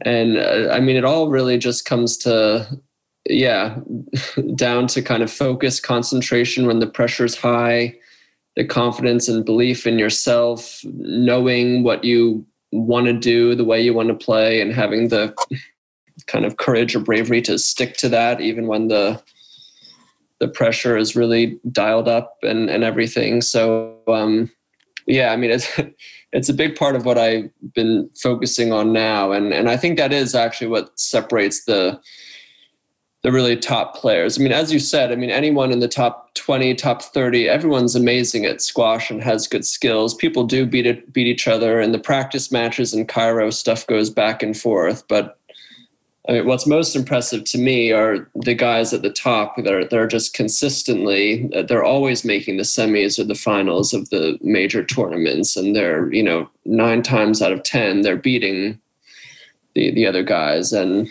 and 0.03 0.39
uh, 0.39 0.69
i 0.73 0.81
mean 0.81 0.97
it 0.97 1.05
all 1.05 1.29
really 1.29 1.59
just 1.59 1.85
comes 1.85 2.17
to 2.17 2.67
yeah 3.27 3.79
down 4.55 4.87
to 4.87 5.03
kind 5.03 5.23
of 5.23 5.31
focus 5.31 5.81
concentration 5.81 6.67
when 6.67 6.79
the 6.79 6.87
pressure's 6.87 7.37
high 7.37 7.95
the 8.57 8.65
confidence 8.65 9.29
and 9.29 9.45
belief 9.45 9.87
in 9.87 9.99
yourself 9.99 10.81
knowing 10.85 11.83
what 11.83 12.05
you 12.05 12.45
want 12.73 13.07
to 13.07 13.13
do 13.13 13.55
the 13.55 13.65
way 13.65 13.81
you 13.81 13.95
want 13.95 14.09
to 14.09 14.15
play 14.15 14.61
and 14.61 14.73
having 14.73 15.09
the 15.09 15.35
kind 16.27 16.45
of 16.45 16.57
courage 16.57 16.95
or 16.95 17.01
bravery 17.01 17.41
to 17.41 17.59
stick 17.59 17.97
to 17.97 18.09
that 18.09 18.41
even 18.41 18.67
when 18.67 18.89
the 18.89 19.23
the 20.41 20.49
pressure 20.49 20.97
is 20.97 21.17
really 21.17 21.59
dialed 21.71 22.09
up 22.09 22.39
and 22.43 22.71
and 22.71 22.85
everything. 22.85 23.41
So 23.41 23.97
um 24.07 24.51
yeah 25.09 25.33
i 25.33 25.37
mean 25.37 25.51
it's 25.51 25.69
it's 26.33 26.49
a 26.49 26.55
big 26.55 26.77
part 26.77 26.95
of 26.95 27.05
what 27.05 27.19
i've 27.19 27.51
been 27.75 28.09
focusing 28.15 28.73
on 28.73 28.93
now 28.93 29.33
and 29.33 29.53
and 29.53 29.69
i 29.69 29.77
think 29.77 29.99
that 29.99 30.13
is 30.13 30.35
actually 30.35 30.69
what 30.69 30.99
separates 30.99 31.65
the 31.65 32.01
the 33.23 33.33
really 33.33 33.57
top 33.57 33.97
players. 33.97 34.39
I 34.39 34.43
mean, 34.43 34.53
as 34.53 34.73
you 34.73 34.79
said, 34.79 35.11
I 35.11 35.17
mean, 35.17 35.31
anyone 35.31 35.73
in 35.73 35.81
the 35.81 35.89
top 35.89 36.35
20, 36.35 36.75
top 36.77 37.03
30, 37.03 37.49
everyone's 37.49 37.97
amazing 37.97 38.45
at 38.45 38.63
squash 38.63 39.11
and 39.11 39.23
has 39.23 39.49
good 39.49 39.67
skills. 39.67 40.15
People 40.15 40.45
do 40.45 40.65
beat 40.65 40.87
it, 40.87 41.13
beat 41.13 41.27
each 41.27 41.49
other, 41.49 41.81
and 41.81 41.93
the 41.93 41.99
practice 41.99 42.53
matches 42.53 42.95
in 42.95 43.07
Cairo 43.07 43.51
stuff 43.51 43.87
goes 43.87 44.09
back 44.09 44.43
and 44.43 44.57
forth. 44.57 45.05
But 45.09 45.41
I 46.29 46.33
mean, 46.33 46.47
what's 46.47 46.67
most 46.67 46.95
impressive 46.95 47.45
to 47.45 47.59
me 47.59 47.91
are 47.91 48.29
the 48.35 48.55
guys 48.55 48.93
at 48.93 49.01
the 49.01 49.11
top 49.11 49.57
that 49.57 49.73
are 49.73 49.85
they're 49.85 50.07
just 50.07 50.35
consistently 50.35 51.49
they're 51.69 51.85
always 51.85 52.25
making 52.25 52.59
the 52.59 52.65
semis 52.65 53.19
or 53.19 53.25
the 53.25 53.35
finals 53.35 53.95
of 53.95 54.11
the 54.11 54.39
major 54.43 54.85
tournaments, 54.85 55.57
and 55.57 55.75
they're 55.75 56.13
you 56.13 56.23
know 56.23 56.49
nine 56.65 57.03
times 57.03 57.41
out 57.41 57.53
of 57.53 57.63
ten 57.63 58.03
they're 58.03 58.17
beating 58.17 58.79
the 59.75 59.91
the 59.93 60.07
other 60.07 60.23
guys 60.23 60.73
and 60.73 61.09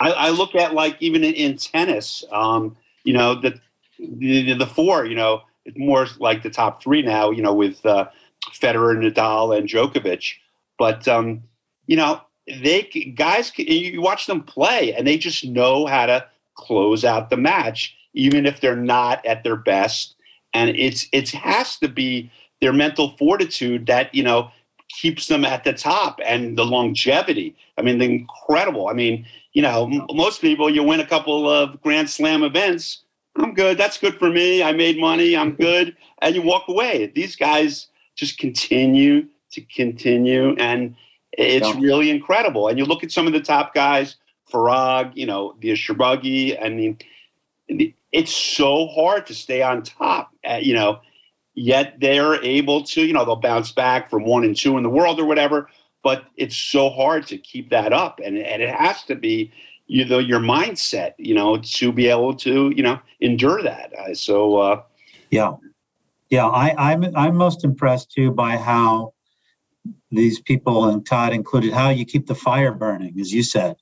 I, 0.00 0.10
I 0.10 0.30
look 0.30 0.54
at 0.54 0.74
like 0.74 0.96
even 1.00 1.22
in, 1.24 1.34
in 1.34 1.56
tennis, 1.56 2.24
um, 2.32 2.76
you 3.04 3.12
know, 3.12 3.40
the, 3.40 3.58
the, 3.98 4.54
the 4.54 4.66
four, 4.66 5.06
you 5.06 5.14
know, 5.14 5.42
more 5.76 6.06
like 6.18 6.42
the 6.42 6.50
top 6.50 6.82
three 6.82 7.02
now, 7.02 7.30
you 7.30 7.42
know, 7.42 7.54
with 7.54 7.84
uh, 7.86 8.08
Federer, 8.52 8.96
Nadal, 8.96 9.56
and 9.56 9.68
Djokovic. 9.68 10.34
But 10.78 11.06
um, 11.06 11.44
you 11.86 11.96
know, 11.96 12.20
they 12.46 12.82
guys, 13.16 13.52
you 13.56 14.00
watch 14.00 14.26
them 14.26 14.42
play, 14.42 14.94
and 14.94 15.06
they 15.06 15.16
just 15.16 15.44
know 15.44 15.86
how 15.86 16.06
to 16.06 16.26
close 16.54 17.04
out 17.04 17.30
the 17.30 17.36
match, 17.36 17.96
even 18.14 18.46
if 18.46 18.60
they're 18.60 18.76
not 18.76 19.24
at 19.24 19.44
their 19.44 19.56
best. 19.56 20.16
And 20.54 20.70
it's 20.70 21.06
it 21.12 21.30
has 21.30 21.78
to 21.78 21.88
be 21.88 22.30
their 22.60 22.72
mental 22.72 23.16
fortitude 23.16 23.86
that 23.86 24.14
you 24.14 24.22
know 24.22 24.50
keeps 24.88 25.26
them 25.26 25.44
at 25.44 25.64
the 25.64 25.72
top 25.72 26.20
and 26.24 26.56
the 26.56 26.64
longevity. 26.64 27.56
I 27.78 27.82
mean, 27.82 27.98
the 27.98 28.04
incredible. 28.04 28.88
I 28.88 28.92
mean, 28.92 29.26
you 29.52 29.62
know, 29.62 29.86
m- 29.90 30.06
most 30.12 30.40
people, 30.40 30.68
you 30.68 30.82
win 30.82 31.00
a 31.00 31.06
couple 31.06 31.48
of 31.48 31.80
Grand 31.80 32.10
Slam 32.10 32.42
events. 32.42 33.02
I'm 33.36 33.54
good. 33.54 33.78
That's 33.78 33.98
good 33.98 34.18
for 34.18 34.28
me. 34.28 34.62
I 34.62 34.72
made 34.72 34.98
money. 34.98 35.36
I'm 35.36 35.52
good. 35.68 35.96
And 36.20 36.34
you 36.34 36.42
walk 36.42 36.68
away. 36.68 37.10
These 37.14 37.36
guys 37.36 37.88
just 38.16 38.38
continue 38.38 39.28
to 39.52 39.60
continue. 39.62 40.54
And 40.56 40.94
it's 41.32 41.66
yeah. 41.66 41.80
really 41.80 42.10
incredible. 42.10 42.68
And 42.68 42.78
you 42.78 42.84
look 42.84 43.04
at 43.04 43.12
some 43.12 43.26
of 43.26 43.32
the 43.32 43.40
top 43.40 43.74
guys, 43.74 44.16
Farag, 44.50 45.12
you 45.14 45.26
know, 45.26 45.54
the 45.60 45.70
Shorbagy. 45.70 46.62
I 46.62 46.68
mean, 46.68 46.98
it's 48.12 48.34
so 48.34 48.86
hard 48.88 49.26
to 49.26 49.34
stay 49.34 49.62
on 49.62 49.82
top, 49.82 50.30
uh, 50.44 50.58
you 50.60 50.74
know, 50.74 51.00
yet 51.54 51.94
they're 52.00 52.42
able 52.42 52.82
to, 52.84 53.02
you 53.02 53.12
know, 53.12 53.24
they'll 53.24 53.36
bounce 53.36 53.72
back 53.72 54.10
from 54.10 54.24
one 54.24 54.44
and 54.44 54.56
two 54.56 54.76
in 54.76 54.82
the 54.82 54.90
world 54.90 55.18
or 55.20 55.24
whatever 55.24 55.68
but 56.02 56.24
it's 56.36 56.56
so 56.56 56.90
hard 56.90 57.26
to 57.28 57.38
keep 57.38 57.70
that 57.70 57.92
up 57.92 58.20
and, 58.22 58.36
and 58.36 58.62
it 58.62 58.74
has 58.74 59.02
to 59.04 59.14
be 59.14 59.52
you 59.86 60.04
know 60.04 60.18
your 60.18 60.40
mindset 60.40 61.12
you 61.18 61.34
know 61.34 61.56
to 61.58 61.92
be 61.92 62.08
able 62.08 62.34
to 62.34 62.72
you 62.76 62.82
know 62.82 62.98
endure 63.20 63.62
that 63.62 63.92
uh, 63.98 64.14
so 64.14 64.56
uh, 64.56 64.82
yeah 65.30 65.54
yeah 66.30 66.46
I, 66.46 66.92
i'm 66.92 67.16
i'm 67.16 67.36
most 67.36 67.64
impressed 67.64 68.12
too 68.12 68.30
by 68.30 68.56
how 68.56 69.12
these 70.12 70.40
people 70.40 70.86
and 70.86 71.04
todd 71.04 71.32
included 71.32 71.72
how 71.72 71.90
you 71.90 72.04
keep 72.04 72.26
the 72.26 72.34
fire 72.34 72.72
burning 72.72 73.18
as 73.20 73.32
you 73.32 73.42
said. 73.42 73.76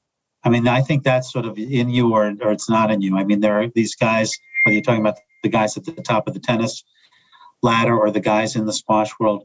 I 0.44 0.48
mean 0.48 0.66
i 0.68 0.80
think 0.80 1.02
that's 1.02 1.32
sort 1.32 1.44
of 1.44 1.58
in 1.58 1.90
you 1.90 2.12
or, 2.12 2.32
or 2.42 2.52
it's 2.52 2.70
not 2.70 2.90
in 2.90 3.00
you. 3.00 3.16
I 3.16 3.24
mean 3.24 3.40
there 3.40 3.60
are 3.60 3.68
these 3.74 3.94
guys 3.94 4.32
whether 4.62 4.74
you're 4.74 4.82
talking 4.82 5.00
about 5.00 5.18
the 5.42 5.48
guys 5.48 5.76
at 5.76 5.84
the 5.84 5.92
top 5.92 6.28
of 6.28 6.34
the 6.34 6.40
tennis 6.40 6.84
ladder 7.62 7.98
or 7.98 8.10
the 8.10 8.20
guys 8.20 8.56
in 8.56 8.64
the 8.66 8.72
squash 8.72 9.10
world 9.18 9.44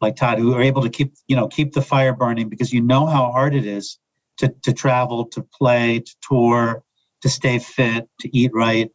like 0.00 0.16
Todd, 0.16 0.38
who 0.38 0.54
are 0.54 0.62
able 0.62 0.82
to 0.82 0.90
keep 0.90 1.14
you 1.28 1.36
know 1.36 1.48
keep 1.48 1.72
the 1.72 1.82
fire 1.82 2.14
burning 2.14 2.48
because 2.48 2.72
you 2.72 2.80
know 2.80 3.06
how 3.06 3.30
hard 3.30 3.54
it 3.54 3.66
is 3.66 3.98
to 4.38 4.48
to 4.62 4.72
travel, 4.72 5.26
to 5.26 5.42
play, 5.42 6.00
to 6.00 6.16
tour, 6.22 6.82
to 7.22 7.28
stay 7.28 7.58
fit, 7.58 8.08
to 8.20 8.36
eat 8.36 8.50
right, 8.54 8.90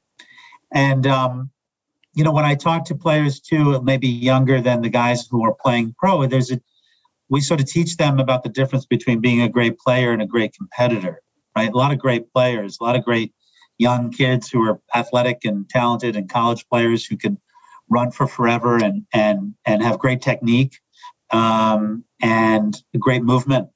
and 0.73 1.05
um, 1.07 1.51
you 2.13 2.23
know 2.23 2.31
when 2.31 2.45
I 2.45 2.55
talk 2.55 2.85
to 2.85 2.95
players 2.95 3.39
too, 3.39 3.81
maybe 3.81 4.07
younger 4.07 4.61
than 4.61 4.81
the 4.81 4.89
guys 4.89 5.27
who 5.29 5.45
are 5.45 5.53
playing 5.53 5.95
pro, 5.97 6.25
there's 6.25 6.51
a 6.51 6.59
we 7.29 7.41
sort 7.41 7.59
of 7.59 7.67
teach 7.67 7.97
them 7.97 8.19
about 8.19 8.43
the 8.43 8.49
difference 8.49 8.85
between 8.85 9.19
being 9.19 9.41
a 9.41 9.49
great 9.49 9.77
player 9.77 10.11
and 10.11 10.21
a 10.21 10.27
great 10.27 10.53
competitor, 10.53 11.21
right? 11.55 11.71
A 11.71 11.77
lot 11.77 11.91
of 11.91 11.99
great 11.99 12.31
players, 12.31 12.77
a 12.79 12.83
lot 12.83 12.95
of 12.95 13.03
great 13.03 13.33
young 13.77 14.11
kids 14.11 14.49
who 14.49 14.61
are 14.67 14.79
athletic 14.93 15.39
and 15.43 15.67
talented 15.69 16.15
and 16.15 16.29
college 16.29 16.65
players 16.69 17.05
who 17.05 17.17
can 17.17 17.37
run 17.89 18.11
for 18.11 18.27
forever 18.27 18.83
and 18.83 19.05
and 19.13 19.53
and 19.65 19.83
have 19.83 19.99
great 19.99 20.21
technique 20.21 20.79
um, 21.31 22.03
and 22.21 22.81
great 22.99 23.23
movement. 23.23 23.69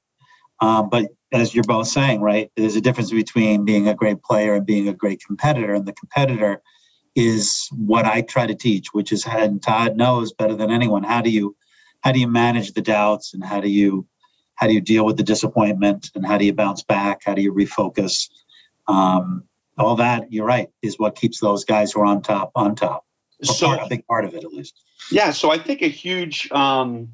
Um, 0.60 0.88
but 0.88 1.08
as 1.32 1.54
you're 1.54 1.64
both 1.64 1.86
saying, 1.86 2.20
right, 2.20 2.50
there's 2.56 2.76
a 2.76 2.80
difference 2.80 3.10
between 3.10 3.64
being 3.64 3.88
a 3.88 3.94
great 3.94 4.22
player 4.22 4.54
and 4.54 4.66
being 4.66 4.88
a 4.88 4.92
great 4.92 5.22
competitor. 5.24 5.74
And 5.74 5.86
the 5.86 5.92
competitor 5.92 6.60
is 7.14 7.68
what 7.72 8.04
I 8.04 8.22
try 8.22 8.46
to 8.46 8.54
teach, 8.54 8.88
which 8.92 9.12
is 9.12 9.24
and 9.26 9.62
Todd 9.62 9.96
knows 9.96 10.32
better 10.32 10.54
than 10.54 10.70
anyone. 10.70 11.02
How 11.02 11.20
do 11.20 11.30
you 11.30 11.56
how 12.00 12.12
do 12.12 12.20
you 12.20 12.28
manage 12.28 12.72
the 12.72 12.82
doubts 12.82 13.34
and 13.34 13.44
how 13.44 13.60
do 13.60 13.68
you 13.68 14.06
how 14.54 14.66
do 14.66 14.74
you 14.74 14.80
deal 14.80 15.06
with 15.06 15.16
the 15.16 15.22
disappointment 15.22 16.10
and 16.14 16.26
how 16.26 16.36
do 16.36 16.44
you 16.44 16.52
bounce 16.52 16.82
back? 16.82 17.22
How 17.24 17.32
do 17.32 17.40
you 17.40 17.52
refocus? 17.52 18.28
Um, 18.88 19.44
all 19.78 19.96
that, 19.96 20.30
you're 20.30 20.44
right, 20.44 20.68
is 20.82 20.98
what 20.98 21.16
keeps 21.16 21.40
those 21.40 21.64
guys 21.64 21.92
who 21.92 22.02
are 22.02 22.04
on 22.04 22.20
top 22.20 22.52
on 22.54 22.74
top. 22.74 23.06
So 23.42 23.68
part, 23.68 23.80
a 23.80 23.88
big 23.88 24.06
part 24.06 24.26
of 24.26 24.34
it, 24.34 24.44
at 24.44 24.52
least. 24.52 24.82
Yeah. 25.10 25.30
So 25.30 25.50
I 25.50 25.58
think 25.58 25.80
a 25.80 25.88
huge 25.88 26.50
um, 26.52 27.10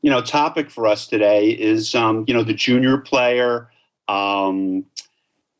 you 0.00 0.10
know 0.10 0.22
topic 0.22 0.70
for 0.70 0.86
us 0.86 1.06
today 1.06 1.50
is 1.50 1.94
um, 1.94 2.24
you 2.26 2.34
know 2.34 2.42
the 2.42 2.54
junior 2.54 2.98
player. 2.98 3.70
Um, 4.08 4.86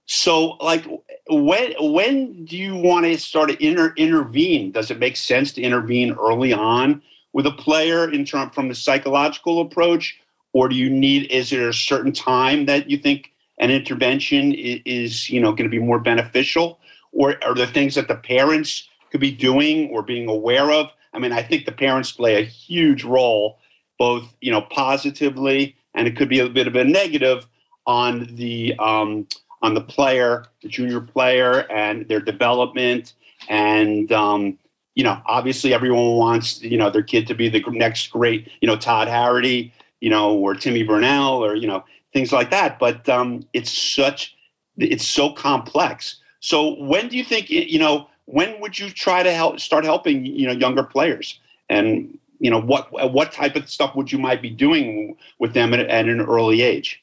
so 0.07 0.53
like 0.63 0.87
when 1.29 1.75
when 1.79 2.45
do 2.45 2.57
you 2.57 2.77
want 2.77 3.05
to 3.05 3.19
start 3.19 3.51
to 3.51 3.65
inter- 3.65 3.93
intervene? 3.97 4.73
Does 4.73 4.91
it 4.91 4.99
make 4.99 5.17
sense 5.17 5.53
to 5.53 5.63
intervene 5.63 6.13
early 6.13 6.55
on 6.55 7.03
with 7.37 7.47
a 7.47 7.53
player 7.53 8.11
in 8.11 8.25
term 8.25 8.49
from 8.49 8.69
the 8.69 8.75
psychological 8.75 9.61
approach, 9.61 10.19
or 10.55 10.71
do 10.71 10.75
you 10.75 10.89
need? 10.89 11.31
Is 11.31 11.51
there 11.51 11.69
a 11.69 11.75
certain 11.75 12.11
time 12.11 12.65
that 12.65 12.89
you 12.89 12.97
think 12.97 13.31
an 13.61 13.71
intervention 13.71 14.55
is, 14.55 14.81
is 14.87 15.29
you 15.29 15.39
know 15.39 15.51
going 15.51 15.71
to 15.71 15.77
be 15.79 15.79
more 15.79 16.01
beneficial, 16.01 16.79
or 17.13 17.35
are 17.45 17.55
there 17.55 17.67
things 17.67 17.95
that 17.97 18.09
the 18.09 18.15
parents 18.17 18.89
could 19.11 19.21
be 19.21 19.31
doing 19.31 19.91
or 19.91 20.03
being 20.03 20.31
aware 20.31 20.71
of? 20.71 20.91
I 21.13 21.19
mean, 21.19 21.33
I 21.33 21.43
think 21.43 21.67
the 21.67 21.73
parents 21.73 22.11
play 22.11 22.41
a 22.41 22.45
huge 22.47 23.05
role 23.05 23.59
both 23.99 24.35
you 24.41 24.51
know 24.51 24.63
positively 24.63 25.77
and 25.95 26.09
it 26.09 26.17
could 26.17 26.31
be 26.31 26.41
a 26.41 26.49
bit 26.49 26.67
of 26.67 26.75
a 26.75 26.85
negative 26.85 27.47
on 27.87 28.35
the 28.37 28.75
um, 28.79 29.27
on 29.61 29.75
the 29.75 29.83
player, 29.83 30.47
the 30.63 30.69
junior 30.69 31.03
player, 31.03 31.71
and 31.71 32.09
their 32.09 32.21
development. 32.21 33.13
And 33.51 34.11
um, 34.11 34.59
you 34.97 35.05
know, 35.05 35.21
obviously, 35.27 35.73
everyone 35.73 36.17
wants 36.17 36.61
you 36.61 36.77
know 36.77 36.91
their 36.91 37.05
kid 37.05 37.29
to 37.29 37.35
be 37.35 37.49
the 37.49 37.63
next 37.71 38.11
great 38.11 38.51
you 38.61 38.67
know 38.67 38.77
Todd 38.77 39.07
Harrity. 39.07 39.73
you 40.01 40.11
know, 40.11 40.37
or 40.37 40.55
Timmy 40.55 40.83
Brownell, 40.83 41.43
or 41.43 41.55
you 41.55 41.67
know, 41.67 41.83
things 42.13 42.31
like 42.31 42.51
that. 42.51 42.79
But 42.79 43.09
um, 43.09 43.47
it's 43.53 43.73
such, 43.73 44.37
it's 44.77 45.07
so 45.07 45.31
complex. 45.31 46.21
So 46.41 46.75
when 46.83 47.09
do 47.09 47.17
you 47.17 47.25
think, 47.25 47.49
you 47.49 47.79
know, 47.79 48.09
when 48.27 48.61
would 48.61 48.79
you 48.79 48.91
try 48.91 49.23
to 49.23 49.33
help 49.33 49.59
start 49.59 49.85
helping, 49.85 50.27
you 50.27 50.47
know, 50.47 50.53
younger 50.53 50.83
players? 50.83 51.41
And 51.69 52.19
you 52.39 52.51
know, 52.51 52.61
what 52.61 52.93
what 53.13 53.33
type 53.33 53.57
of 53.57 53.69
stuff 53.71 53.97
would 53.97 54.13
you 54.13 54.19
might 54.19 54.43
be 54.43 54.51
doing 54.51 55.17
with 55.39 55.55
them 55.55 55.73
at, 55.73 55.81
at 55.81 56.07
an 56.07 56.21
early 56.21 56.61
age? 56.61 57.03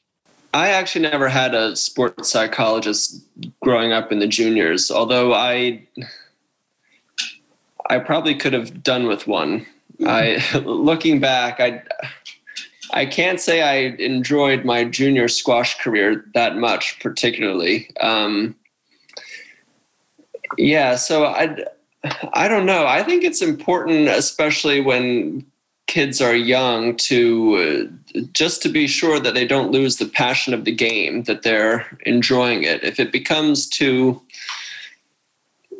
I 0.54 0.68
actually 0.68 1.02
never 1.02 1.28
had 1.28 1.52
a 1.52 1.74
sports 1.74 2.30
psychologist 2.30 3.26
growing 3.60 3.92
up 3.92 4.12
in 4.12 4.20
the 4.20 4.28
juniors, 4.28 4.90
although 4.90 5.34
I 5.34 5.82
I 7.90 7.98
probably 7.98 8.34
could 8.34 8.52
have 8.52 8.82
done 8.82 9.06
with 9.06 9.26
one. 9.26 9.66
I 10.06 10.42
looking 10.64 11.20
back, 11.20 11.60
I 11.60 11.82
I 12.92 13.06
can't 13.06 13.40
say 13.40 13.62
I 13.62 13.96
enjoyed 14.02 14.64
my 14.64 14.84
junior 14.84 15.28
squash 15.28 15.78
career 15.78 16.24
that 16.34 16.56
much, 16.56 16.98
particularly. 17.00 17.90
Um, 18.00 18.54
yeah, 20.56 20.96
so 20.96 21.26
I 21.26 21.56
I 22.32 22.48
don't 22.48 22.66
know. 22.66 22.86
I 22.86 23.02
think 23.02 23.24
it's 23.24 23.42
important, 23.42 24.08
especially 24.08 24.80
when 24.80 25.46
kids 25.86 26.20
are 26.20 26.34
young, 26.34 26.96
to 26.96 27.88
uh, 28.14 28.20
just 28.32 28.62
to 28.62 28.68
be 28.68 28.86
sure 28.86 29.18
that 29.20 29.34
they 29.34 29.46
don't 29.46 29.70
lose 29.70 29.96
the 29.96 30.06
passion 30.06 30.54
of 30.54 30.64
the 30.64 30.74
game, 30.74 31.24
that 31.24 31.42
they're 31.42 31.98
enjoying 32.06 32.62
it. 32.62 32.82
If 32.84 33.00
it 33.00 33.12
becomes 33.12 33.68
too 33.68 34.20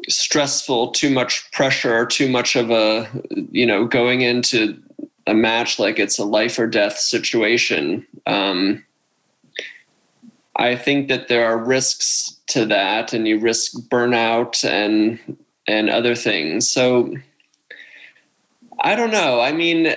stressful, 0.08 0.90
too 0.92 1.10
much 1.10 1.50
pressure, 1.52 2.06
too 2.06 2.28
much 2.28 2.56
of 2.56 2.70
a, 2.70 3.08
you 3.50 3.66
know, 3.66 3.86
going 3.86 4.20
into 4.20 4.80
a 5.26 5.34
match 5.34 5.78
like 5.78 5.98
it's 5.98 6.18
a 6.18 6.24
life 6.24 6.58
or 6.58 6.66
death 6.66 6.98
situation. 6.98 8.06
Um, 8.26 8.84
I 10.56 10.76
think 10.76 11.08
that 11.08 11.28
there 11.28 11.44
are 11.46 11.58
risks 11.58 12.38
to 12.48 12.64
that, 12.66 13.12
and 13.12 13.26
you 13.26 13.38
risk 13.40 13.72
burnout 13.88 14.64
and 14.64 15.18
and 15.66 15.90
other 15.90 16.14
things. 16.14 16.68
So 16.68 17.14
I 18.80 18.94
don't 18.94 19.10
know. 19.10 19.40
I 19.40 19.52
mean, 19.52 19.94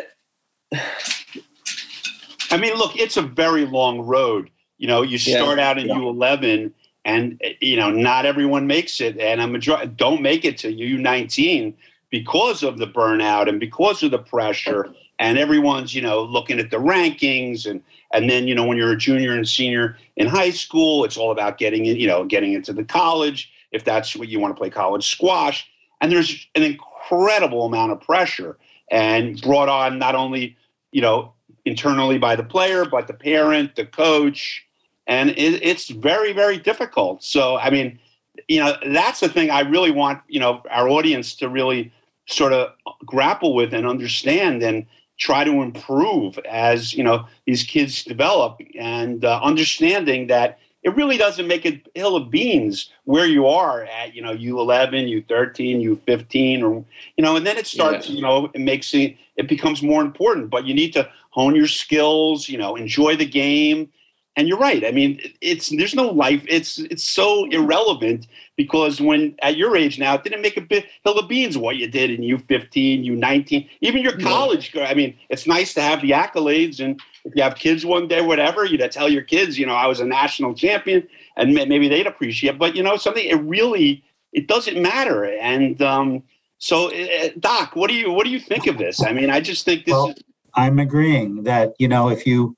I 2.51 2.57
mean, 2.57 2.73
look, 2.75 2.95
it's 2.95 3.17
a 3.17 3.21
very 3.21 3.65
long 3.65 3.99
road. 3.99 4.49
You 4.77 4.87
know, 4.87 5.01
you 5.01 5.17
start 5.17 5.57
yeah, 5.57 5.69
out 5.69 5.77
in 5.77 5.87
yeah. 5.87 5.95
U11, 5.95 6.71
and 7.07 7.41
you 7.61 7.77
know, 7.77 7.89
not 7.89 8.25
everyone 8.25 8.67
makes 8.67 8.99
it, 8.99 9.17
and 9.17 9.39
a 9.39 9.47
majority 9.47 9.87
don't 9.95 10.21
make 10.21 10.43
it 10.43 10.57
to 10.59 10.67
U19 10.67 11.73
because 12.09 12.63
of 12.63 12.77
the 12.77 12.85
burnout 12.85 13.47
and 13.47 13.61
because 13.61 14.03
of 14.03 14.11
the 14.11 14.19
pressure. 14.19 14.93
And 15.17 15.39
everyone's, 15.39 15.95
you 15.95 16.01
know, 16.01 16.21
looking 16.21 16.59
at 16.59 16.69
the 16.69 16.77
rankings, 16.77 17.65
and 17.65 17.81
and 18.13 18.29
then 18.29 18.47
you 18.47 18.53
know, 18.53 18.65
when 18.65 18.77
you're 18.77 18.91
a 18.91 18.97
junior 18.97 19.33
and 19.33 19.47
senior 19.47 19.97
in 20.17 20.27
high 20.27 20.51
school, 20.51 21.05
it's 21.05 21.17
all 21.17 21.31
about 21.31 21.57
getting 21.57 21.85
in, 21.85 21.95
you 21.95 22.07
know, 22.07 22.25
getting 22.25 22.51
into 22.53 22.73
the 22.73 22.83
college 22.83 23.51
if 23.71 23.85
that's 23.85 24.15
what 24.15 24.27
you 24.27 24.39
want 24.39 24.53
to 24.55 24.59
play 24.59 24.69
college 24.69 25.09
squash. 25.09 25.65
And 26.01 26.11
there's 26.11 26.47
an 26.55 26.63
incredible 26.63 27.65
amount 27.65 27.93
of 27.93 28.01
pressure 28.01 28.57
and 28.91 29.41
brought 29.41 29.69
on 29.69 29.97
not 29.97 30.13
only, 30.13 30.57
you 30.91 31.01
know, 31.01 31.33
internally 31.65 32.17
by 32.17 32.35
the 32.35 32.43
player, 32.43 32.85
but 32.85 33.07
the 33.07 33.13
parent, 33.13 33.75
the 33.75 33.85
coach. 33.85 34.66
And 35.07 35.31
it, 35.31 35.61
it's 35.63 35.89
very, 35.89 36.33
very 36.33 36.57
difficult. 36.57 37.23
So, 37.23 37.57
I 37.57 37.69
mean, 37.69 37.99
you 38.47 38.59
know, 38.59 38.75
that's 38.87 39.19
the 39.21 39.29
thing 39.29 39.49
I 39.49 39.61
really 39.61 39.91
want, 39.91 40.21
you 40.27 40.39
know, 40.39 40.61
our 40.69 40.87
audience 40.89 41.33
to 41.35 41.49
really 41.49 41.91
sort 42.27 42.53
of 42.53 42.73
grapple 43.05 43.55
with 43.55 43.73
and 43.73 43.87
understand 43.87 44.61
and 44.61 44.85
try 45.17 45.43
to 45.43 45.61
improve 45.61 46.37
as, 46.39 46.93
you 46.93 47.03
know, 47.03 47.25
these 47.45 47.63
kids 47.63 48.03
develop 48.03 48.59
and 48.79 49.25
uh, 49.25 49.39
understanding 49.41 50.27
that 50.27 50.59
it 50.83 50.95
really 50.95 51.17
doesn't 51.17 51.47
make 51.47 51.65
a 51.65 51.81
hill 51.95 52.15
of 52.15 52.29
beans 52.29 52.91
where 53.05 53.25
you 53.25 53.47
are 53.47 53.85
at, 53.85 54.13
you 54.13 54.21
know, 54.21 54.35
U11, 54.35 55.25
U13, 55.25 55.83
U15, 55.83 56.63
or, 56.63 56.85
you 57.17 57.23
know, 57.23 57.35
and 57.35 57.45
then 57.45 57.57
it 57.57 57.65
starts, 57.65 58.07
Yeah. 58.07 58.15
you 58.15 58.21
know, 58.21 58.51
it 58.53 58.61
makes 58.61 58.93
it, 58.93 59.17
it 59.35 59.47
becomes 59.47 59.81
more 59.81 60.01
important, 60.01 60.49
but 60.49 60.65
you 60.65 60.73
need 60.73 60.93
to 60.93 61.09
hone 61.31 61.55
your 61.55 61.67
skills, 61.67 62.47
you 62.47 62.57
know, 62.57 62.75
enjoy 62.75 63.15
the 63.15 63.25
game. 63.25 63.89
And 64.37 64.47
you're 64.47 64.57
right. 64.57 64.85
I 64.85 64.91
mean, 64.91 65.19
it's, 65.41 65.69
there's 65.69 65.95
no 65.95 66.07
life. 66.07 66.45
It's, 66.47 66.77
it's 66.79 67.03
so 67.03 67.45
irrelevant 67.49 68.27
because 68.55 69.01
when 69.01 69.35
at 69.41 69.57
your 69.57 69.75
age 69.75 69.99
now, 69.99 70.13
it 70.15 70.23
didn't 70.23 70.41
make 70.41 70.55
a 70.55 70.61
bit 70.61 70.85
hill 71.03 71.19
of 71.19 71.27
beans 71.27 71.57
what 71.57 71.75
you 71.75 71.87
did 71.87 72.11
in 72.11 72.21
U15, 72.21 73.03
U19, 73.05 73.67
even 73.81 74.01
your 74.01 74.17
Yeah. 74.17 74.23
college. 74.25 74.73
I 74.77 74.93
mean, 74.93 75.17
it's 75.29 75.47
nice 75.47 75.73
to 75.73 75.81
have 75.81 76.01
the 76.01 76.11
accolades 76.11 76.79
and, 76.79 77.01
if 77.25 77.35
you 77.35 77.43
have 77.43 77.55
kids 77.55 77.85
one 77.85 78.07
day, 78.07 78.21
whatever, 78.21 78.63
you 78.63 78.77
know, 78.77 78.87
tell 78.87 79.09
your 79.09 79.21
kids, 79.21 79.59
you 79.59 79.65
know, 79.65 79.73
I 79.73 79.85
was 79.87 79.99
a 79.99 80.05
national 80.05 80.53
champion, 80.53 81.05
and 81.35 81.53
maybe 81.53 81.89
they'd 81.89 82.07
appreciate. 82.07 82.57
But 82.57 82.73
you 82.73 82.83
know, 82.83 82.95
something 82.95 83.25
it 83.25 83.35
really 83.41 84.01
it 84.31 84.47
doesn't 84.47 84.81
matter. 84.81 85.25
And 85.25 85.81
um, 85.81 86.23
so, 86.59 86.89
uh, 86.89 87.29
Doc, 87.39 87.75
what 87.75 87.89
do 87.89 87.95
you 87.95 88.11
what 88.13 88.23
do 88.23 88.29
you 88.29 88.39
think 88.39 88.67
of 88.67 88.77
this? 88.77 89.03
I 89.03 89.11
mean, 89.11 89.29
I 89.29 89.41
just 89.41 89.65
think 89.65 89.83
this 89.83 89.91
Well, 89.91 90.09
is 90.11 90.23
I'm 90.53 90.79
agreeing 90.79 91.43
that, 91.43 91.73
you 91.79 91.87
know, 91.87 92.09
if 92.09 92.25
you, 92.25 92.55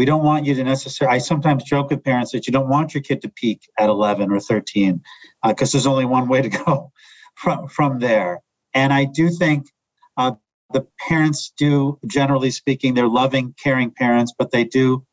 we 0.00 0.06
don't 0.06 0.24
want 0.24 0.46
you 0.46 0.54
to 0.54 0.64
necessarily, 0.64 1.14
I 1.14 1.18
sometimes 1.18 1.62
joke 1.62 1.90
with 1.90 2.02
parents 2.02 2.32
that 2.32 2.46
you 2.46 2.54
don't 2.54 2.70
want 2.70 2.94
your 2.94 3.02
kid 3.02 3.20
to 3.20 3.28
peak 3.28 3.68
at 3.78 3.90
11 3.90 4.32
or 4.32 4.40
13 4.40 4.98
because 5.46 5.72
there's 5.72 5.86
only 5.86 6.06
one 6.06 6.26
way 6.26 6.40
to 6.40 6.48
go 6.48 6.90
from, 7.34 7.68
from 7.68 7.98
there. 7.98 8.40
And 8.72 8.94
I 8.94 9.04
do 9.04 9.28
think 9.28 9.66
uh, 10.16 10.32
the 10.72 10.86
parents 11.06 11.52
do, 11.54 11.98
generally 12.06 12.50
speaking, 12.50 12.94
they're 12.94 13.08
loving, 13.08 13.54
caring 13.62 13.90
parents, 13.90 14.32
but 14.38 14.52
they 14.52 14.64
do, 14.64 15.04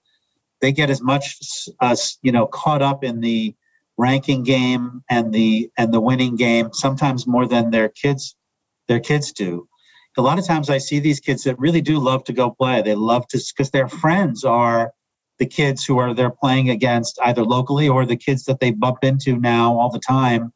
they 0.62 0.72
get 0.72 0.90
as 0.90 1.02
much, 1.02 1.38
uh, 1.82 1.98
you 2.22 2.32
know, 2.32 2.48
caught 2.48 2.82
up 2.82 3.04
in 3.04 3.20
the 3.20 3.54
ranking 3.98 4.44
game 4.44 5.04
and 5.10 5.34
the, 5.34 5.70
and 5.78 5.94
the 5.94 6.00
winning 6.00 6.38
game, 6.38 6.70
sometimes 6.72 7.28
more 7.28 7.46
than 7.46 7.72
their 7.72 7.90
kids, 7.90 8.38
their 8.88 9.02
kids 9.02 9.34
do 9.34 9.68
a 10.18 10.22
lot 10.22 10.40
of 10.40 10.46
times 10.46 10.70
I 10.70 10.80
see 10.80 11.00
these 11.00 11.20
kids 11.20 11.44
that 11.44 11.60
really 11.60 11.82
do 11.82 12.00
love 12.00 12.24
to 12.26 12.34
go 12.34 12.50
play. 12.50 12.82
They 12.82 12.96
love 12.96 13.28
to 13.30 13.42
because 13.56 13.72
their 13.72 13.88
friends 13.88 14.44
are 14.44 14.92
the 15.38 15.46
kids 15.46 15.86
who 15.86 16.00
are 16.00 16.14
they're 16.14 16.32
playing 16.32 16.70
against 16.70 17.20
either 17.24 17.44
locally 17.44 17.88
or 17.88 18.06
the 18.06 18.18
kids 18.18 18.46
that 18.46 18.60
they 18.60 18.72
bump 18.72 19.04
into 19.04 19.38
now 19.38 19.78
all 19.78 19.92
the 19.92 20.00
time 20.00 20.52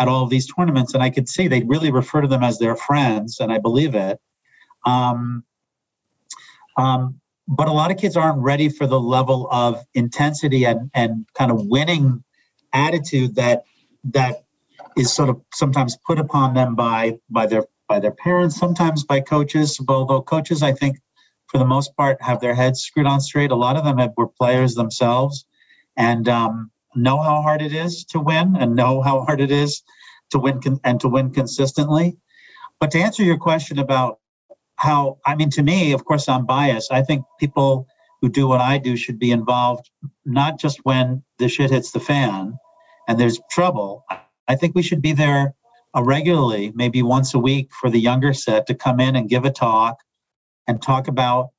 at 0.00 0.08
all 0.08 0.24
of 0.24 0.30
these 0.30 0.52
tournaments. 0.52 0.94
And 0.94 1.02
I 1.02 1.10
could 1.10 1.28
see 1.28 1.46
they 1.46 1.62
really 1.62 1.92
refer 1.92 2.20
to 2.20 2.28
them 2.28 2.42
as 2.42 2.58
their 2.58 2.74
friends, 2.74 3.38
and 3.38 3.52
I 3.52 3.58
believe 3.58 3.94
it. 3.94 4.18
Um, 4.84 5.44
um, 6.76 7.20
but 7.46 7.68
a 7.68 7.72
lot 7.72 7.90
of 7.90 7.98
kids 7.98 8.16
aren't 8.16 8.38
ready 8.38 8.68
for 8.68 8.86
the 8.86 8.98
level 8.98 9.48
of 9.52 9.84
intensity 9.94 10.64
and, 10.64 10.90
and 10.94 11.26
kind 11.34 11.52
of 11.52 11.66
winning 11.66 12.24
attitude 12.72 13.36
that 13.36 13.62
that 14.04 14.44
is 14.96 15.12
sort 15.12 15.28
of 15.28 15.40
sometimes 15.52 15.96
put 16.06 16.18
upon 16.18 16.54
them 16.54 16.74
by 16.74 17.18
by 17.30 17.46
their 17.46 17.64
by 17.88 18.00
their 18.00 18.12
parents, 18.12 18.56
sometimes 18.56 19.04
by 19.04 19.20
coaches. 19.20 19.80
Although 19.88 20.22
coaches, 20.22 20.62
I 20.62 20.72
think, 20.72 20.98
for 21.46 21.58
the 21.58 21.64
most 21.64 21.96
part, 21.96 22.20
have 22.22 22.40
their 22.40 22.54
heads 22.54 22.80
screwed 22.80 23.06
on 23.06 23.20
straight. 23.20 23.50
A 23.50 23.56
lot 23.56 23.76
of 23.76 23.84
them 23.84 23.98
have, 23.98 24.12
were 24.16 24.28
players 24.28 24.74
themselves, 24.74 25.44
and 25.96 26.28
um, 26.28 26.70
know 26.94 27.20
how 27.20 27.42
hard 27.42 27.62
it 27.62 27.72
is 27.72 28.04
to 28.06 28.20
win, 28.20 28.56
and 28.56 28.74
know 28.74 29.02
how 29.02 29.22
hard 29.22 29.40
it 29.40 29.50
is 29.50 29.82
to 30.30 30.38
win 30.38 30.60
con- 30.60 30.80
and 30.84 31.00
to 31.00 31.08
win 31.08 31.30
consistently. 31.30 32.16
But 32.80 32.90
to 32.92 33.00
answer 33.00 33.22
your 33.22 33.38
question 33.38 33.78
about 33.78 34.18
how, 34.76 35.18
I 35.24 35.34
mean, 35.36 35.50
to 35.50 35.62
me, 35.62 35.92
of 35.92 36.04
course, 36.04 36.28
I'm 36.28 36.46
biased. 36.46 36.92
I 36.92 37.02
think 37.02 37.24
people 37.38 37.86
who 38.20 38.28
do 38.28 38.48
what 38.48 38.60
I 38.60 38.78
do 38.78 38.96
should 38.96 39.18
be 39.18 39.30
involved, 39.30 39.90
not 40.24 40.58
just 40.58 40.80
when 40.84 41.22
the 41.38 41.48
shit 41.48 41.70
hits 41.70 41.92
the 41.92 42.00
fan 42.00 42.58
and 43.06 43.18
there's 43.18 43.40
trouble. 43.50 44.04
I 44.48 44.56
think 44.56 44.74
we 44.74 44.82
should 44.82 45.02
be 45.02 45.12
there 45.12 45.54
regularly, 46.02 46.72
maybe 46.74 47.02
once 47.02 47.34
a 47.34 47.38
week, 47.38 47.72
for 47.72 47.88
the 47.88 48.00
younger 48.00 48.32
set 48.32 48.66
to 48.66 48.74
come 48.74 49.00
in 49.00 49.14
and 49.16 49.28
give 49.28 49.44
a 49.44 49.50
talk 49.50 49.98
and 50.66 50.82
talk 50.82 51.08
about 51.08 51.50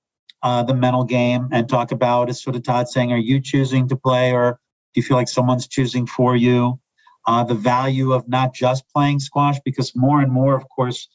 uh, 0.43 0.63
the 0.63 0.73
mental 0.73 1.03
game 1.03 1.47
and 1.51 1.69
talk 1.69 1.91
about, 1.91 2.29
as 2.29 2.41
sort 2.41 2.55
of 2.55 2.63
Todd 2.63 2.89
saying, 2.89 3.11
are 3.11 3.17
you 3.17 3.39
choosing 3.39 3.87
to 3.87 3.95
play 3.95 4.33
or 4.33 4.59
do 4.93 5.01
you 5.01 5.03
feel 5.03 5.17
like 5.17 5.29
someone's 5.29 5.67
choosing 5.67 6.05
for 6.05 6.35
you? 6.35 6.79
Uh, 7.27 7.43
the 7.43 7.55
value 7.55 8.11
of 8.13 8.27
not 8.27 8.53
just 8.53 8.83
playing 8.93 9.19
squash, 9.19 9.57
because 9.65 9.95
more 9.95 10.21
and 10.21 10.31
more, 10.31 10.55
of 10.55 10.67
course, 10.69 11.07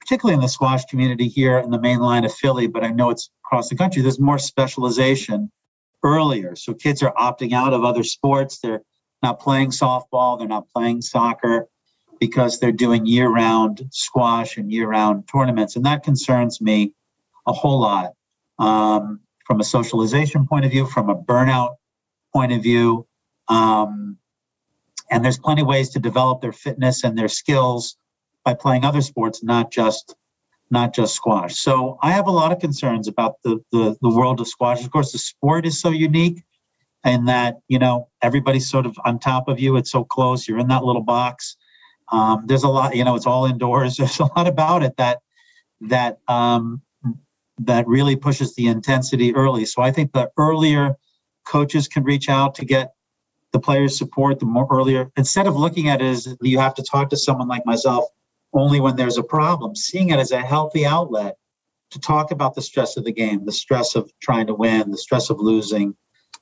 particularly 0.00 0.34
in 0.34 0.40
the 0.40 0.48
squash 0.48 0.84
community 0.84 1.26
here 1.26 1.58
in 1.58 1.70
the 1.70 1.80
main 1.80 1.98
line 1.98 2.24
of 2.24 2.32
Philly, 2.32 2.66
but 2.66 2.84
I 2.84 2.90
know 2.90 3.10
it's 3.10 3.30
across 3.44 3.68
the 3.68 3.74
country, 3.74 4.02
there's 4.02 4.20
more 4.20 4.38
specialization 4.38 5.50
earlier. 6.04 6.54
So 6.54 6.74
kids 6.74 7.02
are 7.02 7.12
opting 7.14 7.52
out 7.52 7.72
of 7.72 7.84
other 7.84 8.04
sports. 8.04 8.60
They're 8.60 8.82
not 9.22 9.40
playing 9.40 9.70
softball, 9.70 10.38
they're 10.38 10.46
not 10.46 10.68
playing 10.68 11.02
soccer 11.02 11.66
because 12.20 12.58
they're 12.58 12.72
doing 12.72 13.06
year 13.06 13.28
round 13.28 13.82
squash 13.90 14.56
and 14.56 14.70
year 14.72 14.88
round 14.88 15.28
tournaments. 15.30 15.76
And 15.76 15.84
that 15.86 16.02
concerns 16.02 16.60
me 16.60 16.92
a 17.46 17.52
whole 17.52 17.80
lot 17.80 18.12
um, 18.58 19.20
from 19.46 19.60
a 19.60 19.64
socialization 19.64 20.46
point 20.46 20.64
of 20.64 20.70
view, 20.70 20.86
from 20.86 21.08
a 21.08 21.16
burnout 21.16 21.76
point 22.32 22.52
of 22.52 22.62
view. 22.62 23.06
Um, 23.48 24.18
and 25.10 25.24
there's 25.24 25.38
plenty 25.38 25.62
of 25.62 25.68
ways 25.68 25.90
to 25.90 25.98
develop 25.98 26.40
their 26.40 26.52
fitness 26.52 27.04
and 27.04 27.16
their 27.16 27.28
skills 27.28 27.96
by 28.44 28.54
playing 28.54 28.84
other 28.84 29.00
sports, 29.00 29.42
not 29.42 29.70
just 29.70 30.14
not 30.70 30.94
just 30.94 31.14
squash. 31.14 31.58
So 31.58 31.98
I 32.02 32.12
have 32.12 32.26
a 32.26 32.30
lot 32.30 32.52
of 32.52 32.58
concerns 32.58 33.08
about 33.08 33.36
the, 33.42 33.58
the, 33.72 33.96
the 34.02 34.10
world 34.10 34.38
of 34.40 34.48
squash. 34.48 34.84
Of 34.84 34.90
course, 34.90 35.12
the 35.12 35.18
sport 35.18 35.64
is 35.64 35.80
so 35.80 35.88
unique 35.90 36.42
and 37.04 37.26
that, 37.28 37.58
you 37.68 37.78
know, 37.78 38.08
everybody's 38.22 38.68
sort 38.68 38.84
of 38.84 38.94
on 39.04 39.18
top 39.18 39.48
of 39.48 39.58
you. 39.58 39.76
It's 39.76 39.90
so 39.90 40.04
close. 40.04 40.46
You're 40.46 40.58
in 40.58 40.68
that 40.68 40.84
little 40.84 41.02
box. 41.02 41.56
Um, 42.12 42.44
there's 42.46 42.62
a 42.62 42.68
lot, 42.68 42.96
you 42.96 43.04
know, 43.04 43.14
it's 43.14 43.26
all 43.26 43.46
indoors. 43.46 43.96
There's 43.98 44.20
a 44.20 44.24
lot 44.36 44.48
about 44.48 44.82
it 44.82 44.96
that, 44.96 45.18
that, 45.82 46.18
um, 46.26 46.80
that 47.58 47.86
really 47.86 48.16
pushes 48.16 48.54
the 48.54 48.66
intensity 48.66 49.34
early. 49.34 49.64
So 49.64 49.82
I 49.82 49.90
think 49.90 50.12
the 50.12 50.30
earlier 50.38 50.96
coaches 51.46 51.88
can 51.88 52.04
reach 52.04 52.28
out 52.28 52.54
to 52.56 52.64
get 52.64 52.92
the 53.52 53.58
players 53.58 53.96
support, 53.96 54.38
the 54.38 54.46
more 54.46 54.66
earlier, 54.70 55.10
instead 55.16 55.46
of 55.46 55.56
looking 55.56 55.88
at 55.88 56.00
it 56.00 56.06
as 56.06 56.36
you 56.40 56.58
have 56.58 56.74
to 56.74 56.82
talk 56.82 57.08
to 57.10 57.16
someone 57.16 57.48
like 57.48 57.64
myself 57.64 58.04
only 58.52 58.80
when 58.80 58.96
there's 58.96 59.18
a 59.18 59.22
problem, 59.22 59.74
seeing 59.74 60.10
it 60.10 60.18
as 60.18 60.32
a 60.32 60.40
healthy 60.40 60.86
outlet 60.86 61.36
to 61.90 61.98
talk 61.98 62.30
about 62.30 62.54
the 62.54 62.62
stress 62.62 62.96
of 62.96 63.04
the 63.04 63.12
game, 63.12 63.44
the 63.44 63.52
stress 63.52 63.94
of 63.94 64.10
trying 64.20 64.46
to 64.46 64.54
win, 64.54 64.90
the 64.90 64.98
stress 64.98 65.30
of 65.30 65.38
losing. 65.40 65.94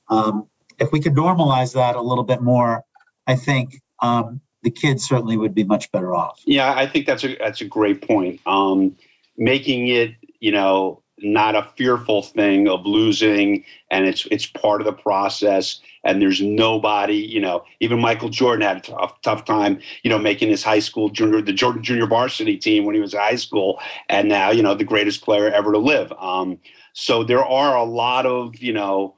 Um, 0.09 0.47
if 0.79 0.91
we 0.91 0.99
could 0.99 1.15
normalize 1.15 1.73
that 1.73 1.95
a 1.95 2.01
little 2.01 2.23
bit 2.23 2.41
more, 2.41 2.83
I 3.25 3.35
think 3.35 3.81
um, 4.01 4.41
the 4.63 4.71
kids 4.71 5.07
certainly 5.07 5.37
would 5.37 5.55
be 5.55 5.63
much 5.63 5.91
better 5.91 6.13
off. 6.15 6.41
Yeah, 6.45 6.73
I 6.73 6.87
think 6.87 7.05
that's 7.05 7.23
a 7.23 7.35
that's 7.35 7.61
a 7.61 7.65
great 7.65 8.05
point. 8.05 8.39
Um, 8.45 8.95
making 9.37 9.87
it, 9.87 10.15
you 10.39 10.51
know, 10.51 11.03
not 11.19 11.55
a 11.55 11.63
fearful 11.75 12.21
thing 12.21 12.67
of 12.67 12.85
losing 12.85 13.63
and 13.89 14.05
it's 14.05 14.27
it's 14.29 14.45
part 14.45 14.81
of 14.81 14.85
the 14.85 14.93
process 14.93 15.79
and 16.03 16.21
there's 16.21 16.41
nobody 16.41 17.15
you 17.15 17.39
know 17.39 17.63
even 17.79 17.99
michael 17.99 18.29
jordan 18.29 18.61
had 18.67 18.77
a 18.77 18.81
tough, 18.81 19.19
tough 19.23 19.43
time 19.43 19.79
you 20.03 20.11
know 20.11 20.19
making 20.19 20.47
his 20.47 20.63
high 20.63 20.79
school 20.79 21.09
junior 21.09 21.41
the 21.41 21.51
jordan 21.51 21.81
junior 21.81 22.05
varsity 22.05 22.55
team 22.55 22.85
when 22.85 22.93
he 22.93 23.01
was 23.01 23.15
in 23.15 23.19
high 23.19 23.35
school 23.35 23.79
and 24.09 24.29
now 24.29 24.51
you 24.51 24.61
know 24.61 24.75
the 24.75 24.83
greatest 24.83 25.23
player 25.23 25.49
ever 25.49 25.71
to 25.71 25.79
live 25.79 26.13
um, 26.19 26.59
so 26.93 27.23
there 27.23 27.43
are 27.43 27.75
a 27.75 27.83
lot 27.83 28.27
of 28.27 28.55
you 28.57 28.73
know 28.73 29.15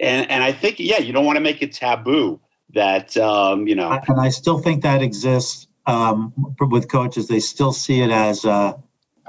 and 0.00 0.30
and 0.30 0.44
i 0.44 0.52
think 0.52 0.78
yeah 0.78 0.98
you 0.98 1.14
don't 1.14 1.24
want 1.24 1.36
to 1.36 1.42
make 1.42 1.62
it 1.62 1.72
taboo 1.72 2.38
that 2.74 3.16
um, 3.16 3.66
you 3.66 3.74
know 3.74 4.00
and 4.08 4.20
i 4.20 4.28
still 4.28 4.58
think 4.58 4.82
that 4.82 5.02
exists 5.02 5.66
um, 5.86 6.32
with 6.60 6.88
coaches 6.88 7.28
they 7.28 7.40
still 7.40 7.72
see 7.72 8.00
it 8.00 8.10
as 8.10 8.44
uh, 8.44 8.72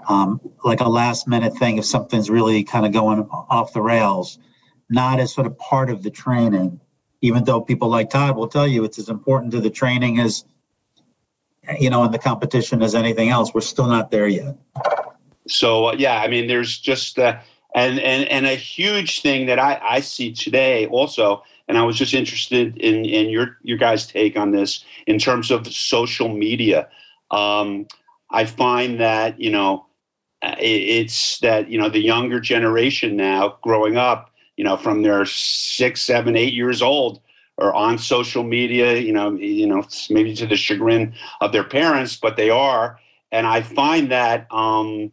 um, 0.08 0.40
like 0.64 0.80
a 0.80 0.90
last 0.90 1.28
minute 1.28 1.56
thing 1.58 1.78
if 1.78 1.86
something's 1.86 2.30
really 2.30 2.64
kind 2.64 2.86
of 2.86 2.92
going 2.92 3.28
off 3.30 3.74
the 3.74 3.82
rails, 3.82 4.40
not 4.90 5.20
as 5.20 5.34
sort 5.34 5.48
of 5.48 5.58
part 5.58 5.90
of 5.90 6.04
the 6.04 6.12
training, 6.12 6.80
even 7.22 7.44
though 7.44 7.62
people 7.62 7.90
like 7.90 8.10
Todd 8.10 8.36
will 8.36 8.48
tell 8.48 8.68
you 8.68 8.84
it's 8.84 9.00
as 9.00 9.10
important 9.10 9.52
to 9.54 9.62
the 9.62 9.70
training 9.70 10.20
as, 10.20 10.46
you 11.80 11.90
know, 11.90 12.04
in 12.04 12.12
the 12.12 12.20
competition 12.20 12.82
as 12.82 12.96
anything 12.96 13.30
else. 13.30 13.54
We're 13.54 13.62
still 13.62 13.88
not 13.88 14.12
there 14.12 14.28
yet. 14.28 14.56
So, 15.48 15.88
uh, 15.88 15.96
yeah, 15.98 16.22
I 16.22 16.28
mean, 16.28 16.48
there's 16.48 16.78
just, 16.78 17.20
uh, 17.20 17.40
and, 17.76 18.00
and, 18.00 18.28
and 18.30 18.46
a 18.46 18.56
huge 18.56 19.22
thing 19.22 19.46
that 19.48 19.60
I, 19.60 19.80
I 19.82 20.00
see 20.00 20.32
today 20.32 20.88
also, 20.88 21.44
and 21.68 21.78
I 21.78 21.84
was 21.84 21.98
just 21.98 22.14
interested 22.14 22.78
in, 22.78 23.06
in 23.06 23.30
your, 23.30 23.58
your 23.62 23.78
guys' 23.78 24.06
take 24.06 24.38
on 24.38 24.52
this 24.52 24.84
in 25.08 25.18
terms 25.18 25.52
of 25.52 25.68
social 25.68 26.30
media. 26.30 26.90
Um, 27.32 27.88
I 28.32 28.46
find 28.46 29.00
that, 29.00 29.40
you 29.40 29.52
know, 29.52 29.86
it's 30.60 31.40
that 31.40 31.70
you 31.70 31.80
know 31.80 31.90
the 31.90 32.02
younger 32.02 32.40
generation 32.40 33.16
now 33.16 33.58
growing 33.62 33.98
up 33.98 34.32
you 34.58 34.64
know 34.64 34.76
from 34.76 35.02
their 35.02 35.26
six 35.26 36.02
seven 36.02 36.36
eight 36.36 36.54
years 36.54 36.82
old 36.82 37.22
are 37.60 37.74
on 37.74 37.98
social 37.98 38.44
media 38.44 38.98
you 38.98 39.14
know 39.14 39.34
you 39.36 39.66
know 39.66 39.86
maybe 40.10 40.36
to 40.36 40.46
the 40.46 40.56
chagrin 40.56 41.14
of 41.42 41.52
their 41.52 41.64
parents 41.64 42.18
but 42.18 42.36
they 42.36 42.50
are 42.50 43.00
and 43.32 43.48
i 43.48 43.62
find 43.62 44.12
that 44.12 44.48
um 44.52 45.12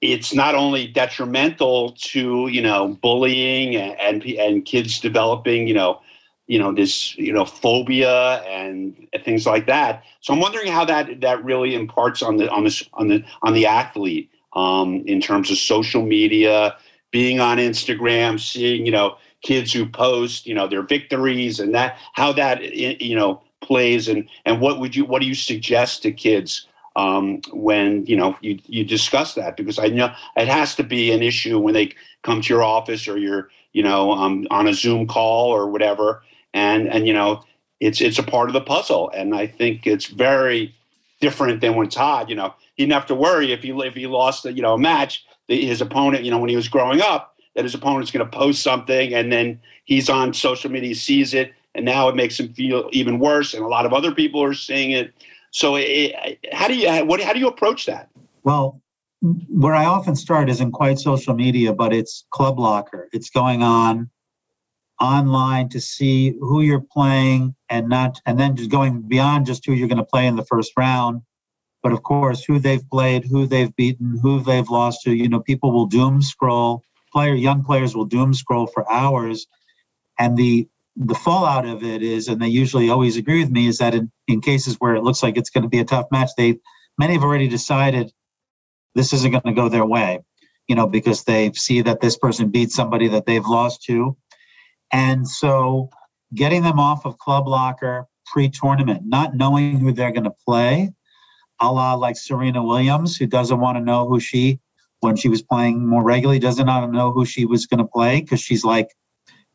it's 0.00 0.32
not 0.32 0.54
only 0.54 0.86
detrimental 0.86 1.92
to 1.98 2.48
you 2.48 2.62
know 2.62 2.96
bullying 3.02 3.76
and 3.76 3.98
and, 4.00 4.24
and 4.38 4.64
kids 4.64 5.00
developing 5.00 5.66
you 5.66 5.74
know 5.74 6.00
you 6.46 6.58
know 6.58 6.72
this 6.72 7.16
you 7.18 7.32
know 7.32 7.44
phobia 7.44 8.42
and 8.42 9.08
things 9.24 9.46
like 9.46 9.66
that. 9.66 10.02
So 10.20 10.32
i'm 10.32 10.40
wondering 10.40 10.70
how 10.72 10.84
that 10.84 11.20
that 11.20 11.44
really 11.44 11.74
imparts 11.74 12.22
on 12.22 12.36
the 12.36 12.50
on 12.50 12.64
the 12.64 12.86
on 12.94 13.08
the 13.08 13.24
on 13.42 13.54
the 13.54 13.66
athlete 13.66 14.30
um, 14.54 15.02
in 15.06 15.20
terms 15.20 15.50
of 15.50 15.58
social 15.58 16.02
media 16.02 16.76
being 17.10 17.40
on 17.40 17.58
instagram 17.58 18.40
seeing 18.40 18.84
you 18.84 18.92
know 18.92 19.16
kids 19.42 19.72
who 19.72 19.86
post 19.86 20.46
you 20.46 20.54
know 20.54 20.66
their 20.66 20.82
victories 20.82 21.60
and 21.60 21.74
that 21.74 21.96
how 22.14 22.32
that 22.32 22.62
you 22.72 23.14
know 23.14 23.40
plays 23.60 24.08
and 24.08 24.28
and 24.44 24.60
what 24.60 24.80
would 24.80 24.94
you 24.94 25.04
what 25.04 25.20
do 25.20 25.26
you 25.26 25.34
suggest 25.34 26.02
to 26.02 26.12
kids 26.12 26.67
um, 26.98 27.40
when 27.52 28.04
you 28.06 28.16
know 28.16 28.36
you 28.40 28.58
you 28.66 28.84
discuss 28.84 29.34
that 29.34 29.56
because 29.56 29.78
I 29.78 29.86
know 29.86 30.12
it 30.36 30.48
has 30.48 30.74
to 30.76 30.82
be 30.82 31.12
an 31.12 31.22
issue 31.22 31.58
when 31.58 31.74
they 31.74 31.92
come 32.22 32.42
to 32.42 32.48
your 32.48 32.64
office 32.64 33.06
or 33.06 33.16
you're 33.16 33.48
you 33.72 33.82
know 33.82 34.12
um, 34.12 34.46
on 34.50 34.66
a 34.66 34.74
Zoom 34.74 35.06
call 35.06 35.50
or 35.50 35.70
whatever. 35.70 36.22
And 36.52 36.88
and 36.88 37.06
you 37.06 37.12
know 37.12 37.44
it's 37.80 38.00
it's 38.00 38.18
a 38.18 38.22
part 38.22 38.48
of 38.48 38.52
the 38.52 38.60
puzzle. 38.60 39.10
And 39.14 39.34
i 39.34 39.46
think 39.46 39.86
it's 39.86 40.06
very 40.06 40.74
different 41.20 41.60
than 41.60 41.74
when 41.76 41.88
todd 41.88 42.30
you 42.30 42.36
know 42.36 42.54
he 42.74 42.84
didn't 42.84 42.94
have 42.94 43.06
to 43.06 43.14
worry 43.14 43.52
if 43.52 43.62
he 43.62 43.70
if 43.70 43.94
he 43.94 44.06
lost 44.06 44.44
you 44.44 44.62
know 44.62 44.74
a 44.74 44.78
match 44.78 45.24
his 45.48 45.80
opponent 45.80 46.24
you 46.24 46.30
know 46.30 46.38
when 46.38 46.48
he 46.48 46.56
was 46.56 46.68
growing 46.68 47.00
up 47.00 47.38
that 47.58 47.64
his 47.64 47.74
opponent's 47.74 48.12
going 48.12 48.24
to 48.24 48.38
post 48.38 48.62
something 48.62 49.12
and 49.12 49.32
then 49.32 49.60
he's 49.84 50.08
on 50.08 50.32
social 50.32 50.70
media 50.70 50.94
sees 50.94 51.34
it. 51.34 51.52
And 51.74 51.84
now 51.84 52.08
it 52.08 52.14
makes 52.14 52.38
him 52.38 52.52
feel 52.52 52.88
even 52.92 53.18
worse. 53.18 53.52
And 53.52 53.64
a 53.64 53.66
lot 53.66 53.84
of 53.84 53.92
other 53.92 54.12
people 54.12 54.40
are 54.42 54.54
seeing 54.54 54.92
it 54.92 55.12
so 55.50 55.76
it, 55.76 56.38
how 56.52 56.68
do 56.68 56.74
you 56.74 57.04
what 57.04 57.20
how 57.20 57.32
do 57.32 57.38
you 57.38 57.48
approach 57.48 57.86
that? 57.86 58.08
Well 58.42 58.80
where 59.20 59.74
i 59.74 59.84
often 59.84 60.14
start 60.14 60.48
isn't 60.48 60.70
quite 60.70 60.96
social 60.96 61.34
media 61.34 61.72
but 61.72 61.92
it's 61.92 62.24
club 62.30 62.58
locker. 62.58 63.08
It's 63.12 63.30
going 63.30 63.62
on 63.62 64.10
online 65.00 65.68
to 65.70 65.80
see 65.80 66.34
who 66.40 66.60
you're 66.62 66.84
playing 66.92 67.54
and 67.68 67.88
not 67.88 68.20
and 68.26 68.38
then 68.38 68.56
just 68.56 68.70
going 68.70 69.02
beyond 69.02 69.46
just 69.46 69.64
who 69.66 69.72
you're 69.72 69.88
going 69.88 69.98
to 69.98 70.04
play 70.04 70.26
in 70.26 70.36
the 70.36 70.44
first 70.44 70.72
round. 70.76 71.22
But 71.82 71.92
of 71.92 72.02
course 72.02 72.44
who 72.44 72.58
they've 72.58 72.88
played 72.90 73.24
who 73.24 73.46
they've 73.46 73.74
beaten 73.74 74.18
who 74.22 74.40
they've 74.40 74.68
lost 74.68 75.02
to 75.02 75.12
you 75.12 75.28
know 75.28 75.40
people 75.40 75.72
will 75.72 75.86
doom 75.86 76.22
scroll 76.22 76.82
player 77.12 77.34
young 77.34 77.64
players 77.64 77.96
will 77.96 78.04
doom 78.04 78.34
scroll 78.34 78.66
for 78.66 78.90
hours. 78.90 79.46
And 80.18 80.36
the 80.36 80.68
the 80.98 81.14
fallout 81.14 81.66
of 81.66 81.82
it 81.82 82.02
is 82.02 82.28
and 82.28 82.42
they 82.42 82.48
usually 82.48 82.90
always 82.90 83.16
agree 83.16 83.40
with 83.40 83.50
me 83.50 83.68
is 83.68 83.78
that 83.78 83.94
in, 83.94 84.10
in 84.26 84.40
cases 84.40 84.76
where 84.80 84.94
it 84.94 85.02
looks 85.02 85.22
like 85.22 85.36
it's 85.36 85.50
going 85.50 85.62
to 85.62 85.68
be 85.68 85.78
a 85.78 85.84
tough 85.84 86.06
match 86.10 86.30
they 86.36 86.58
many 86.98 87.14
have 87.14 87.22
already 87.22 87.48
decided 87.48 88.12
this 88.94 89.12
isn't 89.12 89.30
going 89.30 89.42
to 89.42 89.52
go 89.52 89.68
their 89.68 89.86
way 89.86 90.18
you 90.68 90.74
know 90.74 90.86
because 90.86 91.24
they 91.24 91.50
see 91.52 91.80
that 91.80 92.00
this 92.00 92.16
person 92.16 92.50
beat 92.50 92.70
somebody 92.70 93.08
that 93.08 93.26
they've 93.26 93.46
lost 93.46 93.82
to. 93.84 94.16
And 94.92 95.26
so 95.26 95.90
getting 96.34 96.62
them 96.62 96.78
off 96.78 97.04
of 97.04 97.18
Club 97.18 97.48
Locker 97.48 98.06
pre 98.26 98.48
tournament, 98.48 99.02
not 99.04 99.34
knowing 99.34 99.78
who 99.78 99.92
they're 99.92 100.12
going 100.12 100.24
to 100.24 100.34
play, 100.46 100.92
a 101.60 101.72
la 101.72 101.94
like 101.94 102.16
Serena 102.16 102.62
Williams, 102.62 103.16
who 103.16 103.26
doesn't 103.26 103.58
want 103.58 103.76
to 103.78 103.82
know 103.82 104.06
who 104.06 104.20
she, 104.20 104.60
when 105.00 105.16
she 105.16 105.28
was 105.28 105.42
playing 105.42 105.86
more 105.86 106.04
regularly, 106.04 106.38
doesn't 106.38 106.66
want 106.66 106.86
to 106.86 106.96
know 106.96 107.10
who 107.12 107.24
she 107.24 107.46
was 107.46 107.66
going 107.66 107.78
to 107.78 107.86
play 107.86 108.20
because 108.20 108.40
she's 108.40 108.64
like, 108.64 108.88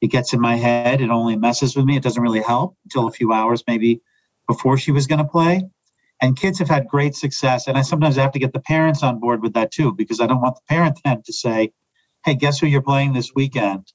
it 0.03 0.11
gets 0.11 0.33
in 0.33 0.41
my 0.41 0.57
head. 0.57 0.99
It 0.99 1.09
only 1.09 1.37
messes 1.37 1.77
with 1.77 1.85
me. 1.85 1.95
It 1.95 2.03
doesn't 2.03 2.21
really 2.21 2.41
help 2.41 2.75
until 2.83 3.07
a 3.07 3.11
few 3.11 3.31
hours 3.31 3.63
maybe 3.69 4.01
before 4.49 4.77
she 4.77 4.91
was 4.91 5.07
going 5.07 5.19
to 5.19 5.25
play. 5.25 5.63
And 6.21 6.35
kids 6.35 6.59
have 6.59 6.67
had 6.67 6.89
great 6.89 7.15
success. 7.15 7.69
And 7.69 7.77
I 7.77 7.83
sometimes 7.83 8.17
have 8.17 8.33
to 8.33 8.39
get 8.39 8.51
the 8.51 8.59
parents 8.59 9.01
on 9.01 9.21
board 9.21 9.41
with 9.41 9.53
that 9.53 9.71
too, 9.71 9.93
because 9.93 10.19
I 10.19 10.27
don't 10.27 10.41
want 10.41 10.55
the 10.55 10.61
parent 10.67 10.99
then 11.05 11.21
to 11.25 11.31
say, 11.31 11.71
hey, 12.25 12.35
guess 12.35 12.59
who 12.59 12.67
you're 12.67 12.81
playing 12.81 13.13
this 13.13 13.31
weekend? 13.33 13.93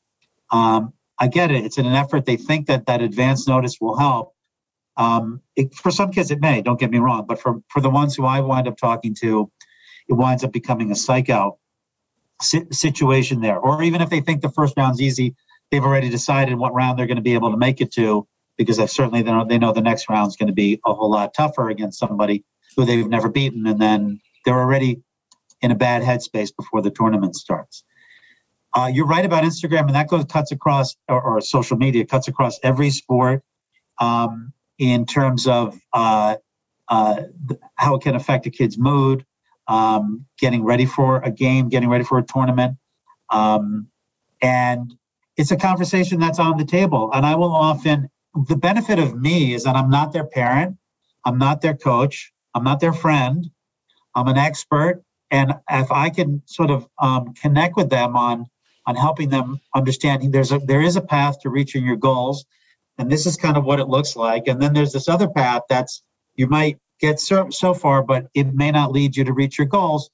Um, 0.51 0.95
I 1.19 1.29
get 1.29 1.51
it. 1.51 1.67
It's 1.67 1.77
in 1.77 1.85
an 1.85 1.93
effort. 1.93 2.25
They 2.25 2.39
think 2.39 2.69
that 2.69 2.87
that 2.87 3.03
advance 3.03 3.47
notice 3.47 3.77
will 3.79 3.99
help. 3.99 4.35
Um, 4.97 5.43
it, 5.57 5.75
for 5.75 5.91
some 5.91 6.11
kids, 6.11 6.31
it 6.31 6.41
may. 6.41 6.63
Don't 6.63 6.81
get 6.81 6.91
me 6.91 6.99
wrong, 6.99 7.27
but 7.29 7.39
for 7.39 7.61
for 7.69 7.83
the 7.83 7.91
ones 7.91 8.17
who 8.17 8.25
I 8.25 8.41
wind 8.41 8.67
up 8.67 8.79
talking 8.79 9.15
to, 9.21 9.51
it 10.09 10.15
winds 10.15 10.43
up 10.43 10.53
becoming 10.53 10.91
a 10.91 10.97
psych 10.97 11.29
out 11.29 11.59
si- 12.41 12.67
situation 12.73 13.43
there. 13.43 13.59
Or 13.59 13.83
even 13.83 14.01
if 14.01 14.09
they 14.09 14.21
think 14.21 14.41
the 14.41 14.51
first 14.51 14.75
round's 14.77 15.03
easy, 15.03 15.37
they've 15.71 15.85
already 15.85 16.09
decided 16.09 16.57
what 16.57 16.75
round 16.75 16.99
they're 16.99 17.07
going 17.07 17.17
to 17.17 17.23
be 17.23 17.35
able 17.35 17.51
to 17.51 17.57
make 17.57 17.81
it 17.81 17.93
to 17.93 18.27
because 18.57 18.77
they 18.77 18.87
certainly 18.87 19.23
they 19.23 19.31
know, 19.31 19.45
they 19.45 19.59
know 19.59 19.73
the 19.73 19.81
next 19.81 20.09
round's 20.09 20.37
going 20.37 20.49
to 20.49 20.53
be 20.53 20.81
a 20.85 20.93
whole 20.93 21.11
lot 21.11 21.33
tougher 21.35 21.71
against 21.71 21.99
somebody 21.99 22.45
who 22.77 22.85
they've 22.85 23.09
never 23.09 23.29
beaten, 23.29 23.67
and 23.67 23.81
then 23.81 24.21
they're 24.45 24.59
already 24.59 25.01
in 25.61 25.71
a 25.71 25.75
bad 25.75 26.03
headspace 26.03 26.51
before 26.57 26.83
the 26.83 26.91
tournament 26.91 27.35
starts. 27.35 27.85
Uh, 28.75 28.91
you're 28.93 29.07
right 29.07 29.25
about 29.25 29.45
Instagram, 29.45 29.87
and 29.87 29.95
that 29.95 30.09
goes 30.09 30.25
cuts 30.25 30.53
across 30.53 30.97
or, 31.09 31.21
or 31.21 31.41
social 31.41 31.77
media 31.77 32.05
cuts 32.05 32.29
across 32.29 32.59
every 32.63 32.91
sport 32.91 33.43
um, 33.99 34.53
in 34.79 35.07
terms 35.07 35.47
of 35.47 35.79
uh, 35.93 36.37
uh, 36.89 37.23
how 37.77 37.95
it 37.95 38.03
can 38.03 38.15
affect 38.15 38.47
a 38.47 38.51
kid's 38.51 38.79
mood, 38.79 39.25
um, 39.67 40.25
getting 40.39 40.65
ready 40.65 40.87
for 40.87 41.21
a 41.23 41.31
game, 41.31 41.69
getting 41.69 41.89
ready 41.89 42.05
for 42.05 42.19
a 42.19 42.23
tournament, 42.23 42.77
um, 43.31 43.89
and 44.43 44.95
it's 45.39 45.53
a 45.53 45.57
conversation 45.57 46.21
that's 46.21 46.39
on 46.39 46.59
the 46.59 46.65
table. 46.65 47.11
And 47.15 47.25
I 47.25 47.35
will 47.37 47.55
often 47.55 48.11
the 48.49 48.57
benefit 48.57 48.99
of 48.99 49.19
me 49.19 49.55
is 49.55 49.65
that 49.65 49.77
I'm 49.77 49.89
not 49.89 50.13
their 50.13 50.27
parent, 50.27 50.77
I'm 51.25 51.39
not 51.39 51.63
their 51.63 51.75
coach, 51.75 52.33
I'm 52.55 52.65
not 52.65 52.81
their 52.81 52.93
friend. 52.93 53.51
I'm 54.15 54.29
an 54.29 54.37
expert, 54.37 55.03
and 55.31 55.55
if 55.71 55.93
I 55.93 56.11
can 56.11 56.43
sort 56.47 56.71
of 56.71 56.89
um, 57.01 57.35
connect 57.35 57.77
with 57.77 57.89
them 57.89 58.17
on 58.17 58.47
on 58.87 58.97
helping 58.97 59.29
them 59.29 59.61
understand 59.75 60.33
there's 60.33 60.51
a 60.51 60.59
there 60.59 60.83
is 60.83 60.97
a 60.97 61.01
path 61.01 61.41
to 61.41 61.51
reaching 61.51 61.85
your 61.85 61.97
goals, 61.97 62.45
and 62.99 63.11
this 63.11 63.27
is 63.27 63.37
kind 63.37 63.57
of 63.57 63.65
what 63.65 63.79
it 63.79 63.89
looks 63.89 64.17
like, 64.17 64.49
and 64.49 64.61
then 64.61 64.73
there's 64.73 64.93
this 64.93 65.09
other 65.09 65.29
path 65.29 65.63
that's 65.69 66.03
you 66.35 66.49
might 66.49 66.79
get 67.01 67.21
so, 67.21 67.49
so 67.51 67.75
far, 67.75 68.03
but 68.03 68.27
it 68.35 68.55
may 68.55 68.73
not 68.73 68.91
lead 68.93 69.17
you 69.17 69.25
to 69.25 69.33
reach 69.33 69.59
your 69.59 69.69
goals. 69.69 70.11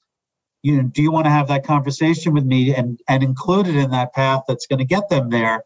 You 0.65 0.77
know, 0.77 0.83
do 0.89 1.03
you 1.03 1.11
want 1.11 1.25
to 1.25 1.29
have 1.29 1.47
that 1.49 1.63
conversation 1.63 2.33
with 2.33 2.43
me 2.43 2.73
and 2.73 2.99
and 3.07 3.21
included 3.21 3.75
in 3.75 3.91
that 3.91 4.13
path 4.13 4.45
that's 4.47 4.65
going 4.65 4.79
to 4.79 4.85
get 4.95 5.09
them 5.09 5.29
there 5.29 5.63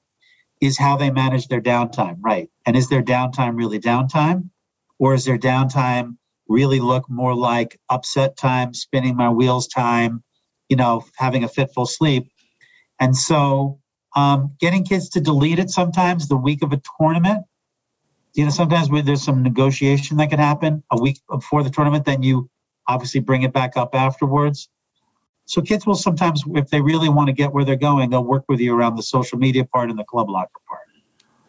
is 0.59 0.77
how 0.77 0.97
they 0.97 1.09
manage 1.09 1.47
their 1.47 1.61
downtime, 1.61 2.17
right? 2.19 2.49
And 2.65 2.75
is 2.75 2.89
their 2.89 3.01
downtime 3.01 3.55
really 3.55 3.79
downtime? 3.79 4.49
Or 4.97 5.13
is 5.13 5.23
their 5.23 5.37
downtime 5.37 6.17
really 6.49 6.81
look 6.81 7.09
more 7.09 7.33
like 7.33 7.79
upset 7.89 8.35
time, 8.35 8.73
spinning 8.73 9.15
my 9.15 9.29
wheels 9.29 9.69
time, 9.69 10.21
you 10.67 10.75
know, 10.75 11.05
having 11.15 11.45
a 11.45 11.47
fitful 11.47 11.85
sleep? 11.85 12.29
And 12.99 13.15
so 13.15 13.79
um, 14.17 14.53
getting 14.59 14.83
kids 14.83 15.07
to 15.11 15.21
delete 15.21 15.59
it 15.59 15.69
sometimes 15.69 16.27
the 16.27 16.35
week 16.35 16.61
of 16.61 16.73
a 16.73 16.81
tournament, 16.99 17.45
you 18.33 18.43
know, 18.43 18.51
sometimes 18.51 18.89
there's 19.05 19.23
some 19.23 19.43
negotiation 19.43 20.17
that 20.17 20.29
can 20.29 20.39
happen 20.39 20.83
a 20.91 20.99
week 20.99 21.21
before 21.29 21.63
the 21.63 21.69
tournament, 21.69 22.03
then 22.03 22.21
you 22.21 22.49
obviously 22.85 23.21
bring 23.21 23.43
it 23.43 23.53
back 23.53 23.77
up 23.77 23.95
afterwards. 23.95 24.67
So 25.49 25.63
kids 25.63 25.87
will 25.87 25.95
sometimes, 25.95 26.43
if 26.53 26.69
they 26.69 26.79
really 26.79 27.09
want 27.09 27.25
to 27.25 27.33
get 27.33 27.51
where 27.51 27.65
they're 27.65 27.75
going, 27.75 28.11
they'll 28.11 28.23
work 28.23 28.45
with 28.47 28.59
you 28.59 28.75
around 28.75 28.97
the 28.97 29.01
social 29.01 29.39
media 29.39 29.65
part 29.65 29.89
and 29.89 29.97
the 29.97 30.03
club 30.03 30.29
locker 30.29 30.61
part. 30.67 30.81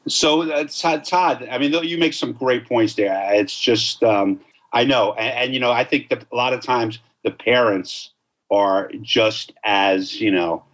So 0.09 0.51
uh, 0.51 0.65
Todd, 1.05 1.47
I 1.51 1.59
mean, 1.59 1.71
you 1.85 1.99
make 1.99 2.15
some 2.15 2.33
great 2.33 2.67
points 2.67 2.95
there. 2.95 3.15
It's 3.35 3.61
just, 3.61 4.03
um, 4.03 4.41
I 4.73 4.85
know, 4.85 5.13
and, 5.13 5.35
and, 5.35 5.55
you 5.55 5.61
know, 5.61 5.71
I 5.71 5.85
think 5.85 6.09
that 6.09 6.25
a 6.33 6.35
lot 6.35 6.55
of 6.55 6.63
times 6.63 7.01
the 7.25 7.31
parents 7.31 8.13
are 8.51 8.91
just 9.03 9.53
as 9.65 10.19
you 10.19 10.31
know 10.31 10.65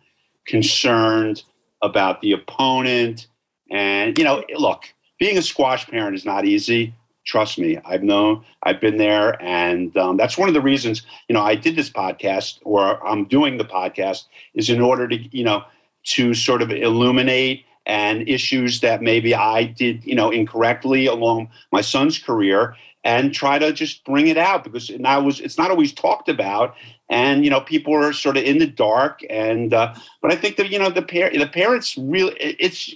concerned 0.46 1.42
about 1.82 2.20
the 2.20 2.30
opponent, 2.30 3.26
and 3.72 4.16
you 4.16 4.24
know, 4.24 4.44
look, 4.56 4.84
being 5.18 5.36
a 5.36 5.42
squash 5.42 5.86
parent 5.88 6.14
is 6.14 6.24
not 6.24 6.44
easy. 6.44 6.94
Trust 7.26 7.58
me, 7.58 7.76
I've 7.84 8.04
known, 8.04 8.44
I've 8.62 8.80
been 8.80 8.98
there, 8.98 9.40
and 9.42 9.94
um, 9.96 10.16
that's 10.16 10.38
one 10.38 10.48
of 10.48 10.54
the 10.54 10.60
reasons 10.60 11.02
you 11.28 11.34
know 11.34 11.42
I 11.42 11.56
did 11.56 11.74
this 11.74 11.90
podcast, 11.90 12.60
or 12.64 13.04
I'm 13.06 13.24
doing 13.24 13.58
the 13.58 13.64
podcast, 13.64 14.24
is 14.54 14.70
in 14.70 14.80
order 14.80 15.08
to 15.08 15.16
you 15.36 15.44
know 15.44 15.64
to 16.04 16.34
sort 16.34 16.62
of 16.62 16.70
illuminate 16.70 17.64
and 17.84 18.28
issues 18.28 18.80
that 18.80 19.02
maybe 19.02 19.34
I 19.34 19.64
did 19.64 20.04
you 20.04 20.14
know 20.14 20.30
incorrectly 20.30 21.06
along 21.06 21.50
my 21.72 21.80
son's 21.80 22.16
career, 22.16 22.76
and 23.02 23.34
try 23.34 23.58
to 23.58 23.72
just 23.72 24.04
bring 24.04 24.28
it 24.28 24.38
out 24.38 24.62
because 24.62 24.88
now 24.90 25.20
was 25.20 25.40
it's 25.40 25.58
not 25.58 25.72
always 25.72 25.92
talked 25.92 26.28
about, 26.28 26.76
and 27.08 27.44
you 27.44 27.50
know 27.50 27.60
people 27.60 27.92
are 27.92 28.12
sort 28.12 28.36
of 28.36 28.44
in 28.44 28.58
the 28.58 28.68
dark, 28.68 29.20
and 29.28 29.74
uh, 29.74 29.92
but 30.22 30.32
I 30.32 30.36
think 30.36 30.56
that 30.58 30.70
you 30.70 30.78
know 30.78 30.90
the 30.90 31.02
par- 31.02 31.30
the 31.32 31.48
parents 31.48 31.98
really 31.98 32.36
it's 32.38 32.94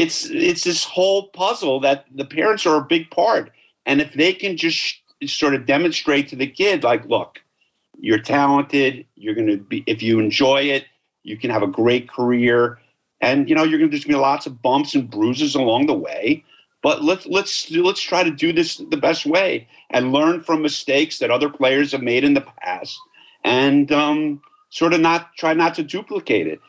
it's 0.00 0.30
it's 0.30 0.64
this 0.64 0.84
whole 0.84 1.28
puzzle 1.28 1.80
that 1.80 2.06
the 2.14 2.24
parents 2.24 2.64
are 2.64 2.76
a 2.76 2.84
big 2.84 3.10
part. 3.10 3.50
And 3.84 4.00
if 4.00 4.14
they 4.14 4.32
can 4.32 4.56
just 4.56 5.00
sort 5.26 5.54
of 5.54 5.66
demonstrate 5.66 6.28
to 6.28 6.36
the 6.36 6.46
kid 6.46 6.82
like 6.82 7.04
look 7.04 7.40
you're 7.98 8.18
talented 8.18 9.04
you're 9.16 9.34
going 9.34 9.46
to 9.46 9.58
be 9.58 9.84
if 9.86 10.02
you 10.02 10.18
enjoy 10.18 10.62
it 10.62 10.86
you 11.22 11.36
can 11.36 11.50
have 11.50 11.62
a 11.62 11.66
great 11.66 12.08
career. 12.08 12.78
And 13.20 13.48
you 13.48 13.54
know 13.54 13.64
you're 13.64 13.78
going 13.78 13.90
to 13.90 13.96
just 13.96 14.08
be 14.08 14.14
lots 14.14 14.46
of 14.46 14.62
bumps 14.62 14.94
and 14.94 15.10
bruises 15.10 15.54
along 15.54 15.86
the 15.86 15.94
way. 16.08 16.42
But 16.82 17.04
let's 17.04 17.26
let's 17.26 17.70
let's 17.70 18.00
try 18.00 18.22
to 18.22 18.30
do 18.30 18.54
this 18.54 18.78
the 18.78 18.96
best 18.96 19.26
way 19.26 19.68
and 19.90 20.12
learn 20.12 20.40
from 20.40 20.62
mistakes 20.62 21.18
that 21.18 21.30
other 21.30 21.50
players 21.50 21.92
have 21.92 22.00
made 22.00 22.24
in 22.24 22.32
the 22.32 22.46
past 22.62 22.98
and 23.44 23.92
um, 23.92 24.40
sort 24.70 24.94
of 24.94 25.00
not 25.00 25.34
try 25.36 25.52
not 25.52 25.74
to 25.74 25.82
duplicate 25.82 26.46
it. 26.46 26.60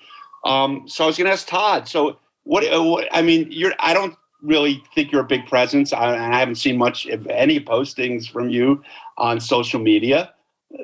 Um, 0.43 0.83
so 0.87 1.03
i 1.03 1.07
was 1.07 1.17
going 1.17 1.27
to 1.27 1.33
ask 1.33 1.47
todd 1.47 1.87
so 1.87 2.17
what, 2.43 2.63
uh, 2.73 2.83
what, 2.83 3.07
I 3.11 3.21
mean, 3.21 3.47
you're. 3.49 3.73
I 3.79 3.93
don't 3.93 4.15
really 4.41 4.83
think 4.95 5.11
you're 5.11 5.21
a 5.21 5.25
big 5.25 5.45
presence. 5.45 5.93
I, 5.93 6.15
I 6.15 6.39
haven't 6.39 6.55
seen 6.55 6.77
much 6.77 7.05
of 7.07 7.27
any 7.27 7.59
postings 7.59 8.29
from 8.29 8.49
you 8.49 8.81
on 9.17 9.39
social 9.39 9.79
media. 9.79 10.33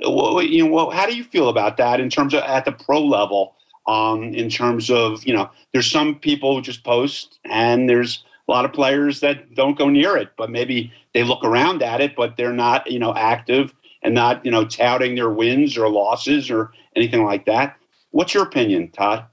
What, 0.04 0.50
you 0.50 0.68
know, 0.68 0.90
how 0.90 1.06
do 1.06 1.16
you 1.16 1.24
feel 1.24 1.50
about 1.50 1.78
that 1.78 2.00
in 2.00 2.10
terms 2.10 2.34
of 2.34 2.44
at 2.44 2.66
the 2.66 2.72
pro 2.72 3.04
level? 3.04 3.56
Um, 3.88 4.34
in 4.34 4.50
terms 4.50 4.92
of 4.92 5.26
you 5.26 5.34
know, 5.34 5.50
there's 5.72 5.90
some 5.90 6.16
people 6.16 6.56
who 6.56 6.62
just 6.62 6.84
post, 6.84 7.40
and 7.46 7.90
there's 7.90 8.26
a 8.48 8.52
lot 8.52 8.66
of 8.66 8.74
players 8.74 9.22
that 9.22 9.56
don't 9.56 9.78
go 9.78 9.90
near 9.90 10.18
it, 10.18 10.30
but 10.38 10.50
maybe 10.50 10.92
they 11.14 11.24
look 11.24 11.44
around 11.44 11.82
at 11.82 12.02
it, 12.02 12.16
but 12.16 12.36
they're 12.36 12.54
not 12.54 12.90
you 12.92 13.00
know 13.00 13.14
active 13.16 13.74
and 14.04 14.14
not 14.14 14.44
you 14.46 14.52
know 14.52 14.66
touting 14.66 15.16
their 15.16 15.30
wins 15.30 15.78
or 15.78 15.90
losses 15.90 16.52
or 16.52 16.72
anything 16.96 17.24
like 17.24 17.46
that. 17.46 17.78
What's 18.12 18.34
your 18.34 18.44
opinion, 18.44 18.92
Todd? 18.92 19.26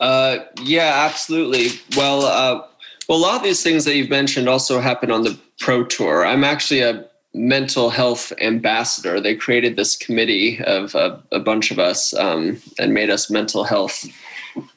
Uh, 0.00 0.38
yeah, 0.62 1.06
absolutely. 1.08 1.80
Well, 1.96 2.22
uh, 2.22 2.64
well, 3.08 3.18
a 3.18 3.20
lot 3.20 3.36
of 3.36 3.42
these 3.42 3.62
things 3.62 3.84
that 3.84 3.96
you've 3.96 4.10
mentioned 4.10 4.48
also 4.48 4.80
happen 4.80 5.10
on 5.10 5.22
the 5.22 5.38
pro 5.58 5.84
tour. 5.84 6.26
I'm 6.26 6.44
actually 6.44 6.80
a 6.80 7.04
mental 7.34 7.90
health 7.90 8.32
ambassador. 8.40 9.20
They 9.20 9.34
created 9.34 9.76
this 9.76 9.96
committee 9.96 10.62
of 10.64 10.94
a, 10.94 11.22
a 11.32 11.40
bunch 11.40 11.70
of 11.70 11.78
us 11.78 12.14
um, 12.14 12.60
and 12.78 12.94
made 12.94 13.10
us 13.10 13.30
mental 13.30 13.64
health 13.64 14.06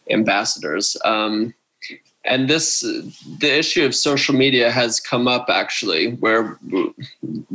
ambassadors. 0.10 0.98
Um, 1.04 1.54
and 2.24 2.48
this, 2.48 2.82
the 3.40 3.58
issue 3.58 3.84
of 3.84 3.96
social 3.96 4.36
media 4.36 4.70
has 4.70 5.00
come 5.00 5.28
up 5.28 5.48
actually, 5.50 6.12
where 6.14 6.60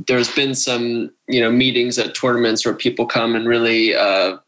there's 0.09 0.35
been 0.35 0.55
some, 0.55 1.11
you 1.29 1.41
know, 1.41 1.53
meetings 1.53 1.99
at 1.99 2.15
tournaments 2.17 2.67
where 2.67 2.75
people 2.75 3.07
come 3.07 3.37
and 3.37 3.49
really 3.49 3.95
uh, 3.95 4.39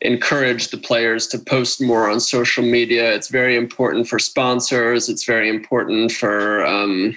encourage 0.00 0.68
the 0.68 0.78
players 0.78 1.26
to 1.28 1.38
post 1.38 1.80
more 1.80 2.08
on 2.08 2.20
social 2.20 2.64
media. 2.64 3.12
It's 3.12 3.28
very 3.28 3.56
important 3.56 4.08
for 4.08 4.18
sponsors. 4.18 5.08
It's 5.08 5.24
very 5.24 5.48
important 5.48 6.12
for 6.12 6.64
um, 6.66 7.16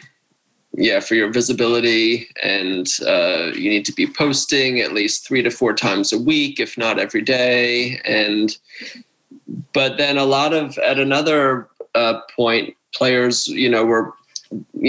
yeah 0.73 0.99
for 0.99 1.15
your 1.15 1.31
visibility, 1.31 2.27
and 2.41 2.87
uh, 3.05 3.51
you 3.53 3.69
need 3.69 3.85
to 3.85 3.93
be 3.93 4.07
posting 4.07 4.79
at 4.79 4.93
least 4.93 5.27
three 5.27 5.43
to 5.43 5.51
four 5.51 5.73
times 5.73 6.11
a 6.11 6.19
week, 6.19 6.59
if 6.59 6.77
not 6.77 6.99
every 6.99 7.21
day. 7.21 7.99
And 8.03 8.57
but 9.73 9.97
then 9.97 10.17
a 10.17 10.25
lot 10.25 10.53
of 10.53 10.77
at 10.79 10.97
another 10.97 11.67
uh, 11.93 12.21
point, 12.35 12.75
players 12.93 13.47
you 13.47 13.69
know 13.69 13.85
were 13.85 14.13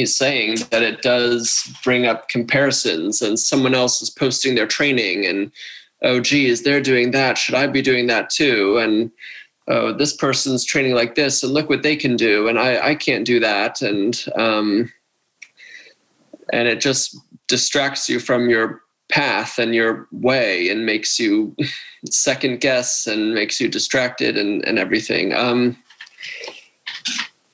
saying 0.05 0.57
that 0.71 0.83
it 0.83 1.03
does 1.03 1.71
bring 1.85 2.07
up 2.07 2.29
comparisons, 2.29 3.21
and 3.21 3.39
someone 3.39 3.75
else 3.75 4.01
is 4.01 4.09
posting 4.09 4.55
their 4.55 4.67
training 4.67 5.27
and 5.27 5.53
oh 6.03 6.21
geez 6.21 6.63
they're 6.63 6.81
doing 6.81 7.11
that. 7.13 7.39
Should 7.39 7.55
i 7.55 7.67
be 7.67 7.83
doing 7.83 8.07
that 8.07 8.31
too? 8.31 8.79
And 8.79 9.11
oh 9.69 9.93
this 9.93 10.15
person's 10.15 10.65
training 10.65 10.95
like 10.95 11.15
this 11.15 11.43
and 11.43 11.53
look 11.53 11.69
what 11.69 11.83
they 11.83 11.97
can 11.97 12.17
do 12.17 12.49
and 12.49 12.59
i 12.59 12.89
i 12.89 12.95
can't 12.95 13.27
do 13.27 13.41
that. 13.41 13.83
And 13.83 14.25
um 14.37 14.93
and 16.53 16.69
it 16.69 16.81
just 16.81 17.17
distracts 17.49 18.09
you 18.09 18.19
from 18.19 18.49
your 18.49 18.83
path 19.09 19.59
and 19.59 19.75
your 19.75 20.09
way 20.11 20.69
and 20.69 20.87
makes 20.87 21.19
you 21.19 21.55
second 22.07 22.61
guess 22.61 23.07
and 23.07 23.35
makes 23.35 23.61
you 23.61 23.69
distracted 23.69 24.37
and 24.37 24.65
and 24.67 24.79
everything. 24.79 25.35
Um 25.35 25.77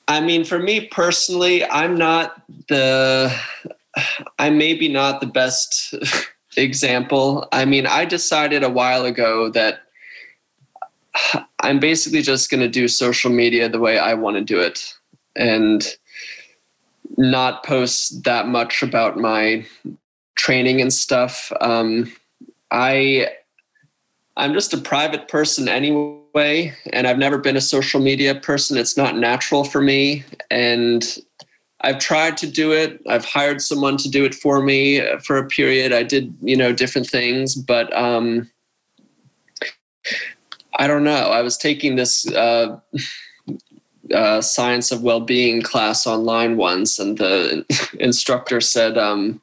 i 0.07 0.19
mean 0.19 0.43
for 0.43 0.57
me 0.57 0.87
personally 0.87 1.63
i'm 1.65 1.95
not 1.95 2.41
the 2.67 3.31
I 4.39 4.49
may 4.49 4.73
be 4.73 4.87
not 4.87 5.21
the 5.21 5.27
best 5.27 5.93
example. 6.63 7.47
I 7.51 7.65
mean, 7.65 7.85
I 7.85 8.05
decided 8.05 8.63
a 8.63 8.69
while 8.69 9.05
ago 9.05 9.49
that 9.49 9.81
I'm 11.59 11.79
basically 11.79 12.21
just 12.21 12.49
going 12.49 12.61
to 12.61 12.69
do 12.69 12.87
social 12.87 13.31
media 13.31 13.69
the 13.69 13.79
way 13.79 13.97
I 13.97 14.13
want 14.13 14.37
to 14.37 14.43
do 14.43 14.59
it 14.59 14.93
and 15.35 15.85
not 17.17 17.63
post 17.63 18.23
that 18.23 18.47
much 18.47 18.83
about 18.83 19.17
my 19.17 19.65
training 20.35 20.81
and 20.81 20.93
stuff. 20.93 21.51
Um, 21.61 22.11
I 22.71 23.29
I'm 24.37 24.53
just 24.53 24.73
a 24.73 24.77
private 24.77 25.27
person 25.27 25.67
anyway, 25.67 26.73
and 26.93 27.07
I've 27.07 27.17
never 27.17 27.37
been 27.37 27.57
a 27.57 27.61
social 27.61 27.99
media 27.99 28.35
person. 28.35 28.77
It's 28.77 28.95
not 28.95 29.17
natural 29.17 29.65
for 29.65 29.81
me, 29.81 30.23
and 30.49 31.03
I've 31.81 31.99
tried 31.99 32.37
to 32.37 32.47
do 32.47 32.71
it. 32.71 33.01
I've 33.07 33.25
hired 33.25 33.61
someone 33.61 33.97
to 33.97 34.09
do 34.09 34.25
it 34.25 34.35
for 34.35 34.61
me 34.61 35.01
for 35.23 35.37
a 35.37 35.47
period. 35.47 35.93
I 35.93 36.03
did, 36.03 36.35
you 36.41 36.57
know, 36.57 36.73
different 36.73 37.07
things, 37.07 37.55
but 37.55 37.95
um, 37.95 38.49
I 40.77 40.87
don't 40.87 41.03
know. 41.03 41.29
I 41.29 41.41
was 41.41 41.57
taking 41.57 41.95
this 41.95 42.27
uh, 42.31 42.79
uh, 44.13 44.41
science 44.41 44.91
of 44.91 45.03
well-being 45.03 45.61
class 45.61 46.05
online 46.05 46.57
once, 46.57 46.99
and 46.99 47.17
the 47.17 47.65
instructor 47.99 48.59
said, 48.59 48.97
um, 48.97 49.41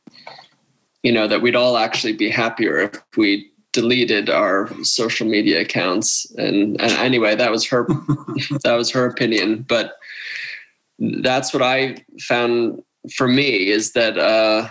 you 1.03 1.13
know, 1.13 1.29
that 1.29 1.41
we'd 1.41 1.57
all 1.57 1.77
actually 1.77 2.15
be 2.15 2.29
happier 2.29 2.79
if 2.79 3.01
we 3.17 3.51
deleted 3.73 4.31
our 4.31 4.71
social 4.83 5.27
media 5.27 5.61
accounts. 5.61 6.31
And, 6.37 6.81
and 6.81 6.93
anyway, 6.93 7.35
that 7.37 7.51
was 7.51 7.67
her 7.67 7.87
that 8.65 8.75
was 8.75 8.91
her 8.91 9.07
opinion, 9.07 9.65
but 9.69 9.99
that's 10.99 11.53
what 11.53 11.63
I 11.63 11.97
found 12.21 12.83
for 13.15 13.29
me 13.29 13.69
is 13.69 13.93
that 13.93 14.19
uh, 14.19 14.69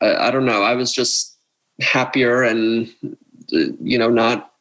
I, 0.00 0.28
I 0.28 0.30
don't 0.30 0.46
know. 0.46 0.62
I 0.62 0.74
was 0.74 0.92
just 0.92 1.36
happier 1.80 2.42
and 2.42 2.90
you 3.48 3.98
know 3.98 4.08
not 4.08 4.52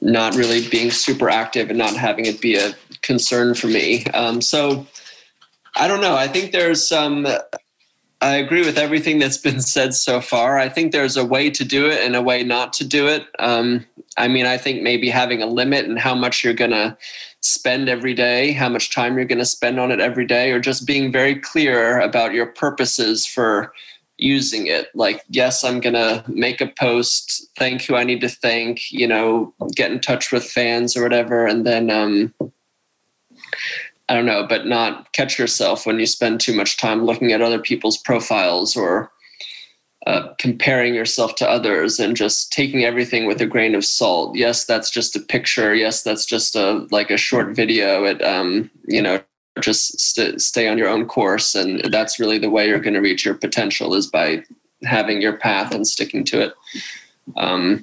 not 0.00 0.34
really 0.34 0.68
being 0.68 0.90
super 0.90 1.30
active 1.30 1.70
and 1.70 1.78
not 1.78 1.94
having 1.96 2.26
it 2.26 2.40
be 2.40 2.56
a 2.56 2.74
concern 3.02 3.54
for 3.54 3.68
me. 3.68 4.04
Um, 4.06 4.40
so 4.40 4.86
I 5.76 5.88
don't 5.88 6.00
know. 6.00 6.16
I 6.16 6.28
think 6.28 6.52
there's 6.52 6.86
some. 6.86 7.26
I 8.20 8.36
agree 8.36 8.64
with 8.64 8.78
everything 8.78 9.18
that's 9.18 9.38
been 9.38 9.60
said 9.60 9.94
so 9.94 10.20
far. 10.20 10.58
I 10.58 10.68
think 10.68 10.92
there's 10.92 11.16
a 11.16 11.24
way 11.24 11.50
to 11.50 11.64
do 11.64 11.86
it 11.86 12.00
and 12.02 12.14
a 12.14 12.22
way 12.22 12.44
not 12.44 12.72
to 12.74 12.84
do 12.84 13.08
it. 13.08 13.26
Um, 13.38 13.84
I 14.16 14.28
mean, 14.28 14.46
I 14.46 14.58
think 14.58 14.82
maybe 14.82 15.08
having 15.08 15.42
a 15.42 15.46
limit 15.46 15.86
and 15.86 15.98
how 15.98 16.14
much 16.14 16.44
you're 16.44 16.52
going 16.54 16.70
to 16.72 16.96
spend 17.40 17.88
every 17.88 18.14
day, 18.14 18.52
how 18.52 18.68
much 18.68 18.94
time 18.94 19.16
you're 19.16 19.24
going 19.24 19.38
to 19.38 19.44
spend 19.44 19.80
on 19.80 19.90
it 19.90 20.00
every 20.00 20.26
day, 20.26 20.50
or 20.50 20.60
just 20.60 20.86
being 20.86 21.10
very 21.10 21.34
clear 21.34 21.98
about 22.00 22.34
your 22.34 22.46
purposes 22.46 23.26
for 23.26 23.72
using 24.18 24.66
it. 24.66 24.88
Like, 24.94 25.22
yes, 25.28 25.64
I'm 25.64 25.80
going 25.80 25.94
to 25.94 26.24
make 26.28 26.60
a 26.60 26.72
post, 26.78 27.48
thank 27.58 27.82
who 27.82 27.96
I 27.96 28.04
need 28.04 28.20
to 28.20 28.28
thank, 28.28 28.92
you 28.92 29.06
know, 29.06 29.54
get 29.74 29.90
in 29.90 30.00
touch 30.00 30.32
with 30.32 30.44
fans 30.44 30.96
or 30.96 31.02
whatever. 31.02 31.46
And 31.46 31.66
then, 31.66 31.90
um, 31.90 32.34
I 34.08 34.14
don't 34.14 34.26
know, 34.26 34.46
but 34.46 34.66
not 34.66 35.12
catch 35.12 35.38
yourself 35.38 35.86
when 35.86 35.98
you 35.98 36.06
spend 36.06 36.40
too 36.40 36.54
much 36.54 36.76
time 36.76 37.04
looking 37.04 37.32
at 37.32 37.40
other 37.40 37.58
people's 37.58 37.96
profiles 37.96 38.76
or 38.76 39.11
uh, 40.06 40.34
comparing 40.38 40.94
yourself 40.94 41.36
to 41.36 41.48
others 41.48 42.00
and 42.00 42.16
just 42.16 42.52
taking 42.52 42.84
everything 42.84 43.26
with 43.26 43.40
a 43.40 43.46
grain 43.46 43.74
of 43.74 43.84
salt. 43.84 44.34
Yes, 44.36 44.64
that's 44.64 44.90
just 44.90 45.14
a 45.14 45.20
picture. 45.20 45.74
Yes, 45.74 46.02
that's 46.02 46.26
just 46.26 46.56
a 46.56 46.86
like 46.90 47.10
a 47.10 47.16
short 47.16 47.54
video. 47.54 48.04
It 48.04 48.22
um, 48.22 48.70
you 48.86 49.00
know, 49.00 49.20
just 49.60 50.00
st- 50.00 50.40
stay 50.40 50.68
on 50.68 50.78
your 50.78 50.88
own 50.88 51.06
course, 51.06 51.54
and 51.54 51.84
that's 51.92 52.18
really 52.18 52.38
the 52.38 52.50
way 52.50 52.66
you're 52.66 52.80
going 52.80 52.94
to 52.94 53.00
reach 53.00 53.24
your 53.24 53.34
potential 53.34 53.94
is 53.94 54.06
by 54.08 54.42
having 54.82 55.22
your 55.22 55.36
path 55.36 55.72
and 55.72 55.86
sticking 55.86 56.24
to 56.24 56.40
it. 56.40 56.54
Um, 57.36 57.82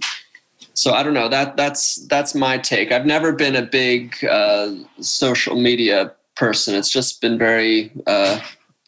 so 0.73 0.93
I 0.93 1.03
don't 1.03 1.13
know 1.13 1.29
that 1.29 1.57
that's 1.57 1.95
that's 2.07 2.35
my 2.35 2.57
take. 2.57 2.91
I've 2.91 3.05
never 3.05 3.31
been 3.31 3.55
a 3.55 3.61
big 3.61 4.23
uh, 4.25 4.71
social 4.99 5.55
media 5.55 6.13
person. 6.35 6.75
It's 6.75 6.89
just 6.89 7.21
been 7.21 7.37
very 7.37 7.91
uh, 8.07 8.39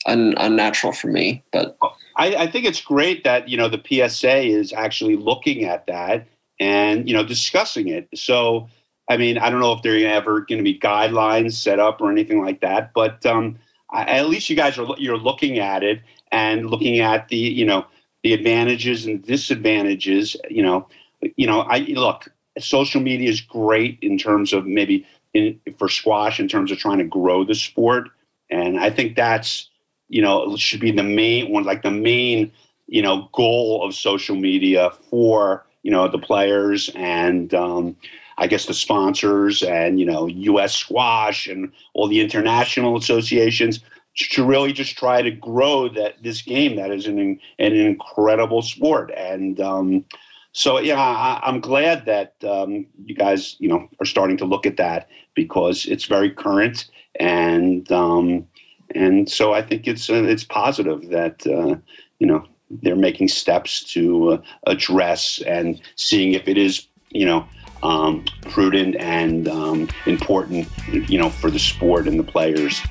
un- 0.06 0.36
unnatural 0.38 0.94
for 0.94 1.08
me. 1.08 1.44
But 1.52 1.78
I, 2.16 2.36
I 2.36 2.48
think 2.48 2.66
it's 2.66 2.82
great 2.82 3.24
that 3.24 3.50
you 3.50 3.58
know 3.58 3.70
the 3.70 3.82
PSA 3.84 4.42
is 4.42 4.74
actually 4.74 5.16
looking 5.16 5.66
at 5.66 5.88
that 5.88 6.28
and 6.60 7.08
you 7.08 7.14
know 7.14 7.24
discussing 7.24 7.88
it. 7.88 8.10
So 8.16 8.70
I 9.10 9.18
mean, 9.18 9.38
I 9.38 9.50
don't 9.50 9.60
know 9.60 9.74
if 9.74 9.82
there 9.82 9.94
are 9.94 10.08
ever 10.08 10.42
going 10.42 10.60
to 10.60 10.64
be 10.64 10.80
guidelines 10.80 11.54
set 11.54 11.80
up 11.80 12.00
or 12.00 12.12
anything 12.12 12.42
like 12.44 12.62
that, 12.62 12.94
but 12.94 13.26
um, 13.26 13.60
I, 13.90 14.04
at 14.06 14.30
least 14.30 14.50
you 14.50 14.56
guys 14.56 14.78
are 14.78 14.88
you're 14.98 15.18
looking 15.18 15.60
at 15.60 15.84
it 15.84 16.02
and 16.32 16.70
looking 16.70 17.00
at 17.00 17.28
the 17.28 17.36
you 17.36 17.66
know 17.66 17.86
the 18.24 18.34
advantages 18.34 19.06
and 19.06 19.22
disadvantages. 19.22 20.38
You 20.50 20.64
know, 20.64 20.88
you 21.36 21.48
know, 21.48 21.62
I 21.62 21.80
look. 21.80 22.30
Social 22.60 23.00
media 23.00 23.30
is 23.30 23.40
great 23.40 23.98
in 24.02 24.18
terms 24.18 24.52
of 24.52 24.66
maybe 24.66 25.08
in, 25.34 25.60
for 25.78 25.88
squash 25.88 26.40
in 26.40 26.50
terms 26.50 26.70
of 26.70 26.78
trying 26.78 26.98
to 26.98 27.06
grow 27.06 27.46
the 27.46 27.56
sport, 27.56 28.10
and 28.50 28.80
I 28.80 28.90
think 28.90 29.16
that's 29.16 29.71
you 30.12 30.22
know 30.22 30.56
should 30.58 30.82
be 30.82 30.92
the 30.92 31.04
main 31.04 31.52
one, 31.52 31.64
like 31.64 31.82
the 31.82 31.92
main 31.92 32.52
you 32.88 33.02
know 33.02 33.30
goal 33.34 33.84
of 33.84 33.96
social 33.96 34.36
media 34.36 34.92
for 35.10 35.66
you 35.82 35.90
know 35.90 36.08
the 36.08 36.20
players 36.20 36.92
and 36.96 37.54
um, 37.54 37.96
I 38.38 38.48
guess 38.48 38.66
the 38.66 38.74
sponsors 38.74 39.64
and 39.64 40.00
you 40.00 40.06
know 40.06 40.28
U.S. 40.28 40.76
Squash 40.76 41.48
and 41.48 41.72
all 41.94 42.08
the 42.08 42.20
international 42.20 42.98
associations 42.98 43.80
to 44.18 44.46
really 44.46 44.74
just 44.74 44.98
try 44.98 45.22
to 45.22 45.32
grow 45.32 45.88
that 45.88 46.22
this 46.22 46.42
game 46.42 46.76
that 46.76 46.92
is 46.92 47.08
an 47.08 47.40
an 47.60 47.74
incredible 47.74 48.62
sport 48.62 49.12
and 49.16 49.60
um, 49.62 50.06
so 50.52 50.80
yeah 50.80 51.00
I, 51.00 51.48
am 51.48 51.62
glad 51.62 52.06
that 52.06 52.36
um, 52.44 52.86
you 53.06 53.16
guys 53.16 53.56
you 53.60 53.70
know 53.70 53.88
are 54.02 54.06
starting 54.06 54.38
to 54.38 54.46
look 54.46 54.66
at 54.66 54.76
that 54.78 55.08
because 55.34 55.86
it's 55.86 56.06
very 56.06 56.30
current 56.30 56.90
and 57.20 57.90
um, 57.92 58.48
and 58.96 59.30
so 59.30 59.54
I 59.54 59.62
think 59.62 59.88
it's 59.88 60.10
uh, 60.10 60.24
it's 60.24 60.44
positive 60.44 61.10
that 61.10 61.46
uh, 61.48 61.76
you 62.20 62.28
know 62.28 62.46
they're 62.70 62.96
making 62.96 63.28
steps 63.28 63.84
to 63.94 64.34
uh, 64.34 64.42
address 64.68 65.42
and 65.46 65.82
seeing 65.96 66.34
if 66.34 66.48
it 66.48 66.58
is 66.58 66.88
you 67.10 67.26
know 67.26 67.46
um, 67.84 68.26
prudent 68.44 68.96
and 68.98 69.48
um, 69.48 69.90
important 70.06 70.68
you 70.92 71.18
know 71.18 71.30
for 71.30 71.50
the 71.50 71.60
sport 71.60 72.08
and 72.08 72.20
the 72.20 72.24
players. 72.24 72.82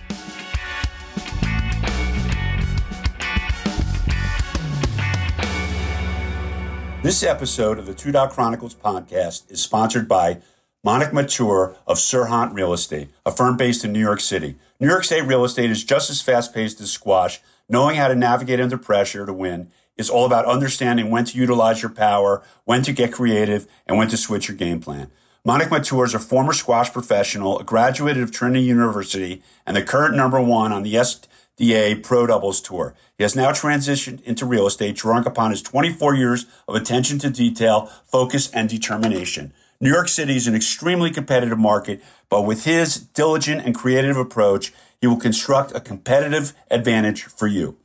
This 7.03 7.23
episode 7.23 7.79
of 7.79 7.87
the 7.87 7.95
Two 7.95 8.13
Dot 8.13 8.31
Chronicles 8.31 8.75
podcast 8.75 9.51
is 9.51 9.63
sponsored 9.63 10.07
by 10.07 10.43
Monik 10.83 11.11
Matur 11.11 11.77
of 11.87 11.99
Serhant 11.99 12.55
Real 12.55 12.73
Estate, 12.73 13.11
a 13.27 13.31
firm 13.31 13.59
based 13.59 13.85
in 13.85 13.93
New 13.93 14.01
York 14.01 14.19
City. 14.19 14.57
New 14.81 14.89
York 14.89 15.05
State 15.05 15.27
real 15.27 15.45
estate 15.45 15.71
is 15.71 15.85
just 15.85 16.09
as 16.09 16.23
fast 16.23 16.55
paced 16.55 16.81
as 16.81 16.91
squash. 16.91 17.39
Knowing 17.69 17.97
how 17.97 18.09
to 18.09 18.15
navigate 18.15 18.63
under 18.63 18.79
pressure 18.79 19.27
to 19.27 19.33
win 19.35 19.71
is 19.99 20.09
all 20.09 20.25
about 20.25 20.47
understanding 20.47 21.11
when 21.11 21.27
to 21.27 21.37
utilize 21.37 21.83
your 21.83 21.91
power, 21.91 22.43
when 22.65 22.81
to 22.81 22.95
get 22.95 23.13
creative, 23.13 23.67
and 23.87 23.99
when 23.99 24.09
to 24.09 24.17
switch 24.17 24.49
your 24.49 24.57
game 24.57 24.81
plan. 24.81 25.11
Monik 25.47 25.69
Matur 25.69 26.07
is 26.07 26.15
a 26.15 26.19
former 26.19 26.55
squash 26.55 26.91
professional, 26.91 27.59
a 27.59 27.65
graduate 27.65 28.17
of 28.17 28.33
Trinity 28.33 28.65
University, 28.65 29.43
and 29.67 29.77
the 29.77 29.83
current 29.83 30.17
number 30.17 30.41
one 30.41 30.73
on 30.73 30.83
the 30.83 30.95
SDA 30.95 32.03
Pro 32.03 32.27
Doubles 32.27 32.63
Tour. 32.63 32.95
He 33.19 33.23
has 33.23 33.37
now 33.37 33.51
transitioned 33.51 34.23
into 34.23 34.47
real 34.47 34.67
estate, 34.67 34.97
drawing 34.97 35.27
upon 35.27 35.51
his 35.51 35.61
24 35.61 36.15
years 36.15 36.47
of 36.67 36.75
attention 36.75 37.19
to 37.19 37.29
detail, 37.29 37.93
focus, 38.07 38.51
and 38.53 38.67
determination. 38.67 39.53
New 39.81 39.91
York 39.91 40.09
City 40.09 40.37
is 40.37 40.47
an 40.47 40.55
extremely 40.55 41.11
competitive 41.11 41.59
market, 41.59 42.03
but 42.29 42.43
with 42.43 42.65
his 42.65 42.97
diligent 42.97 43.65
and 43.65 43.75
creative 43.75 44.17
approach, 44.17 44.75
he 45.01 45.07
will 45.07 45.17
construct 45.17 45.75
a 45.75 45.81
competitive 45.81 46.53
advantage 46.71 47.25
for 47.25 47.47
you. 47.47 47.79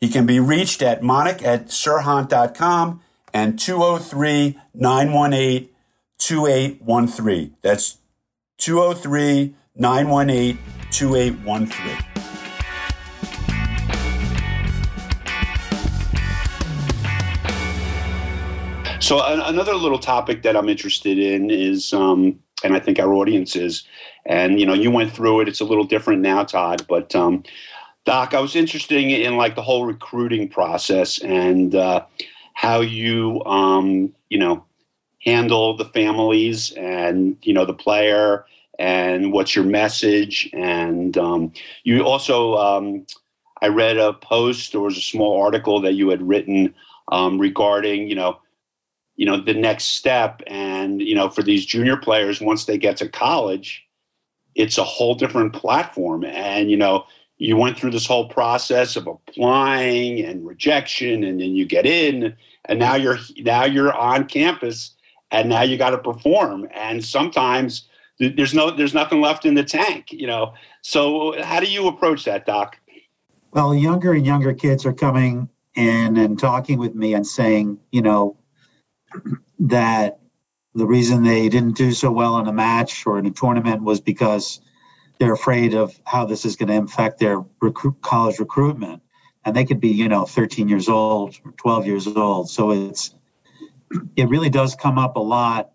He 0.00 0.08
can 0.08 0.26
be 0.26 0.38
reached 0.38 0.80
at 0.80 1.02
monik 1.02 1.42
at 1.42 1.66
serhant.com 1.66 3.00
and 3.32 3.58
203 3.58 4.56
918 4.74 5.68
2813. 6.18 7.56
That's 7.62 7.98
203 8.58 9.54
918 9.74 10.58
2813. 10.92 12.13
So 19.04 19.22
another 19.22 19.74
little 19.74 19.98
topic 19.98 20.44
that 20.44 20.56
I'm 20.56 20.70
interested 20.70 21.18
in 21.18 21.50
is, 21.50 21.92
um, 21.92 22.40
and 22.64 22.74
I 22.74 22.80
think 22.80 22.98
our 22.98 23.12
audience 23.12 23.54
is, 23.54 23.86
and 24.24 24.58
you 24.58 24.64
know, 24.64 24.72
you 24.72 24.90
went 24.90 25.12
through 25.12 25.40
it. 25.40 25.48
It's 25.48 25.60
a 25.60 25.66
little 25.66 25.84
different 25.84 26.22
now, 26.22 26.42
Todd. 26.42 26.86
But 26.88 27.14
um, 27.14 27.42
Doc, 28.06 28.32
I 28.32 28.40
was 28.40 28.56
interested 28.56 28.96
in 28.96 29.36
like 29.36 29.56
the 29.56 29.62
whole 29.62 29.84
recruiting 29.84 30.48
process 30.48 31.18
and 31.18 31.74
uh, 31.74 32.06
how 32.54 32.80
you, 32.80 33.44
um, 33.44 34.14
you 34.30 34.38
know, 34.38 34.64
handle 35.22 35.76
the 35.76 35.84
families 35.84 36.72
and 36.72 37.36
you 37.42 37.52
know 37.52 37.66
the 37.66 37.74
player 37.74 38.46
and 38.78 39.34
what's 39.34 39.54
your 39.54 39.66
message 39.66 40.48
and 40.54 41.18
um, 41.18 41.52
you 41.82 42.02
also 42.02 42.54
um, 42.54 43.06
i 43.60 43.68
read 43.68 43.96
a 43.96 44.12
post 44.14 44.74
or 44.74 44.84
was 44.84 44.98
a 44.98 45.02
small 45.02 45.42
article 45.42 45.80
that 45.80 45.92
you 45.92 46.08
had 46.08 46.26
written 46.26 46.74
um, 47.08 47.38
regarding 47.38 48.06
you 48.08 48.14
know 48.14 48.38
you 49.16 49.26
know 49.26 49.40
the 49.40 49.54
next 49.54 49.84
step. 49.96 50.42
And 50.46 51.00
you 51.00 51.14
know 51.14 51.28
for 51.28 51.42
these 51.42 51.64
junior 51.66 51.96
players 51.96 52.40
once 52.40 52.64
they 52.64 52.78
get 52.78 52.96
to 52.98 53.08
college 53.08 53.84
it's 54.54 54.78
a 54.78 54.84
whole 54.84 55.14
different 55.14 55.52
platform. 55.52 56.24
And 56.24 56.70
you 56.70 56.76
know 56.76 57.04
you 57.36 57.56
went 57.56 57.78
through 57.78 57.90
this 57.90 58.06
whole 58.06 58.28
process 58.28 58.96
of 58.96 59.06
applying 59.06 60.20
and 60.20 60.46
rejection 60.46 61.24
and 61.24 61.40
then 61.40 61.50
you 61.54 61.66
get 61.66 61.84
in 61.84 62.34
and 62.66 62.78
now 62.78 62.94
you're 62.94 63.18
now 63.38 63.64
you're 63.64 63.92
on 63.92 64.26
campus 64.26 64.94
and 65.30 65.48
now 65.48 65.62
you 65.62 65.76
got 65.76 65.90
to 65.90 65.98
perform. 65.98 66.68
And 66.72 67.04
sometimes 67.04 67.88
there's 68.18 68.54
no 68.54 68.70
there's 68.70 68.94
nothing 68.94 69.20
left 69.20 69.44
in 69.44 69.54
the 69.54 69.64
tank 69.64 70.12
you 70.12 70.26
know? 70.26 70.54
So 70.82 71.40
how 71.42 71.60
do 71.60 71.66
you 71.66 71.88
approach 71.88 72.24
that 72.24 72.46
doc? 72.46 72.78
Well 73.52 73.74
younger 73.74 74.12
and 74.12 74.24
younger 74.24 74.54
kids 74.54 74.86
are 74.86 74.92
coming 74.92 75.48
in 75.74 76.16
and 76.16 76.38
talking 76.38 76.78
with 76.78 76.94
me 76.94 77.14
and 77.14 77.26
saying 77.26 77.78
you 77.90 78.02
know 78.02 78.36
that 79.60 80.18
the 80.74 80.86
reason 80.86 81.22
they 81.22 81.48
didn't 81.48 81.76
do 81.76 81.92
so 81.92 82.10
well 82.10 82.38
in 82.38 82.48
a 82.48 82.52
match 82.52 83.06
or 83.06 83.18
in 83.18 83.26
a 83.26 83.30
tournament 83.30 83.82
was 83.82 84.00
because 84.00 84.60
they're 85.18 85.32
afraid 85.32 85.74
of 85.74 85.98
how 86.04 86.24
this 86.24 86.44
is 86.44 86.56
going 86.56 86.68
to 86.68 86.92
affect 86.92 87.20
their 87.20 87.44
recruit, 87.60 87.96
college 88.02 88.38
recruitment. 88.38 89.00
And 89.44 89.54
they 89.54 89.64
could 89.64 89.80
be 89.80 89.88
you 89.88 90.08
know 90.08 90.24
13 90.24 90.68
years 90.68 90.88
old 90.88 91.38
or 91.44 91.52
12 91.52 91.86
years 91.86 92.06
old. 92.06 92.50
So 92.50 92.70
it's 92.70 93.14
it 94.16 94.28
really 94.28 94.50
does 94.50 94.74
come 94.74 94.98
up 94.98 95.16
a 95.16 95.20
lot. 95.20 95.70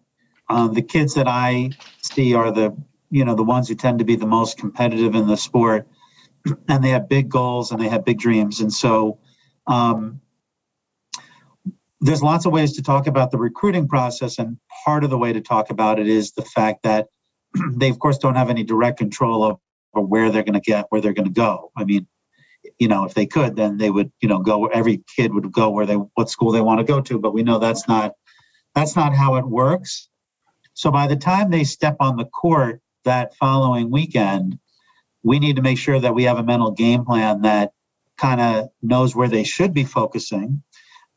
Um, 0.49 0.73
the 0.73 0.81
kids 0.81 1.13
that 1.13 1.27
i 1.27 1.69
see 2.01 2.33
are 2.33 2.51
the 2.51 2.75
you 3.11 3.23
know 3.23 3.35
the 3.35 3.43
ones 3.43 3.67
who 3.67 3.75
tend 3.75 3.99
to 3.99 4.05
be 4.05 4.15
the 4.15 4.25
most 4.25 4.57
competitive 4.57 5.15
in 5.15 5.27
the 5.27 5.37
sport. 5.37 5.87
And 6.67 6.83
they 6.83 6.89
have 6.89 7.07
big 7.07 7.29
goals 7.29 7.71
and 7.71 7.79
they 7.79 7.89
have 7.89 8.05
big 8.05 8.17
dreams. 8.17 8.61
And 8.61 8.73
so 8.73 9.19
um, 9.67 10.19
there's 12.01 12.23
lots 12.23 12.45
of 12.45 12.53
ways 12.53 12.73
to 12.73 12.81
talk 12.81 13.07
about 13.07 13.31
the 13.31 13.37
recruiting 13.37 13.87
process, 13.87 14.39
and 14.39 14.57
part 14.85 15.03
of 15.03 15.09
the 15.09 15.17
way 15.17 15.33
to 15.33 15.41
talk 15.41 15.69
about 15.69 15.99
it 15.99 16.07
is 16.07 16.31
the 16.31 16.43
fact 16.43 16.83
that 16.83 17.07
they, 17.73 17.89
of 17.89 17.99
course, 17.99 18.17
don't 18.17 18.35
have 18.35 18.49
any 18.49 18.63
direct 18.63 18.97
control 18.97 19.43
of 19.43 19.59
or 19.91 20.05
where 20.05 20.31
they're 20.31 20.43
going 20.43 20.53
to 20.53 20.59
get, 20.59 20.85
where 20.89 21.01
they're 21.01 21.13
going 21.13 21.27
to 21.27 21.33
go. 21.33 21.71
I 21.75 21.83
mean, 21.83 22.07
you 22.77 22.87
know, 22.87 23.05
if 23.05 23.13
they 23.13 23.25
could, 23.25 23.55
then 23.55 23.77
they 23.77 23.89
would, 23.89 24.11
you 24.21 24.29
know, 24.29 24.39
go. 24.39 24.67
Every 24.67 25.01
kid 25.15 25.33
would 25.33 25.51
go 25.51 25.69
where 25.69 25.85
they, 25.85 25.95
what 25.95 26.29
school 26.29 26.51
they 26.51 26.61
want 26.61 26.79
to 26.79 26.83
go 26.83 27.01
to. 27.01 27.17
But 27.17 27.33
we 27.33 27.43
know 27.43 27.57
that's 27.57 27.87
not, 27.87 28.13
that's 28.75 28.95
not 28.95 29.15
how 29.15 29.35
it 29.35 29.47
works. 29.47 30.09
So 30.73 30.91
by 30.91 31.07
the 31.07 31.15
time 31.15 31.49
they 31.49 31.63
step 31.63 31.97
on 31.99 32.17
the 32.17 32.25
court 32.25 32.81
that 33.03 33.35
following 33.35 33.89
weekend, 33.89 34.59
we 35.23 35.39
need 35.39 35.55
to 35.55 35.61
make 35.61 35.77
sure 35.77 35.99
that 35.99 36.15
we 36.15 36.23
have 36.23 36.37
a 36.37 36.43
mental 36.43 36.71
game 36.71 37.03
plan 37.03 37.41
that 37.41 37.73
kind 38.17 38.39
of 38.39 38.69
knows 38.81 39.15
where 39.15 39.27
they 39.27 39.43
should 39.43 39.73
be 39.73 39.83
focusing 39.83 40.61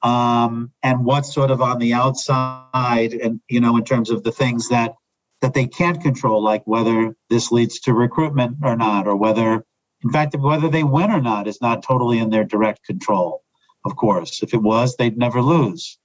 um, 0.02 0.72
and 0.82 1.04
what's 1.04 1.32
sort 1.32 1.50
of 1.50 1.62
on 1.62 1.78
the 1.78 1.92
outside 1.92 3.12
and 3.12 3.40
you 3.48 3.60
know 3.60 3.76
in 3.76 3.84
terms 3.84 4.10
of 4.10 4.22
the 4.22 4.32
things 4.32 4.68
that 4.68 4.94
that 5.40 5.54
they 5.54 5.66
can't 5.66 6.00
control 6.00 6.42
like 6.42 6.62
whether 6.66 7.16
this 7.30 7.50
leads 7.50 7.80
to 7.80 7.92
recruitment 7.92 8.56
or 8.62 8.76
not 8.76 9.06
or 9.06 9.16
whether 9.16 9.64
in 10.02 10.10
fact 10.10 10.36
whether 10.36 10.68
they 10.68 10.82
win 10.82 11.10
or 11.10 11.20
not 11.20 11.46
is 11.46 11.60
not 11.60 11.82
totally 11.82 12.18
in 12.18 12.30
their 12.30 12.44
direct 12.44 12.84
control 12.84 13.42
of 13.84 13.96
course. 13.96 14.42
If 14.42 14.54
it 14.54 14.62
was 14.62 14.96
they'd 14.96 15.18
never 15.18 15.42
lose. 15.42 15.98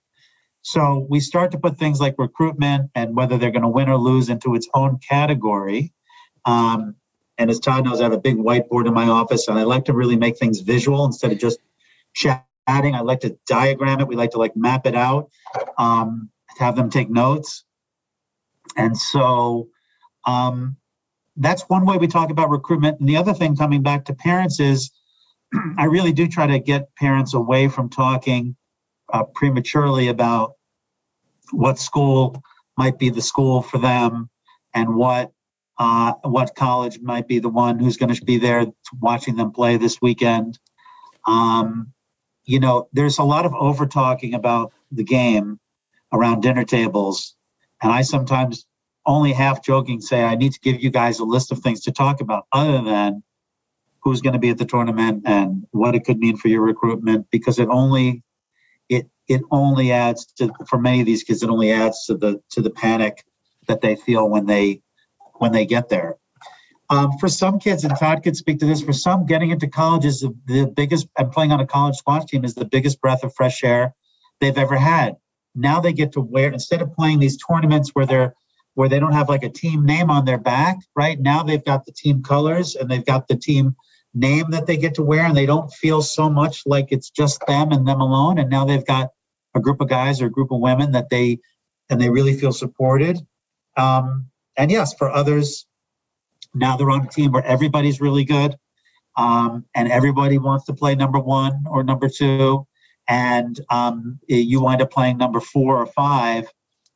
So 0.62 1.08
we 1.10 1.20
start 1.20 1.52
to 1.52 1.60
put 1.60 1.78
things 1.78 2.00
like 2.00 2.16
recruitment 2.18 2.92
and 2.96 3.16
whether 3.16 3.38
they're 3.38 3.52
going 3.52 3.62
to 3.62 3.70
win 3.70 3.90
or 3.90 3.98
lose 3.98 4.30
into 4.30 4.56
its 4.56 4.68
own 4.74 5.00
category. 5.08 5.94
Um, 6.46 6.96
and 7.38 7.50
as 7.50 7.60
Todd 7.60 7.86
knows, 7.86 8.02
I 8.02 8.04
have 8.04 8.14
a 8.14 8.18
big 8.18 8.38
whiteboard 8.38 8.88
in 8.88 8.94
my 8.94 9.08
office, 9.08 9.48
and 9.48 9.60
I 9.60 9.64
like 9.64 9.86
to 9.86 9.94
really 9.94 10.18
make 10.18 10.38
things 10.38 10.60
visual 10.60 11.06
instead 11.06 11.32
of 11.32 11.38
just 11.38 11.60
chatting. 12.68 12.96
I 12.96 13.02
like 13.02 13.22
to 13.22 13.38
diagram 13.48 14.00
it. 14.00 14.08
We 14.08 14.16
like 14.16 14.32
to 14.32 14.38
like 14.38 14.56
map 14.56 14.86
it 14.86 14.96
out, 14.96 15.30
um, 15.78 16.30
have 16.58 16.76
them 16.76 16.90
take 16.90 17.10
notes. 17.10 17.64
And 18.76 18.98
so 18.98 19.70
um, 20.26 20.76
that's 21.38 21.64
one 21.64 21.86
way 21.86 21.98
we 21.98 22.08
talk 22.08 22.30
about 22.30 22.50
recruitment. 22.50 23.00
And 23.00 23.08
the 23.08 23.18
other 23.18 23.34
thing 23.34 23.56
coming 23.56 23.82
back 23.82 24.06
to 24.06 24.14
parents 24.14 24.60
is 24.60 24.92
I 25.78 25.86
really 25.86 26.12
do 26.12 26.28
try 26.28 26.48
to 26.48 26.60
get 26.60 26.94
parents 26.96 27.34
away 27.34 27.68
from 27.70 27.90
talking 27.90 28.56
uh, 29.14 29.24
prematurely 29.24 30.10
about 30.10 30.54
what 31.52 31.80
school 31.80 32.44
might 32.78 33.00
be 33.00 33.10
the 33.10 33.22
school 33.22 33.62
for 33.62 33.78
them 33.78 34.30
and 34.74 34.96
what 34.96 35.32
uh, 35.80 36.14
what 36.24 36.56
college 36.56 37.00
might 37.02 37.28
be 37.28 37.38
the 37.38 37.50
one 37.50 37.78
who's 37.78 37.98
going 37.98 38.14
to 38.14 38.26
be 38.26 38.38
there 38.38 38.66
watching 39.00 39.36
them 39.36 39.52
play 39.52 39.78
this 39.78 40.02
weekend. 40.02 40.58
Um, 41.28 41.94
you 42.48 42.60
know, 42.60 42.88
there's 42.94 43.20
a 43.20 43.24
lot 43.24 43.46
of 43.46 43.54
over 43.54 43.86
talking 43.86 44.34
about 44.34 44.74
the 44.92 45.04
game 45.04 45.60
around 46.12 46.42
dinner 46.42 46.64
tables. 46.64 47.36
And 47.84 47.92
I 47.92 48.02
sometimes 48.02 48.66
only 49.06 49.34
half 49.34 49.64
joking 49.64 50.02
say, 50.02 50.24
I 50.24 50.36
need 50.36 50.54
to 50.54 50.60
give 50.60 50.82
you 50.82 50.90
guys 50.90 51.20
a 51.20 51.26
list 51.26 51.52
of 51.52 51.60
things 51.60 51.82
to 51.82 51.92
talk 51.92 52.22
about 52.22 52.48
other 52.52 52.82
than 52.82 53.22
who's 54.00 54.22
going 54.22 54.34
to 54.34 54.40
be 54.40 54.50
at 54.50 54.58
the 54.58 54.66
tournament 54.66 55.24
and 55.26 55.68
what 55.72 55.94
it 55.94 56.06
could 56.06 56.18
mean 56.18 56.38
for 56.38 56.48
your 56.48 56.62
recruitment, 56.62 57.28
because 57.32 57.60
it 57.60 57.68
only, 57.70 58.24
it, 58.90 59.08
it 59.28 59.42
only 59.52 59.92
adds 59.92 60.26
to, 60.38 60.52
for 60.68 60.80
many 60.80 61.02
of 61.02 61.06
these 61.06 61.24
kids, 61.24 61.44
it 61.44 61.50
only 61.50 61.72
adds 61.72 62.06
to 62.06 62.16
the, 62.16 62.42
to 62.52 62.62
the 62.62 62.70
panic 62.70 63.24
that 63.68 63.82
they 63.82 63.96
feel 63.96 64.30
when 64.30 64.46
they 64.46 64.82
when 65.40 65.52
they 65.52 65.66
get 65.66 65.90
there. 65.90 66.16
Um, 66.90 67.12
for 67.20 67.28
some 67.28 67.60
kids, 67.60 67.84
and 67.84 67.98
Todd 67.98 68.24
could 68.24 68.38
speak 68.38 68.60
to 68.60 68.66
this, 68.66 68.82
for 68.82 68.94
some, 68.94 69.26
getting 69.26 69.50
into 69.50 69.68
college 69.68 70.06
is 70.06 70.22
the, 70.22 70.34
the 70.46 70.68
biggest, 70.68 71.08
and 71.18 71.32
playing 71.32 71.52
on 71.52 71.60
a 71.60 71.68
college 71.68 71.96
squash 71.96 72.26
team 72.26 72.46
is 72.46 72.56
the 72.56 72.66
biggest 72.66 73.02
breath 73.02 73.24
of 73.24 73.36
fresh 73.36 73.64
air 73.64 73.94
they've 74.40 74.58
ever 74.58 74.78
had. 74.78 75.18
Now 75.54 75.82
they 75.82 75.92
get 75.92 76.14
to 76.14 76.22
wear, 76.22 76.52
instead 76.52 76.82
of 76.82 76.94
playing 76.94 77.20
these 77.20 77.38
tournaments 77.38 77.92
where 77.94 78.06
they're 78.06 78.34
where 78.76 78.88
they 78.88 79.00
don't 79.00 79.14
have 79.14 79.28
like 79.28 79.42
a 79.42 79.50
team 79.50 79.88
name 79.88 80.12
on 80.12 80.24
their 80.24 80.38
back, 80.38 80.78
right? 80.96 81.20
Now 81.20 81.42
they've 81.42 81.66
got 81.66 81.86
the 81.86 81.92
team 81.92 82.22
colors 82.22 82.76
and 82.76 82.88
they've 82.88 83.04
got 83.04 83.28
the 83.28 83.36
team 83.36 83.76
name 84.14 84.52
that 84.52 84.68
they 84.68 84.78
get 84.78 84.94
to 84.96 85.04
wear, 85.04 85.26
and 85.26 85.36
they 85.36 85.48
don't 85.48 85.72
feel 85.74 86.02
so 86.02 86.30
much 86.30 86.62
like 86.66 86.88
it's 86.92 87.10
just 87.10 87.46
them 87.48 87.72
and 87.72 87.88
them 87.88 88.02
alone. 88.02 88.38
And 88.38 88.50
now 88.50 88.66
they've 88.66 88.86
got 88.86 89.10
a 89.56 89.60
group 89.60 89.82
of 89.82 89.90
guys 89.90 90.22
or 90.22 90.28
a 90.28 90.32
group 90.32 90.52
of 90.52 90.62
women 90.62 90.92
that 90.92 91.10
they 91.10 91.40
and 91.90 92.00
they 92.00 92.10
really 92.10 92.38
feel 92.38 92.52
supported. 92.52 93.20
Um, 93.78 94.28
and 94.58 94.72
yes, 94.72 94.94
for 94.94 95.10
others, 95.10 95.67
now 96.54 96.78
they're 96.78 96.90
on 96.90 97.06
a 97.06 97.10
team 97.10 97.32
where 97.32 97.46
everybody's 97.46 98.02
really 98.02 98.24
good 98.24 98.56
um, 99.18 99.66
and 99.76 99.92
everybody 99.92 100.38
wants 100.38 100.66
to 100.66 100.74
play 100.74 100.96
number 100.96 101.20
one 101.20 101.66
or 101.70 101.84
number 101.84 102.08
two. 102.08 102.66
And 103.10 103.60
um, 103.70 104.20
you 104.28 104.62
wind 104.62 104.82
up 104.82 104.92
playing 104.92 105.18
number 105.18 105.40
four 105.40 105.78
or 105.78 105.86
five, 105.88 106.46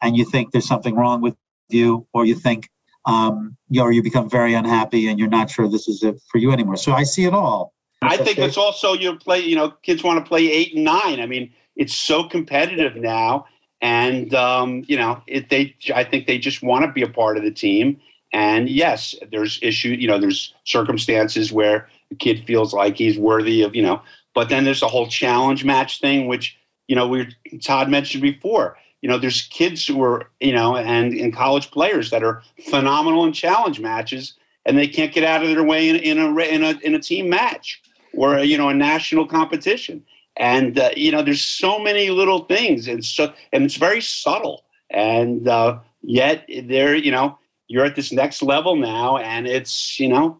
and 0.01 0.15
you 0.15 0.25
think 0.25 0.51
there's 0.51 0.67
something 0.67 0.95
wrong 0.95 1.21
with 1.21 1.35
you, 1.69 2.05
or 2.13 2.25
you 2.25 2.35
think, 2.35 2.69
um, 3.05 3.57
you 3.69 3.81
know, 3.81 3.89
you 3.89 4.03
become 4.03 4.29
very 4.29 4.53
unhappy 4.53 5.07
and 5.07 5.17
you're 5.17 5.29
not 5.29 5.49
sure 5.49 5.69
this 5.69 5.87
is 5.87 6.03
it 6.03 6.21
for 6.29 6.37
you 6.37 6.51
anymore. 6.51 6.75
So 6.75 6.91
I 6.91 7.03
see 7.03 7.23
it 7.25 7.33
all. 7.33 7.73
I 8.01 8.17
think 8.17 8.39
it's 8.39 8.57
also 8.57 8.93
you 8.93 9.15
play. 9.15 9.39
You 9.39 9.55
know, 9.55 9.71
kids 9.83 10.03
want 10.03 10.23
to 10.23 10.27
play 10.27 10.51
eight 10.51 10.75
and 10.75 10.83
nine. 10.83 11.19
I 11.19 11.27
mean, 11.27 11.53
it's 11.75 11.95
so 11.95 12.23
competitive 12.27 12.95
now, 12.95 13.45
and 13.79 14.33
um, 14.33 14.83
you 14.87 14.97
know 14.97 15.21
it, 15.27 15.49
they 15.49 15.75
i 15.93 16.03
think 16.03 16.25
they 16.25 16.39
just 16.39 16.63
want 16.63 16.83
to 16.83 16.91
be 16.91 17.03
a 17.03 17.07
part 17.07 17.37
of 17.37 17.43
the 17.43 17.51
team 17.51 17.99
and 18.33 18.69
yes 18.69 19.15
there's 19.31 19.59
issue 19.61 19.89
you 19.89 20.07
know 20.07 20.19
there's 20.19 20.53
circumstances 20.63 21.51
where 21.51 21.87
the 22.09 22.15
kid 22.15 22.43
feels 22.45 22.73
like 22.73 22.97
he's 22.97 23.17
worthy 23.17 23.61
of 23.61 23.75
you 23.75 23.81
know 23.81 24.01
but 24.33 24.49
then 24.49 24.63
there's 24.63 24.81
a 24.81 24.87
whole 24.87 25.07
challenge 25.07 25.63
match 25.65 25.99
thing 25.99 26.27
which 26.27 26.57
you 26.87 26.95
know 26.95 27.07
we 27.07 27.27
todd 27.63 27.89
mentioned 27.89 28.21
before. 28.21 28.77
You 29.01 29.09
know 29.09 29.17
there's 29.17 29.43
kids 29.43 29.87
who 29.87 30.03
are 30.03 30.29
you 30.39 30.53
know 30.53 30.75
and, 30.75 31.13
and 31.13 31.33
college 31.33 31.71
players 31.71 32.09
that 32.11 32.21
are 32.21 32.43
phenomenal 32.69 33.25
in 33.25 33.33
challenge 33.33 33.79
matches 33.79 34.33
and 34.65 34.77
they 34.77 34.87
can't 34.87 35.13
get 35.13 35.23
out 35.23 35.41
of 35.41 35.49
their 35.49 35.63
way 35.63 35.89
in, 35.89 35.95
in 35.95 36.19
a 36.19 36.37
in 36.39 36.63
a 36.63 36.79
in 36.83 36.93
a 36.93 36.99
team 36.99 37.29
match 37.29 37.81
or 38.13 38.39
you 38.39 38.57
know 38.57 38.69
a 38.69 38.73
national 38.73 39.25
competition. 39.25 40.03
And 40.37 40.77
uh, 40.77 40.91
you 40.95 41.11
know 41.11 41.23
there's 41.23 41.41
so 41.41 41.79
many 41.79 42.09
little 42.09 42.45
things 42.45 42.87
and 42.87 43.03
so 43.03 43.33
and 43.53 43.63
it's 43.63 43.77
very 43.77 44.01
subtle. 44.01 44.65
And 44.89 45.47
uh, 45.47 45.79
yet 46.03 46.45
there 46.65 46.93
you 46.93 47.11
know 47.11 47.37
you're 47.71 47.85
at 47.85 47.95
this 47.95 48.11
next 48.11 48.41
level 48.41 48.75
now 48.75 49.17
and 49.17 49.47
it's 49.47 49.99
you 49.99 50.07
know 50.07 50.39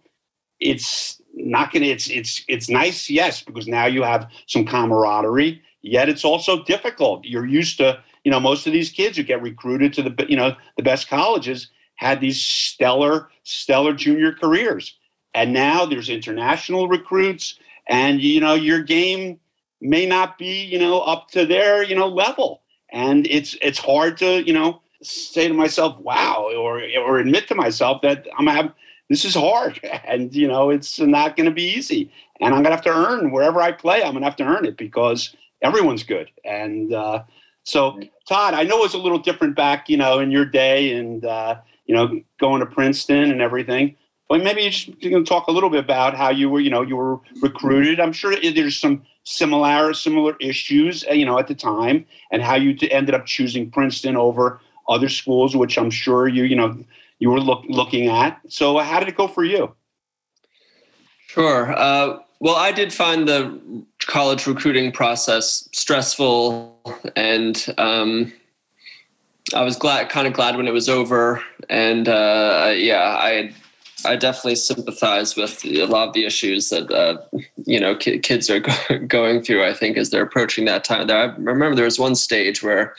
it's 0.59 1.21
not 1.33 1.71
gonna 1.71 1.85
it's 1.85 2.09
it's 2.09 2.43
it's 2.47 2.69
nice 2.69 3.09
yes 3.09 3.41
because 3.41 3.67
now 3.67 3.85
you 3.85 4.03
have 4.03 4.29
some 4.47 4.65
camaraderie 4.65 5.61
yet 5.81 6.09
it's 6.09 6.25
also 6.25 6.63
difficult 6.63 7.23
you're 7.25 7.45
used 7.45 7.77
to 7.77 7.97
you 8.23 8.31
know 8.31 8.39
most 8.39 8.67
of 8.67 8.73
these 8.73 8.89
kids 8.89 9.17
who 9.17 9.23
get 9.23 9.41
recruited 9.41 9.93
to 9.93 10.03
the 10.03 10.25
you 10.27 10.35
know 10.35 10.55
the 10.77 10.83
best 10.83 11.07
colleges 11.07 11.69
had 11.95 12.19
these 12.19 12.41
stellar 12.41 13.29
stellar 13.43 13.93
junior 13.93 14.33
careers 14.33 14.97
and 15.33 15.53
now 15.53 15.85
there's 15.85 16.09
international 16.09 16.87
recruits 16.87 17.57
and 17.87 18.21
you 18.21 18.39
know 18.39 18.53
your 18.53 18.81
game 18.81 19.39
may 19.81 20.05
not 20.05 20.37
be, 20.37 20.63
you 20.63 20.79
know, 20.79 21.01
up 21.01 21.29
to 21.31 21.45
their, 21.45 21.83
you 21.83 21.95
know, 21.95 22.07
level. 22.07 22.61
And 22.91 23.25
it's 23.27 23.57
it's 23.61 23.79
hard 23.79 24.17
to, 24.17 24.43
you 24.45 24.53
know, 24.53 24.81
say 25.01 25.47
to 25.47 25.53
myself, 25.53 25.97
wow, 25.99 26.51
or 26.55 26.81
or 26.99 27.19
admit 27.19 27.47
to 27.47 27.55
myself 27.55 28.01
that 28.01 28.27
I'm 28.37 28.47
have 28.47 28.73
this 29.11 29.25
is 29.25 29.35
hard 29.35 29.77
and 30.07 30.33
you 30.33 30.47
know 30.47 30.69
it's 30.69 30.99
not 30.99 31.35
going 31.35 31.45
to 31.45 31.53
be 31.53 31.63
easy 31.63 32.11
and 32.39 32.55
i'm 32.55 32.63
going 32.63 32.71
to 32.71 32.75
have 32.75 32.81
to 32.81 32.89
earn 32.89 33.29
wherever 33.29 33.61
i 33.61 33.71
play 33.71 34.01
i'm 34.01 34.13
going 34.13 34.21
to 34.21 34.25
have 34.25 34.37
to 34.37 34.45
earn 34.45 34.65
it 34.65 34.77
because 34.77 35.35
everyone's 35.61 36.03
good 36.03 36.31
and 36.45 36.93
uh, 36.93 37.21
so 37.63 37.99
todd 38.27 38.53
i 38.53 38.63
know 38.63 38.79
it 38.79 38.83
was 38.83 38.93
a 38.93 38.97
little 38.97 39.19
different 39.19 39.55
back 39.55 39.89
you 39.89 39.97
know 39.97 40.19
in 40.19 40.31
your 40.31 40.45
day 40.45 40.95
and 40.95 41.25
uh, 41.25 41.55
you 41.85 41.93
know 41.93 42.21
going 42.39 42.61
to 42.61 42.65
princeton 42.65 43.31
and 43.31 43.41
everything 43.41 43.95
but 44.31 44.41
maybe 44.45 44.61
you 44.61 45.09
can 45.09 45.25
talk 45.25 45.47
a 45.47 45.51
little 45.51 45.69
bit 45.69 45.83
about 45.83 46.15
how 46.15 46.29
you 46.29 46.49
were 46.49 46.61
you 46.61 46.69
know 46.69 46.83
you 46.83 46.95
were 46.95 47.19
recruited. 47.41 47.99
I'm 47.99 48.13
sure 48.13 48.33
there's 48.33 48.77
some 48.77 49.03
similar 49.25 49.93
similar 49.93 50.37
issues, 50.39 51.03
you 51.11 51.25
know, 51.25 51.37
at 51.37 51.47
the 51.47 51.53
time, 51.53 52.05
and 52.31 52.41
how 52.41 52.55
you 52.55 52.77
ended 52.89 53.13
up 53.13 53.25
choosing 53.25 53.69
Princeton 53.69 54.15
over 54.15 54.61
other 54.91 55.09
schools, 55.09 55.55
which 55.55 55.77
I'm 55.77 55.89
sure 55.89 56.27
you 56.27 56.43
you 56.43 56.55
know 56.55 56.77
you 57.19 57.29
were 57.29 57.39
look, 57.39 57.63
looking 57.67 58.07
at. 58.07 58.39
So 58.47 58.77
how 58.79 58.99
did 58.99 59.07
it 59.07 59.15
go 59.15 59.27
for 59.27 59.43
you? 59.43 59.73
Sure. 61.27 61.71
Uh, 61.71 62.19
well, 62.39 62.55
I 62.55 62.71
did 62.71 62.91
find 62.91 63.27
the 63.27 63.61
college 64.07 64.47
recruiting 64.47 64.91
process 64.91 65.69
stressful, 65.71 66.75
and 67.15 67.73
um, 67.77 68.33
I 69.53 69.63
was 69.63 69.77
glad, 69.77 70.09
kind 70.09 70.27
of 70.27 70.33
glad 70.33 70.57
when 70.57 70.67
it 70.67 70.73
was 70.73 70.89
over. 70.89 71.43
And 71.69 72.09
uh, 72.09 72.73
yeah, 72.75 73.15
I 73.17 73.53
I 74.03 74.15
definitely 74.15 74.55
sympathize 74.55 75.35
with 75.35 75.63
a 75.63 75.85
lot 75.85 76.07
of 76.07 76.13
the 76.13 76.25
issues 76.25 76.69
that 76.69 76.91
uh, 76.91 77.21
you 77.65 77.79
know 77.79 77.95
ki- 77.95 78.19
kids 78.19 78.49
are 78.49 78.59
go- 78.59 78.97
going 79.07 79.41
through. 79.41 79.63
I 79.63 79.73
think 79.73 79.97
as 79.97 80.09
they're 80.09 80.23
approaching 80.23 80.65
that 80.65 80.83
time. 80.83 81.09
I 81.11 81.33
remember 81.37 81.75
there 81.75 81.85
was 81.85 81.99
one 81.99 82.15
stage 82.15 82.63
where 82.63 82.95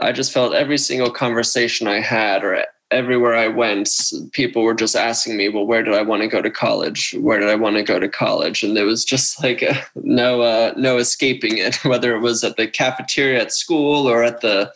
I 0.00 0.12
just 0.12 0.32
felt 0.32 0.54
every 0.54 0.78
single 0.78 1.10
conversation 1.10 1.86
I 1.86 2.00
had, 2.00 2.44
or 2.44 2.64
everywhere 2.90 3.34
I 3.34 3.48
went, 3.48 3.88
people 4.32 4.62
were 4.62 4.74
just 4.74 4.94
asking 4.94 5.36
me, 5.36 5.48
"Well, 5.48 5.66
where 5.66 5.82
did 5.82 5.94
I 5.94 6.02
want 6.02 6.22
to 6.22 6.28
go 6.28 6.42
to 6.42 6.50
college? 6.50 7.14
Where 7.18 7.38
did 7.38 7.48
I 7.48 7.54
want 7.54 7.76
to 7.76 7.82
go 7.82 7.98
to 7.98 8.08
college?" 8.08 8.62
And 8.62 8.76
there 8.76 8.86
was 8.86 9.04
just 9.04 9.42
like 9.42 9.62
a, 9.62 9.82
no 9.94 10.42
uh, 10.42 10.72
no 10.76 10.98
escaping 10.98 11.58
it. 11.58 11.76
Whether 11.84 12.14
it 12.14 12.20
was 12.20 12.44
at 12.44 12.56
the 12.56 12.68
cafeteria 12.68 13.40
at 13.42 13.52
school 13.52 14.08
or 14.08 14.22
at 14.22 14.40
the 14.40 14.72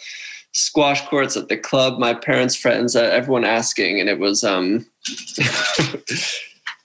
squash 0.53 1.07
courts 1.07 1.37
at 1.37 1.49
the 1.49 1.57
club, 1.57 1.99
my 1.99 2.15
parents' 2.15 2.57
friends, 2.57 2.97
uh, 2.97 3.03
everyone 3.03 3.45
asking, 3.45 4.01
and 4.01 4.09
it 4.09 4.19
was 4.19 4.43
um, 4.43 4.87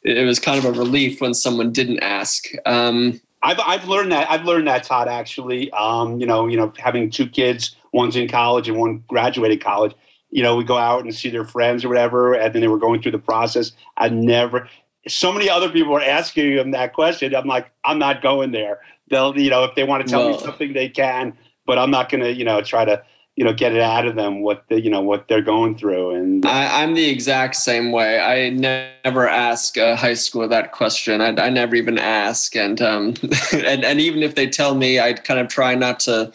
it 0.04 0.26
was 0.26 0.40
kind 0.40 0.58
of 0.58 0.66
a 0.66 0.72
relief 0.72 1.22
when 1.22 1.34
someone 1.34 1.72
didn't 1.72 2.00
ask. 2.00 2.46
Um, 2.66 3.22
I've 3.44 3.60
I've 3.60 3.88
learned 3.88 4.12
that 4.12 4.30
I've 4.30 4.46
learned 4.46 4.68
that 4.68 4.84
Todd 4.84 5.08
actually. 5.08 5.72
Um, 5.72 6.20
you 6.20 6.26
know, 6.28 6.48
you 6.48 6.58
know, 6.58 6.72
having 6.78 7.10
two 7.10 7.28
kids, 7.28 7.76
one's 7.92 8.16
in 8.16 8.28
college 8.28 8.68
and 8.70 8.78
one 8.78 9.04
graduated 9.08 9.64
college. 9.64 9.94
You 10.30 10.44
know, 10.44 10.56
we 10.56 10.64
go 10.64 10.78
out 10.78 11.04
and 11.04 11.14
see 11.14 11.30
their 11.30 11.44
friends 11.46 11.84
or 11.84 11.90
whatever, 11.90 12.34
and 12.34 12.54
then 12.54 12.62
they 12.62 12.68
were 12.68 12.78
going 12.78 13.02
through 13.02 13.12
the 13.12 13.20
process. 13.20 13.72
I 13.98 14.10
never. 14.10 14.70
So 15.08 15.32
many 15.34 15.50
other 15.50 15.70
people 15.70 15.94
were 15.94 16.02
asking 16.02 16.56
them 16.56 16.72
that 16.72 16.94
question. 16.94 17.36
I'm 17.36 17.48
like, 17.48 17.72
I'm 17.84 17.98
not 17.98 18.22
going 18.22 18.52
there. 18.52 18.80
They'll, 19.10 19.38
you 19.38 19.50
know, 19.50 19.64
if 19.64 19.76
they 19.76 19.84
want 19.84 20.06
to 20.06 20.10
tell 20.10 20.26
Well- 20.28 20.38
me 20.38 20.44
something, 20.44 20.74
they 20.74 20.90
can, 20.90 21.38
but 21.66 21.78
I'm 21.80 21.90
not 21.92 22.10
going 22.10 22.22
to, 22.24 22.32
you 22.32 22.46
know, 22.46 22.62
try 22.62 22.86
to, 22.86 23.04
you 23.42 23.46
know, 23.46 23.54
get 23.54 23.74
it 23.74 23.82
out 23.82 24.06
of 24.06 24.14
them 24.14 24.42
what 24.42 24.64
the, 24.68 24.80
you 24.80 24.92
know, 24.92 25.02
what 25.02 25.28
they're 25.28 25.42
going 25.42 25.76
through. 25.76 26.12
And 26.12 26.46
I, 26.46 26.84
I'm 26.84 26.94
the 26.94 27.10
exact 27.10 27.56
same 27.56 27.92
way. 27.92 28.20
I 28.20 28.52
never 28.52 29.28
ask 29.28 29.78
a 29.78 29.96
high 29.96 30.14
school 30.14 30.48
that 30.48 30.74
question. 30.74 31.22
I, 31.22 31.30
I 31.30 31.50
never 31.50 31.74
even 31.74 31.98
ask, 31.98 32.56
and 32.56 32.80
um, 32.84 33.16
and 33.52 33.84
and 33.84 34.00
even 34.00 34.22
if 34.22 34.36
they 34.36 34.46
tell 34.46 34.76
me, 34.76 35.00
I 35.00 35.14
kind 35.14 35.40
of 35.40 35.48
try 35.48 35.74
not 35.74 36.00
to, 36.02 36.32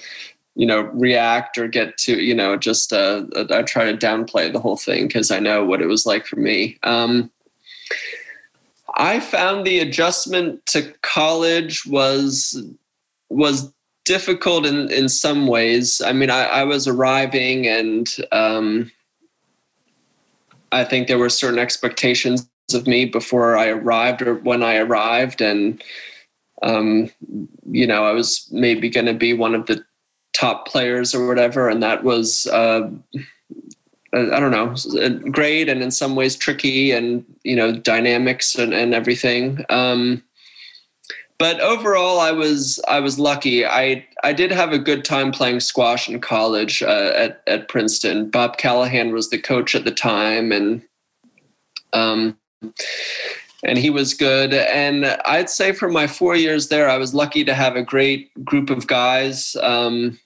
you 0.57 0.67
know, 0.67 0.81
react 0.81 1.59
or 1.59 1.69
get 1.69 1.97
to, 1.99 2.21
you 2.21 2.35
know, 2.35 2.57
just 2.57 2.93
uh, 2.93 3.23
I 3.51 3.63
try 3.63 3.85
to 3.85 3.97
downplay 3.97 4.53
the 4.53 4.59
whole 4.59 4.77
thing 4.77 5.07
because 5.07 5.31
I 5.31 5.39
know 5.39 5.65
what 5.65 5.81
it 5.81 5.87
was 5.87 6.07
like 6.07 6.27
for 6.27 6.41
me. 6.41 6.77
Um, 6.83 7.31
I 8.97 9.21
found 9.21 9.65
the 9.65 9.79
adjustment 9.79 10.67
to 10.67 10.93
college 11.03 11.87
was 11.87 12.61
was 13.29 13.73
difficult 14.07 14.65
in 14.65 14.91
in 14.91 15.09
some 15.09 15.47
ways. 15.47 16.01
I 16.01 16.13
mean, 16.13 16.31
I, 16.31 16.45
I 16.45 16.65
was 16.65 16.89
arriving 16.89 17.67
and. 17.67 18.09
Um, 18.33 18.91
I 20.73 20.85
think 20.85 21.07
there 21.07 21.19
were 21.19 21.29
certain 21.29 21.59
expectations 21.59 22.49
of 22.75 22.87
me 22.87 23.05
before 23.05 23.57
I 23.57 23.69
arrived 23.69 24.23
or 24.23 24.35
when 24.35 24.63
I 24.63 24.77
arrived, 24.77 25.41
and 25.41 25.83
um, 26.63 27.11
you 27.71 27.87
know, 27.87 28.05
I 28.05 28.13
was 28.13 28.49
maybe 28.51 28.91
going 28.91 29.07
to 29.07 29.15
be 29.15 29.33
one 29.33 29.55
of 29.55 29.67
the 29.67 29.85
top 30.35 30.67
players 30.67 31.15
or 31.15 31.27
whatever, 31.27 31.69
and 31.69 31.83
that 31.83 32.05
was. 32.05 32.47
Uh, 32.47 32.91
I 34.13 34.41
don't 34.41 34.51
know, 34.51 35.31
great 35.31 35.69
and 35.69 35.83
in 35.83 35.91
some 35.91 36.17
ways 36.17 36.37
tricky 36.37 36.91
and, 36.91 37.23
you 37.43 37.55
know, 37.55 37.73
dynamics 37.77 38.55
and, 38.55 38.73
and 38.73 38.95
everything. 38.95 39.63
Um, 39.69 40.23
but 41.39 41.61
overall, 41.61 42.19
I 42.19 42.33
was 42.33 42.81
I 42.89 43.01
was 43.01 43.19
lucky. 43.19 43.67
I 43.67 44.07
I 44.25 44.33
did 44.33 44.51
have 44.51 44.73
a 44.73 44.79
good 44.79 45.05
time 45.05 45.33
playing 45.33 45.61
squash 45.61 46.09
in 46.09 46.21
college 46.21 46.83
uh, 46.83 47.13
at 47.15 47.43
at 47.47 47.69
Princeton. 47.69 48.31
Bob 48.31 48.57
Callahan 48.57 49.13
was 49.13 49.31
the 49.31 49.39
coach 49.39 49.75
at 49.75 49.85
the 49.85 49.91
time, 49.91 50.51
and 50.51 50.83
um, 51.93 52.39
and 53.63 53.77
he 53.79 53.91
was 53.91 54.15
good. 54.15 54.55
And 54.55 55.07
I'd 55.25 55.51
say 55.51 55.73
for 55.73 55.89
my 55.89 56.07
four 56.07 56.37
years 56.37 56.69
there, 56.69 56.89
I 56.89 56.97
was 56.97 57.15
lucky 57.15 57.45
to 57.45 57.55
have 57.55 57.77
a 57.77 57.83
great 57.83 58.33
group 58.45 58.71
of 58.71 58.87
guys. 58.87 59.57
Um, 59.63 60.19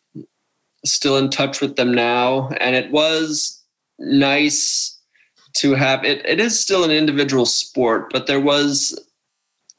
still 0.84 1.16
in 1.16 1.28
touch 1.28 1.60
with 1.60 1.76
them 1.76 1.92
now, 1.92 2.50
and 2.60 2.76
it 2.76 2.90
was 2.90 3.62
nice 3.98 4.96
to 5.56 5.74
have 5.74 6.04
it. 6.04 6.24
It 6.24 6.40
is 6.40 6.58
still 6.58 6.84
an 6.84 6.90
individual 6.90 7.46
sport, 7.46 8.12
but 8.12 8.26
there 8.26 8.40
was 8.40 8.96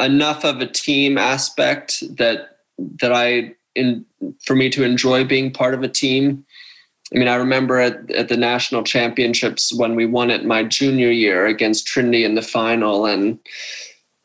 enough 0.02 0.44
of 0.44 0.62
a 0.62 0.68
team 0.68 1.18
aspect 1.18 2.04
that 2.18 2.58
that 3.00 3.14
I 3.14 3.56
in 3.76 4.06
for 4.44 4.56
me 4.56 4.70
to 4.70 4.84
enjoy 4.84 5.24
being 5.24 5.52
part 5.52 5.74
of 5.74 5.84
a 5.84 5.88
team. 5.88 6.46
I 7.14 7.18
mean, 7.18 7.28
I 7.28 7.36
remember 7.36 7.80
at, 7.80 8.10
at 8.12 8.30
the 8.30 8.38
national 8.38 8.84
championships 8.84 9.74
when 9.74 9.96
we 9.96 10.06
won 10.06 10.32
it 10.32 10.46
my 10.46 10.64
junior 10.64 11.12
year 11.12 11.46
against 11.46 11.88
Trinity 11.88 12.24
in 12.24 12.36
the 12.36 12.42
final, 12.42 13.06
and 13.06 13.40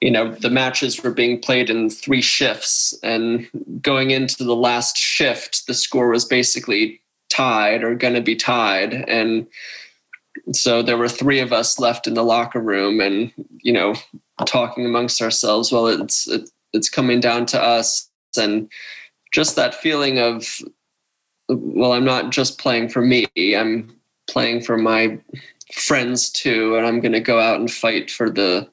you 0.00 0.10
know 0.10 0.32
the 0.32 0.50
matches 0.50 1.02
were 1.02 1.10
being 1.10 1.40
played 1.40 1.70
in 1.70 1.90
three 1.90 2.22
shifts, 2.22 2.94
and 3.02 3.48
going 3.82 4.10
into 4.10 4.44
the 4.44 4.56
last 4.56 4.96
shift, 4.96 5.66
the 5.66 5.74
score 5.74 6.08
was 6.08 6.24
basically 6.24 7.00
tied 7.28 7.82
or 7.82 7.94
going 7.94 8.14
to 8.14 8.20
be 8.20 8.36
tied, 8.36 8.94
and 8.94 9.46
so 10.52 10.82
there 10.82 10.98
were 10.98 11.08
three 11.08 11.40
of 11.40 11.52
us 11.52 11.78
left 11.78 12.06
in 12.06 12.14
the 12.14 12.24
locker 12.24 12.60
room, 12.60 13.00
and 13.00 13.32
you 13.62 13.72
know 13.72 13.94
talking 14.44 14.84
amongst 14.84 15.22
ourselves 15.22 15.72
well 15.72 15.86
it's 15.86 16.28
it, 16.28 16.50
it's 16.72 16.90
coming 16.90 17.20
down 17.20 17.46
to 17.46 17.60
us 17.60 18.10
and 18.38 18.70
just 19.32 19.56
that 19.56 19.74
feeling 19.74 20.18
of 20.18 20.60
well 21.48 21.92
i'm 21.92 22.04
not 22.04 22.30
just 22.30 22.58
playing 22.58 22.88
for 22.88 23.02
me 23.02 23.26
i'm 23.56 23.90
playing 24.28 24.60
for 24.60 24.76
my 24.76 25.18
friends 25.72 26.30
too 26.30 26.76
and 26.76 26.86
i'm 26.86 27.00
going 27.00 27.12
to 27.12 27.20
go 27.20 27.40
out 27.40 27.58
and 27.58 27.70
fight 27.70 28.10
for 28.10 28.30
the 28.30 28.68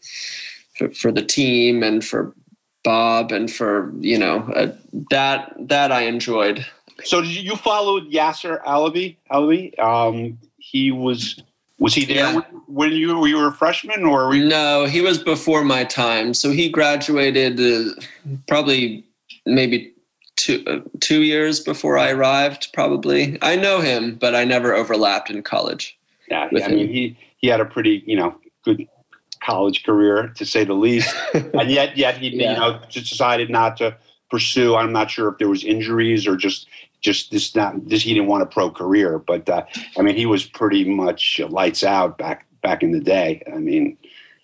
for, 0.78 0.92
for 0.92 1.12
the 1.12 1.24
team 1.24 1.84
and 1.84 2.04
for 2.04 2.36
bob 2.84 3.32
and 3.32 3.52
for 3.52 3.94
you 4.00 4.18
know 4.18 4.40
uh, 4.56 4.72
that 5.10 5.56
that 5.58 5.92
i 5.92 6.02
enjoyed 6.02 6.66
so 7.04 7.22
did 7.22 7.32
you 7.32 7.42
you 7.42 7.56
followed 7.56 8.12
Yasser 8.12 8.60
El 8.66 8.92
Halaby? 8.92 9.18
Alabi? 9.32 9.80
Um, 9.80 10.40
he 10.58 10.92
was 10.92 11.42
was 11.80 11.94
he 11.94 12.06
there 12.06 12.34
Yeah. 12.34 12.42
when, 12.68 12.92
you 12.92 13.18
were 13.18 13.28
you 13.28 13.38
were 13.38 13.48
a 13.48 13.52
freshman 13.54 14.04
or 14.06 14.28
were 14.28 14.36
you, 14.36 14.48
No, 14.48 14.86
he 14.86 15.02
was 15.02 15.18
before 15.18 15.64
my 15.64 15.84
time. 15.84 16.34
So 16.34 16.52
he 16.52 16.70
graduated 16.70 17.60
uh, 17.60 17.94
probably 18.48 19.04
maybe 19.46 19.94
two 20.36 20.64
uh, 20.68 20.80
two 21.00 21.22
years 21.24 21.60
before 21.60 21.98
I 21.98 22.12
arrived. 22.12 22.70
Probably 22.74 23.38
I 23.42 23.56
know 23.56 23.82
him, 23.82 24.16
but 24.16 24.36
I 24.36 24.44
never 24.46 24.74
overlapped 24.74 25.30
in 25.30 25.42
college. 25.44 25.98
Yeah, 26.30 26.48
with 26.52 26.64
I 26.64 26.68
mean, 26.70 26.88
he 26.88 27.18
he 27.38 27.48
had 27.48 27.60
a 27.60 27.66
pretty 27.66 28.04
you 28.06 28.16
know 28.16 28.36
good 28.64 28.88
college 29.44 29.84
career 29.84 30.32
to 30.38 30.46
say 30.46 30.64
the 30.64 30.74
least, 30.74 31.14
and 31.34 31.70
yet 31.70 31.98
yet 31.98 32.18
he 32.18 32.30
Yeah. 32.30 32.54
you 32.54 32.60
know 32.60 32.80
just 32.90 33.10
decided 33.10 33.50
not 33.50 33.78
to 33.78 33.96
pursue. 34.32 34.76
I'm 34.76 34.92
not 34.94 35.12
sure 35.12 35.28
if 35.30 35.38
there 35.38 35.50
was 35.50 35.64
injuries 35.64 36.26
or 36.28 36.36
just 36.38 36.68
just 37.04 37.32
this 37.32 37.56
not 37.56 37.88
this 37.88 38.02
he 38.02 38.14
didn't 38.14 38.28
want 38.28 38.42
a 38.42 38.48
pro 38.48 38.72
career, 38.72 39.20
but 39.20 39.48
uh, 39.48 39.64
I 39.98 40.02
mean 40.02 40.16
he 40.16 40.26
was 40.26 40.44
pretty 40.46 40.84
much 40.86 41.40
lights 41.50 41.84
out 41.84 42.18
back 42.18 42.48
back 42.64 42.82
in 42.82 42.92
the 42.92 43.00
day. 43.00 43.44
I 43.54 43.60
mean, 43.60 43.98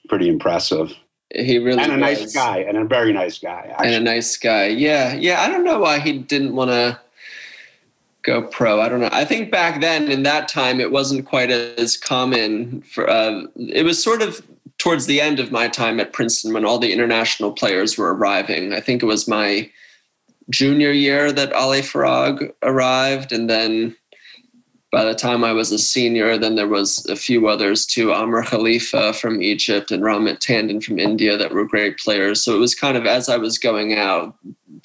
pretty 0.10 0.28
impressive 0.30 0.94
He 1.34 1.58
really 1.58 1.82
and 1.82 1.92
a 1.92 1.98
nice 1.98 2.34
guy 2.34 2.58
and 2.60 2.78
a 2.78 2.84
very 2.86 3.14
nice 3.14 3.40
guy. 3.40 3.74
and 3.80 3.96
a 3.96 4.00
nice 4.00 4.38
guy. 4.38 4.68
Yeah, 4.68 5.14
yeah. 5.14 5.42
I 5.42 5.50
don't 5.50 5.64
know 5.64 5.80
why 5.80 6.00
he 6.00 6.20
didn't 6.20 6.56
want 6.56 6.70
to 6.72 7.00
go 8.24 8.44
pro. 8.44 8.82
I 8.82 8.90
don't 8.90 9.00
know. 9.00 9.10
I 9.12 9.26
think 9.26 9.52
back 9.52 9.82
then, 9.82 10.12
in 10.12 10.24
that 10.24 10.48
time, 10.48 10.80
it 10.80 10.92
wasn't 10.92 11.26
quite 11.26 11.50
as 11.50 11.98
common 11.98 12.82
for. 12.82 13.10
Uh, 13.10 13.44
it 13.56 13.86
was 13.86 14.04
sort 14.04 14.22
of 14.22 14.42
towards 14.80 15.06
the 15.06 15.22
end 15.22 15.40
of 15.40 15.52
my 15.52 15.68
time 15.68 16.00
at 16.00 16.14
Princeton 16.14 16.54
when 16.54 16.66
all 16.66 16.80
the 16.80 16.92
international 16.92 17.52
players 17.52 17.98
were 17.98 18.14
arriving. 18.14 18.74
I 18.74 18.80
think 18.80 19.04
it 19.04 19.06
was 19.06 19.28
my 19.28 19.70
junior 20.50 20.92
year 20.92 21.32
that 21.32 21.54
Ali 21.54 21.82
Farag 21.82 22.54
arrived, 22.64 23.32
and 23.32 23.50
then 23.50 23.96
by 24.92 25.04
the 25.06 25.14
time 25.14 25.44
I 25.44 25.54
was 25.54 25.72
a 25.72 25.78
senior, 25.78 26.38
then 26.38 26.56
there 26.56 26.68
was 26.68 27.06
a 27.08 27.16
few 27.16 27.48
others 27.48 27.86
too, 27.86 28.12
Amr 28.12 28.44
Khalifa 28.44 29.14
from 29.14 29.42
Egypt 29.42 29.92
and 29.92 30.02
Ramit 30.02 30.40
Tandon 30.40 30.84
from 30.84 30.98
India 30.98 31.38
that 31.38 31.54
were 31.54 31.66
great 31.66 32.00
players. 32.00 32.44
So 32.44 32.56
it 32.56 32.60
was 32.60 32.74
kind 32.74 32.98
of 32.98 33.06
as 33.06 33.30
I 33.30 33.38
was 33.38 33.60
going 33.60 33.94
out, 33.94 34.36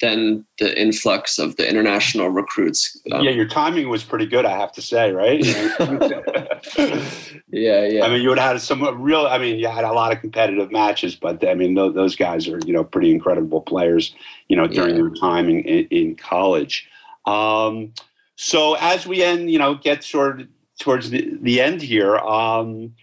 then 0.01 0.45
the 0.59 0.79
influx 0.79 1.39
of 1.39 1.55
the 1.55 1.67
international 1.67 2.29
recruits. 2.29 2.99
um, 3.11 3.23
yeah, 3.23 3.31
your 3.31 3.47
timing 3.47 3.89
was 3.89 4.03
pretty 4.03 4.27
good, 4.27 4.45
I 4.45 4.55
have 4.57 4.71
to 4.73 4.81
say, 4.81 5.11
right? 5.11 5.43
yeah, 7.49 7.85
yeah. 7.85 8.03
I 8.05 8.09
mean, 8.09 8.21
you 8.21 8.29
would 8.29 8.37
have 8.39 8.53
had 8.53 8.61
some 8.61 8.83
real. 9.01 9.25
I 9.27 9.37
mean, 9.37 9.57
you 9.57 9.67
had 9.67 9.83
a 9.85 9.91
lot 9.93 10.11
of 10.11 10.19
competitive 10.19 10.71
matches, 10.71 11.15
but 11.15 11.47
I 11.47 11.53
mean, 11.53 11.75
those, 11.75 11.95
those 11.95 12.15
guys 12.15 12.47
are 12.47 12.59
you 12.65 12.73
know 12.73 12.83
pretty 12.83 13.11
incredible 13.11 13.61
players. 13.61 14.13
You 14.49 14.57
know, 14.57 14.67
during 14.67 14.95
Yeah. 14.95 15.01
their 15.01 15.09
time 15.11 15.49
in, 15.49 15.59
in, 15.61 15.87
in 15.89 16.15
college. 16.15 16.87
Um, 17.25 17.93
so 18.35 18.75
as 18.75 19.07
we 19.07 19.23
end, 19.23 19.49
you 19.51 19.59
know, 19.59 19.75
get 19.75 20.03
sort 20.03 20.41
of 20.41 20.47
towards 20.79 21.09
the, 21.09 21.37
the 21.41 21.61
end 21.61 21.81
here. 21.81 22.17
Um, 22.17 22.93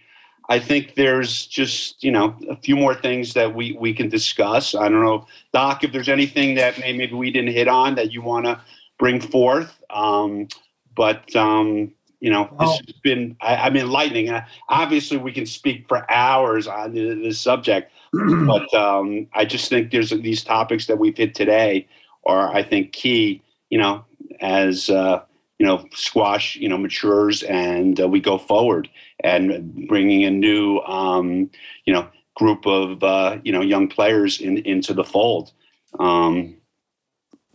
I 0.49 0.59
think 0.59 0.95
there's 0.95 1.47
just 1.47 2.03
you 2.03 2.11
know 2.11 2.35
a 2.49 2.55
few 2.57 2.75
more 2.75 2.93
things 2.93 3.33
that 3.33 3.55
we 3.55 3.77
we 3.79 3.93
can 3.93 4.09
discuss. 4.09 4.75
I 4.75 4.89
don't 4.89 5.03
know, 5.03 5.25
Doc, 5.53 5.83
if 5.83 5.91
there's 5.91 6.09
anything 6.09 6.55
that 6.55 6.77
may, 6.79 6.93
maybe 6.93 7.13
we 7.13 7.31
didn't 7.31 7.53
hit 7.53 7.67
on 7.67 7.95
that 7.95 8.11
you 8.11 8.21
want 8.21 8.45
to 8.45 8.61
bring 8.99 9.21
forth. 9.21 9.81
Um, 9.89 10.47
but 10.95 11.33
um, 11.35 11.93
you 12.19 12.29
know, 12.29 12.43
this 12.59 12.69
Oh. 12.69 12.77
has 12.85 12.95
been 13.03 13.37
I, 13.41 13.55
I'm 13.55 13.75
enlightening. 13.75 14.29
Obviously, 14.69 15.17
we 15.17 15.31
can 15.31 15.45
speak 15.45 15.87
for 15.87 16.09
hours 16.11 16.67
on 16.67 16.93
th- 16.93 17.23
this 17.23 17.39
subject, 17.39 17.91
but 18.45 18.71
um, 18.73 19.27
I 19.33 19.45
just 19.45 19.69
think 19.69 19.91
there's 19.91 20.09
these 20.09 20.43
topics 20.43 20.87
that 20.87 20.99
we've 20.99 21.17
hit 21.17 21.35
today 21.35 21.87
are, 22.25 22.53
I 22.53 22.63
think, 22.63 22.91
key. 22.91 23.41
You 23.69 23.79
know, 23.79 24.05
as 24.43 24.89
uh, 24.89 25.23
you 25.63 25.65
know, 25.65 25.87
squash, 25.93 26.55
you 26.57 26.67
know, 26.67 26.77
matures 26.77 27.41
and 27.43 27.99
uh, 28.01 28.07
we 28.07 28.19
go 28.19 28.37
forward 28.37 28.89
and 29.23 29.87
bringing 29.87 30.25
a 30.25 30.29
new, 30.29 30.79
um, 30.79 31.49
you 31.85 31.93
know, 31.93 32.07
group 32.35 32.65
of, 32.65 33.01
uh, 33.01 33.37
you 33.43 33.51
know, 33.53 33.61
young 33.61 33.87
players 33.87 34.41
in, 34.41 34.57
into 34.59 34.93
the 34.93 35.05
fold. 35.05 35.53
Um, 35.99 36.57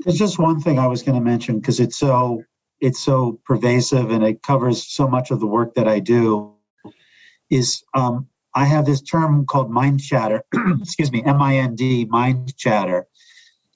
There's 0.00 0.18
just 0.18 0.38
one 0.38 0.60
thing 0.60 0.78
I 0.78 0.86
was 0.86 1.02
going 1.02 1.18
to 1.18 1.24
mention 1.24 1.58
because 1.58 1.80
it's 1.80 1.98
so 1.98 2.42
it's 2.80 3.00
so 3.00 3.40
pervasive 3.44 4.10
and 4.10 4.24
it 4.24 4.42
covers 4.42 4.86
so 4.86 5.08
much 5.08 5.30
of 5.30 5.40
the 5.40 5.46
work 5.46 5.74
that 5.74 5.86
I 5.86 5.98
do. 5.98 6.54
Is 7.50 7.82
um, 7.94 8.28
I 8.54 8.64
have 8.64 8.86
this 8.86 9.02
term 9.02 9.44
called 9.46 9.70
mind 9.70 10.00
chatter. 10.00 10.44
excuse 10.80 11.10
me, 11.10 11.22
M-I-N-D, 11.24 12.06
mind 12.06 12.56
chatter, 12.56 13.06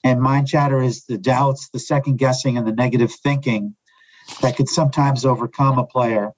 and 0.03 0.21
mind 0.21 0.47
chatter 0.47 0.81
is 0.81 1.05
the 1.05 1.17
doubts, 1.17 1.69
the 1.69 1.79
second 1.79 2.17
guessing, 2.17 2.57
and 2.57 2.67
the 2.67 2.73
negative 2.73 3.11
thinking 3.11 3.75
that 4.41 4.55
could 4.55 4.69
sometimes 4.69 5.25
overcome 5.25 5.77
a 5.77 5.85
player. 5.85 6.31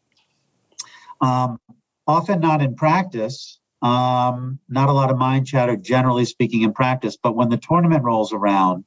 Um, 1.22 1.59
often 2.07 2.39
not 2.39 2.61
in 2.61 2.76
practice. 2.76 3.59
Um, 3.82 4.59
not 4.70 4.89
a 4.89 4.93
lot 4.93 5.11
of 5.11 5.18
mind 5.18 5.47
chatter, 5.47 5.76
generally 5.76 6.26
speaking, 6.26 6.61
in 6.61 6.74
practice. 6.74 7.18
But 7.22 7.36
when 7.36 7.49
the 7.49 7.57
tournament 7.57 8.03
rolls 8.03 8.34
around, 8.34 8.86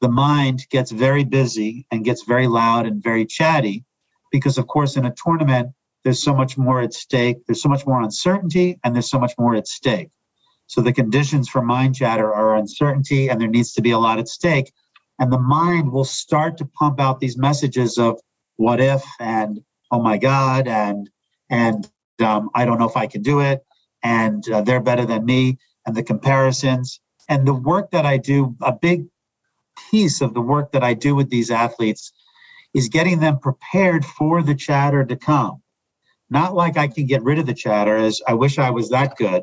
the 0.00 0.08
mind 0.08 0.66
gets 0.70 0.90
very 0.90 1.24
busy 1.24 1.86
and 1.90 2.04
gets 2.04 2.22
very 2.24 2.46
loud 2.46 2.86
and 2.86 3.02
very 3.02 3.26
chatty 3.26 3.84
because, 4.30 4.58
of 4.58 4.66
course, 4.66 4.96
in 4.96 5.06
a 5.06 5.14
tournament, 5.14 5.72
there's 6.04 6.22
so 6.22 6.34
much 6.34 6.56
more 6.56 6.80
at 6.80 6.94
stake, 6.94 7.38
there's 7.46 7.62
so 7.62 7.68
much 7.68 7.86
more 7.86 8.00
uncertainty, 8.00 8.78
and 8.84 8.94
there's 8.94 9.10
so 9.10 9.18
much 9.18 9.32
more 9.38 9.56
at 9.56 9.66
stake. 9.66 10.10
So 10.68 10.82
the 10.82 10.92
conditions 10.92 11.48
for 11.48 11.62
mind 11.62 11.96
chatter 11.96 12.32
are 12.32 12.56
uncertainty, 12.56 13.28
and 13.28 13.40
there 13.40 13.48
needs 13.48 13.72
to 13.72 13.82
be 13.82 13.90
a 13.90 13.98
lot 13.98 14.18
at 14.18 14.28
stake. 14.28 14.70
And 15.18 15.32
the 15.32 15.38
mind 15.38 15.90
will 15.90 16.04
start 16.04 16.56
to 16.58 16.66
pump 16.66 17.00
out 17.00 17.20
these 17.20 17.36
messages 17.36 17.98
of 17.98 18.20
what 18.56 18.78
if 18.78 19.02
and 19.18 19.60
oh 19.90 20.00
my 20.00 20.18
God, 20.18 20.68
and 20.68 21.08
and 21.50 21.90
um, 22.20 22.50
I 22.54 22.64
don't 22.64 22.78
know 22.78 22.88
if 22.88 22.96
I 22.96 23.06
can 23.06 23.22
do 23.22 23.40
it, 23.40 23.64
and 24.02 24.48
uh, 24.50 24.60
they're 24.60 24.80
better 24.80 25.06
than 25.06 25.24
me, 25.24 25.58
and 25.86 25.96
the 25.96 26.02
comparisons. 26.02 27.00
And 27.30 27.46
the 27.46 27.54
work 27.54 27.90
that 27.90 28.04
I 28.04 28.18
do, 28.18 28.54
a 28.60 28.72
big 28.72 29.06
piece 29.90 30.20
of 30.20 30.34
the 30.34 30.40
work 30.40 30.72
that 30.72 30.84
I 30.84 30.94
do 30.94 31.14
with 31.14 31.30
these 31.30 31.50
athletes 31.50 32.12
is 32.74 32.88
getting 32.88 33.20
them 33.20 33.38
prepared 33.38 34.04
for 34.04 34.42
the 34.42 34.54
chatter 34.54 35.04
to 35.04 35.16
come. 35.16 35.62
Not 36.30 36.54
like 36.54 36.76
I 36.76 36.88
can 36.88 37.06
get 37.06 37.22
rid 37.22 37.38
of 37.38 37.46
the 37.46 37.54
chatter, 37.54 37.96
as 37.96 38.20
I 38.26 38.34
wish 38.34 38.58
I 38.58 38.70
was 38.70 38.90
that 38.90 39.16
good. 39.16 39.42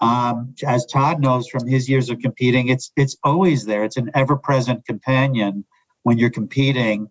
Um, 0.00 0.54
as 0.66 0.86
Todd 0.86 1.20
knows 1.20 1.48
from 1.48 1.66
his 1.66 1.88
years 1.88 2.08
of 2.08 2.20
competing, 2.20 2.68
it's 2.68 2.90
it's 2.96 3.16
always 3.22 3.66
there. 3.66 3.84
It's 3.84 3.98
an 3.98 4.10
ever-present 4.14 4.86
companion 4.86 5.64
when 6.04 6.16
you're 6.16 6.30
competing 6.30 7.10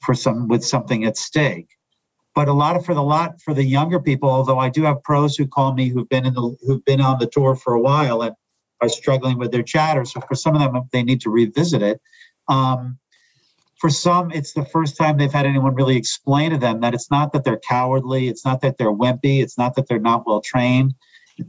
for 0.00 0.14
some 0.14 0.48
with 0.48 0.64
something 0.64 1.04
at 1.04 1.16
stake. 1.16 1.68
But 2.34 2.48
a 2.48 2.52
lot 2.52 2.76
of 2.76 2.86
for 2.86 2.94
the 2.94 3.02
lot 3.02 3.40
for 3.42 3.52
the 3.52 3.64
younger 3.64 4.00
people, 4.00 4.30
although 4.30 4.58
I 4.58 4.70
do 4.70 4.82
have 4.84 5.02
pros 5.02 5.36
who 5.36 5.46
call 5.46 5.74
me 5.74 5.90
who've 5.90 6.08
been 6.08 6.24
in 6.24 6.32
the 6.32 6.56
who've 6.66 6.84
been 6.86 7.02
on 7.02 7.18
the 7.18 7.26
tour 7.26 7.54
for 7.54 7.74
a 7.74 7.80
while 7.80 8.22
and 8.22 8.34
are 8.80 8.88
struggling 8.88 9.38
with 9.38 9.52
their 9.52 9.62
chatter. 9.62 10.04
So 10.06 10.20
for 10.22 10.34
some 10.34 10.56
of 10.56 10.60
them, 10.60 10.82
they 10.90 11.02
need 11.02 11.20
to 11.22 11.30
revisit 11.30 11.82
it. 11.82 12.00
Um, 12.48 12.98
for 13.78 13.90
some, 13.90 14.30
it's 14.30 14.54
the 14.54 14.64
first 14.64 14.96
time 14.96 15.18
they've 15.18 15.32
had 15.32 15.44
anyone 15.44 15.74
really 15.74 15.96
explain 15.96 16.52
to 16.52 16.56
them 16.56 16.80
that 16.80 16.94
it's 16.94 17.10
not 17.10 17.32
that 17.32 17.44
they're 17.44 17.60
cowardly, 17.68 18.28
it's 18.28 18.44
not 18.44 18.60
that 18.62 18.78
they're 18.78 18.92
wimpy, 18.92 19.42
it's 19.42 19.58
not 19.58 19.74
that 19.74 19.86
they're 19.86 19.98
not 19.98 20.26
well 20.26 20.40
trained 20.40 20.94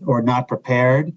or 0.05 0.21
not 0.21 0.47
prepared. 0.47 1.15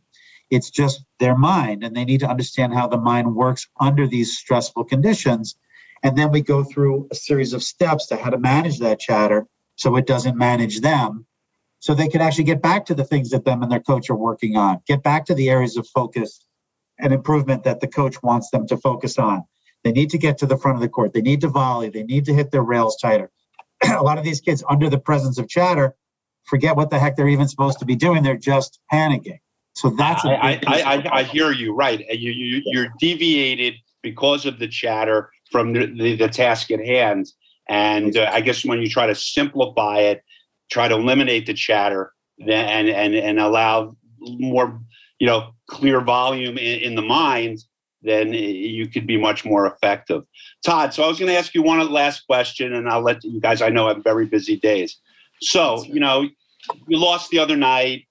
It's 0.50 0.70
just 0.70 1.04
their 1.18 1.36
mind, 1.36 1.82
and 1.82 1.96
they 1.96 2.04
need 2.04 2.20
to 2.20 2.28
understand 2.28 2.72
how 2.72 2.86
the 2.86 2.98
mind 2.98 3.34
works 3.34 3.66
under 3.80 4.06
these 4.06 4.38
stressful 4.38 4.84
conditions. 4.84 5.56
And 6.02 6.16
then 6.16 6.30
we 6.30 6.40
go 6.40 6.62
through 6.62 7.08
a 7.10 7.14
series 7.14 7.52
of 7.52 7.62
steps 7.62 8.06
to 8.06 8.16
how 8.16 8.30
to 8.30 8.38
manage 8.38 8.78
that 8.78 9.00
chatter 9.00 9.46
so 9.76 9.96
it 9.96 10.06
doesn't 10.06 10.36
manage 10.36 10.80
them 10.80 11.26
so 11.78 11.94
they 11.94 12.08
can 12.08 12.20
actually 12.20 12.44
get 12.44 12.62
back 12.62 12.84
to 12.86 12.94
the 12.94 13.04
things 13.04 13.30
that 13.30 13.44
them 13.44 13.62
and 13.62 13.70
their 13.70 13.80
coach 13.80 14.10
are 14.10 14.16
working 14.16 14.56
on, 14.56 14.80
get 14.86 15.02
back 15.02 15.24
to 15.26 15.34
the 15.34 15.50
areas 15.50 15.76
of 15.76 15.86
focus 15.88 16.44
and 16.98 17.12
improvement 17.12 17.62
that 17.64 17.80
the 17.80 17.86
coach 17.86 18.22
wants 18.22 18.50
them 18.50 18.66
to 18.66 18.76
focus 18.78 19.18
on. 19.18 19.44
They 19.84 19.92
need 19.92 20.10
to 20.10 20.18
get 20.18 20.38
to 20.38 20.46
the 20.46 20.56
front 20.56 20.76
of 20.76 20.82
the 20.82 20.88
court. 20.88 21.12
They 21.12 21.20
need 21.20 21.42
to 21.42 21.48
volley. 21.48 21.90
They 21.90 22.02
need 22.02 22.24
to 22.24 22.34
hit 22.34 22.50
their 22.50 22.62
rails 22.62 22.96
tighter. 22.96 23.30
a 23.84 24.02
lot 24.02 24.18
of 24.18 24.24
these 24.24 24.40
kids, 24.40 24.64
under 24.68 24.88
the 24.88 24.98
presence 24.98 25.38
of 25.38 25.48
chatter, 25.48 25.94
forget 26.46 26.76
what 26.76 26.90
the 26.90 26.98
heck 26.98 27.16
they're 27.16 27.28
even 27.28 27.48
supposed 27.48 27.78
to 27.80 27.84
be 27.84 27.96
doing. 27.96 28.22
They're 28.22 28.36
just 28.36 28.80
panicking. 28.92 29.38
So 29.74 29.90
that's 29.90 30.24
I, 30.24 30.58
I, 30.66 30.80
I, 30.80 31.18
I 31.18 31.22
hear 31.22 31.52
you 31.52 31.74
right. 31.74 32.00
You, 32.08 32.32
you 32.32 32.62
you're 32.64 32.88
deviated 32.98 33.74
because 34.02 34.46
of 34.46 34.58
the 34.58 34.68
chatter 34.68 35.30
from 35.50 35.74
the, 35.74 35.86
the, 35.86 36.16
the 36.16 36.28
task 36.28 36.70
at 36.70 36.84
hand. 36.84 37.26
And 37.68 38.16
uh, 38.16 38.30
I 38.32 38.40
guess 38.40 38.64
when 38.64 38.80
you 38.80 38.88
try 38.88 39.06
to 39.06 39.14
simplify 39.14 39.98
it, 39.98 40.22
try 40.70 40.88
to 40.88 40.94
eliminate 40.94 41.46
the 41.46 41.54
chatter, 41.54 42.12
then 42.38 42.66
and 42.66 42.88
and 42.88 43.14
and 43.14 43.38
allow 43.38 43.96
more 44.20 44.80
you 45.18 45.26
know 45.26 45.50
clear 45.68 46.00
volume 46.00 46.56
in, 46.56 46.80
in 46.80 46.94
the 46.94 47.02
mind, 47.02 47.58
then 48.02 48.32
you 48.32 48.88
could 48.88 49.06
be 49.06 49.16
much 49.16 49.44
more 49.44 49.66
effective. 49.66 50.22
Todd, 50.64 50.94
so 50.94 51.02
I 51.02 51.08
was 51.08 51.18
going 51.18 51.30
to 51.30 51.36
ask 51.36 51.54
you 51.54 51.62
one 51.62 51.86
last 51.90 52.20
question, 52.26 52.72
and 52.72 52.88
I'll 52.88 53.02
let 53.02 53.22
you 53.24 53.40
guys. 53.40 53.60
I 53.60 53.68
know 53.68 53.88
have 53.88 54.02
very 54.04 54.26
busy 54.26 54.56
days. 54.56 54.96
So 55.40 55.84
you 55.84 56.00
know, 56.00 56.28
you 56.88 56.98
lost 56.98 57.30
the 57.30 57.38
other 57.38 57.56
night. 57.56 58.06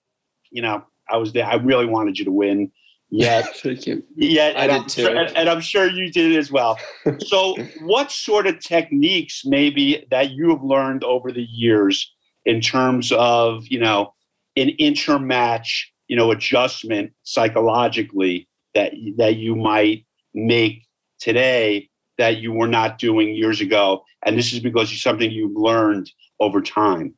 You 0.51 0.61
know, 0.61 0.83
I 1.09 1.17
was 1.17 1.33
there. 1.33 1.45
I 1.45 1.55
really 1.55 1.85
wanted 1.85 2.17
you 2.17 2.25
to 2.25 2.31
win. 2.31 2.71
Yet, 3.09 3.55
Thank 3.63 3.87
you. 3.87 4.03
yet, 4.15 4.57
I 4.57 4.61
and 4.61 4.71
did 4.71 4.81
I'm 4.81 4.87
too. 4.87 5.01
Sure, 5.03 5.15
and, 5.15 5.37
and 5.37 5.49
I'm 5.49 5.61
sure 5.61 5.89
you 5.89 6.11
did 6.11 6.35
as 6.35 6.51
well. 6.51 6.79
So, 7.19 7.55
what 7.81 8.11
sort 8.11 8.47
of 8.47 8.59
techniques 8.59 9.43
maybe 9.45 10.05
that 10.11 10.31
you 10.31 10.49
have 10.49 10.63
learned 10.63 11.03
over 11.03 11.31
the 11.31 11.43
years 11.43 12.11
in 12.45 12.61
terms 12.61 13.11
of 13.11 13.65
you 13.67 13.79
know 13.79 14.13
an 14.55 14.71
intermatch 14.79 15.83
you 16.07 16.15
know 16.15 16.31
adjustment 16.31 17.11
psychologically 17.23 18.47
that 18.73 18.93
that 19.17 19.37
you 19.37 19.55
might 19.55 20.05
make 20.33 20.83
today 21.19 21.89
that 22.17 22.37
you 22.37 22.53
were 22.53 22.67
not 22.67 22.97
doing 22.97 23.35
years 23.35 23.61
ago, 23.61 24.03
and 24.25 24.37
this 24.37 24.51
is 24.51 24.59
because 24.59 24.91
it's 24.91 25.01
something 25.01 25.31
you've 25.31 25.55
learned 25.55 26.09
over 26.39 26.61
time. 26.61 27.13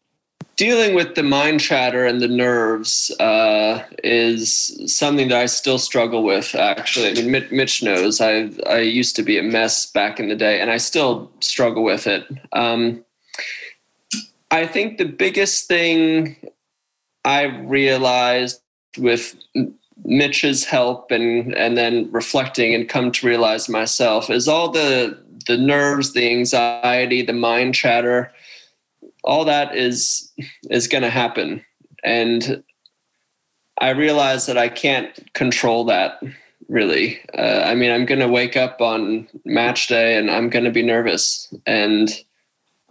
dealing 0.55 0.95
with 0.95 1.13
the 1.13 1.22
mind 1.22 1.59
chatter 1.59 2.03
and 2.03 2.20
the 2.20 2.28
nerves 2.28 3.11
uh, 3.20 3.84
is 4.03 4.76
something 4.91 5.28
that 5.30 5.38
I 5.38 5.45
still 5.45 5.78
struggle 5.78 6.24
with. 6.24 6.55
Actually, 6.55 7.09
I 7.09 7.13
mean, 7.13 7.47
Mitch, 7.51 7.84
knows 7.84 8.20
I 8.20 8.49
I 8.68 8.80
used 8.80 9.15
to 9.18 9.24
be 9.24 9.38
a 9.38 9.43
mess 9.43 9.86
back 9.86 10.20
in 10.20 10.30
the 10.30 10.36
day, 10.36 10.59
and 10.59 10.72
I 10.72 10.78
still 10.78 11.32
struggle 11.39 11.84
with 11.84 12.07
it. 12.07 12.26
Um, 12.53 13.05
I 14.49 14.65
think 14.65 14.97
the 14.97 15.05
biggest 15.05 15.68
thing 15.68 16.36
I 17.24 17.43
realized 17.43 18.61
with 18.97 19.36
Mitch's 20.03 20.63
help 20.65 21.11
and 21.11 21.53
and 21.55 21.78
then 21.78 22.09
reflecting 22.11 22.74
and 22.74 22.89
come 22.89 23.11
to 23.11 23.28
realize 23.28 23.70
myself 23.70 24.30
is 24.30 24.47
all 24.47 24.70
the 24.70 25.22
the 25.45 25.57
nerves, 25.57 26.13
the 26.13 26.30
anxiety, 26.30 27.22
the 27.22 27.34
mind 27.34 27.76
chatter 27.76 28.34
all 29.24 29.45
that 29.45 29.76
is 29.76 30.32
is 30.70 30.88
going 30.88 31.03
to 31.03 31.09
happen. 31.09 31.63
And 32.03 32.63
i 33.80 33.89
realize 33.89 34.47
that 34.47 34.57
i 34.57 34.68
can't 34.68 35.20
control 35.34 35.86
that 35.86 36.22
really. 36.70 37.20
Uh, 37.38 37.61
i 37.65 37.76
mean 37.76 37.91
i'm 37.91 38.05
going 38.05 38.20
to 38.20 38.28
wake 38.28 38.57
up 38.57 38.82
on 38.82 39.28
match 39.45 39.88
day 39.88 40.18
and 40.18 40.32
i'm 40.32 40.49
going 40.49 40.65
to 40.65 40.72
be 40.72 40.84
nervous. 40.84 41.53
And 41.65 42.09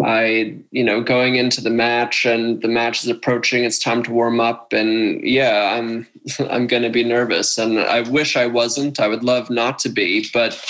i 0.05 0.55
you 0.73 0.85
know 0.85 1.03
going 1.03 1.37
into 1.37 1.63
the 1.63 1.71
match 1.71 2.27
and 2.27 2.61
the 2.61 2.69
match 2.69 3.03
is 3.03 3.09
approaching 3.09 3.65
it's 3.65 3.79
time 3.79 4.03
to 4.03 4.13
warm 4.13 4.41
up. 4.41 4.73
And 4.73 5.21
yeah 5.23 5.77
i'm 5.77 6.07
i'm 6.51 6.67
going 6.67 6.83
to 6.83 6.91
be 6.91 7.05
nervous. 7.05 7.59
And 7.59 7.81
i 7.81 8.01
wish 8.03 8.37
i 8.37 8.47
wasn't. 8.47 9.01
I 9.01 9.09
would 9.09 9.25
love 9.25 9.51
not 9.51 9.79
to 9.81 9.89
be 9.89 10.29
but 10.33 10.63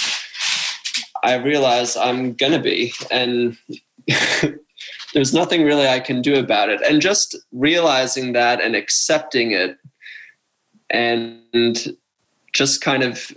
i 1.22 1.34
realize 1.34 1.96
i'm 1.96 2.34
going 2.34 2.52
to 2.52 2.60
be. 2.60 2.92
And 3.10 3.58
there's 5.14 5.34
nothing 5.34 5.64
really 5.64 5.86
I 5.86 6.00
can 6.00 6.22
do 6.22 6.38
about 6.38 6.68
it. 6.68 6.80
And 6.82 7.00
just 7.00 7.36
realizing 7.52 8.32
that 8.32 8.60
and 8.60 8.74
accepting 8.74 9.52
it 9.52 9.78
and 10.90 11.96
just 12.52 12.80
kind 12.80 13.02
of 13.02 13.32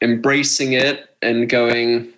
embracing 0.00 0.72
it 0.72 1.16
and 1.22 1.48
going, 1.48 2.12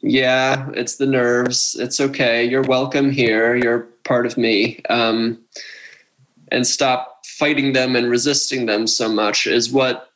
yeah, 0.00 0.68
it's 0.74 0.96
the 0.96 1.06
nerves. 1.06 1.76
It's 1.78 2.00
okay. 2.00 2.44
You're 2.44 2.62
welcome 2.62 3.10
here. 3.10 3.56
You're 3.56 3.80
part 4.04 4.26
of 4.26 4.36
me. 4.36 4.80
Um, 4.88 5.38
and 6.52 6.66
stop 6.66 7.24
fighting 7.26 7.72
them 7.72 7.96
and 7.96 8.08
resisting 8.08 8.66
them 8.66 8.86
so 8.86 9.08
much 9.08 9.46
is 9.46 9.72
what 9.72 10.10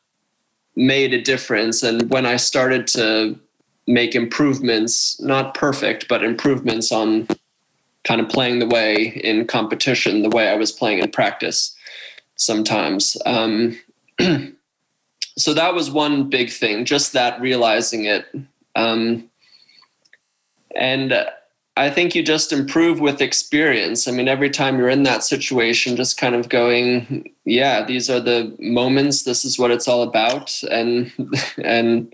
made 0.75 1.13
a 1.13 1.21
difference. 1.21 1.83
And 1.83 2.09
when 2.09 2.25
I 2.25 2.37
started 2.37 2.87
to 2.87 3.37
make 3.87 4.15
improvements, 4.15 5.19
not 5.19 5.53
perfect, 5.53 6.07
but 6.07 6.23
improvements 6.23 6.91
on 6.91 7.27
kind 8.03 8.21
of 8.21 8.29
playing 8.29 8.59
the 8.59 8.67
way 8.67 9.19
in 9.23 9.45
competition, 9.45 10.23
the 10.23 10.29
way 10.29 10.49
I 10.49 10.55
was 10.55 10.71
playing 10.71 10.99
in 10.99 11.11
practice 11.11 11.75
sometimes. 12.35 13.15
Um, 13.25 13.79
so 15.37 15.53
that 15.53 15.73
was 15.73 15.91
one 15.91 16.29
big 16.29 16.49
thing, 16.49 16.85
just 16.85 17.13
that 17.13 17.39
realizing 17.39 18.05
it. 18.05 18.25
Um, 18.75 19.29
and 20.75 21.25
I 21.77 21.89
think 21.89 22.15
you 22.15 22.23
just 22.23 22.51
improve 22.51 22.99
with 22.99 23.21
experience. 23.21 24.07
I 24.07 24.11
mean, 24.11 24.27
every 24.27 24.49
time 24.49 24.77
you're 24.77 24.89
in 24.89 25.03
that 25.03 25.23
situation, 25.23 25.95
just 25.95 26.17
kind 26.17 26.35
of 26.35 26.49
going, 26.49 27.33
yeah, 27.45 27.85
these 27.85 28.09
are 28.09 28.19
the 28.19 28.55
moments. 28.59 29.23
This 29.23 29.45
is 29.45 29.57
what 29.57 29.71
it's 29.71 29.87
all 29.87 30.03
about, 30.03 30.61
and 30.69 31.11
and 31.63 32.13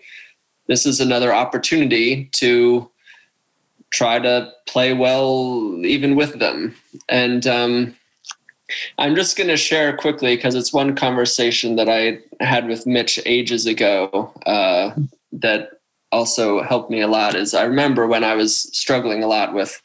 this 0.68 0.86
is 0.86 1.00
another 1.00 1.34
opportunity 1.34 2.26
to 2.34 2.90
try 3.92 4.20
to 4.20 4.52
play 4.68 4.94
well 4.94 5.80
even 5.84 6.16
with 6.16 6.40
them. 6.40 6.76
And 7.08 7.48
um, 7.48 7.96
I'm 8.98 9.16
just 9.16 9.38
going 9.38 9.50
to 9.50 9.58
share 9.58 9.96
quickly 9.96 10.36
because 10.36 10.56
it's 10.56 10.74
one 10.74 10.96
conversation 10.96 11.76
that 11.78 11.90
I 11.90 12.20
had 12.44 12.68
with 12.68 12.86
Mitch 12.86 13.20
ages 13.26 13.66
ago 13.66 14.32
uh, 14.46 14.92
that 15.32 15.80
also 16.12 16.62
helped 16.64 16.92
me 16.92 17.02
a 17.02 17.08
lot. 17.08 17.36
Is 17.36 17.54
I 17.54 17.64
remember 17.64 18.08
when 18.08 18.24
I 18.24 18.36
was 18.36 18.58
struggling 18.78 19.24
a 19.24 19.28
lot 19.28 19.54
with 19.54 19.82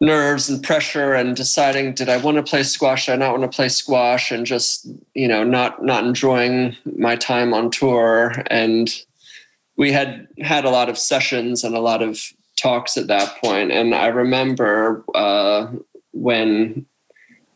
nerves 0.00 0.50
and 0.50 0.62
pressure 0.62 1.14
and 1.14 1.34
deciding 1.34 1.94
did 1.94 2.08
I 2.08 2.18
want 2.18 2.36
to 2.36 2.42
play 2.42 2.62
squash, 2.62 3.06
did 3.06 3.12
I 3.12 3.16
not 3.16 3.38
want 3.38 3.50
to 3.50 3.56
play 3.56 3.68
squash, 3.68 4.30
and 4.30 4.44
just 4.44 4.88
you 5.14 5.28
know 5.28 5.44
not 5.44 5.84
not 5.84 6.04
enjoying 6.04 6.76
my 6.96 7.16
time 7.16 7.54
on 7.54 7.70
tour. 7.70 8.34
And 8.48 8.92
we 9.76 9.92
had 9.92 10.26
had 10.40 10.64
a 10.64 10.70
lot 10.70 10.88
of 10.88 10.98
sessions 10.98 11.62
and 11.62 11.74
a 11.74 11.80
lot 11.80 12.02
of 12.02 12.32
talks 12.56 12.96
at 12.96 13.06
that 13.06 13.36
point. 13.40 13.70
And 13.70 13.94
I 13.94 14.06
remember 14.06 15.04
uh, 15.14 15.68
when 16.12 16.86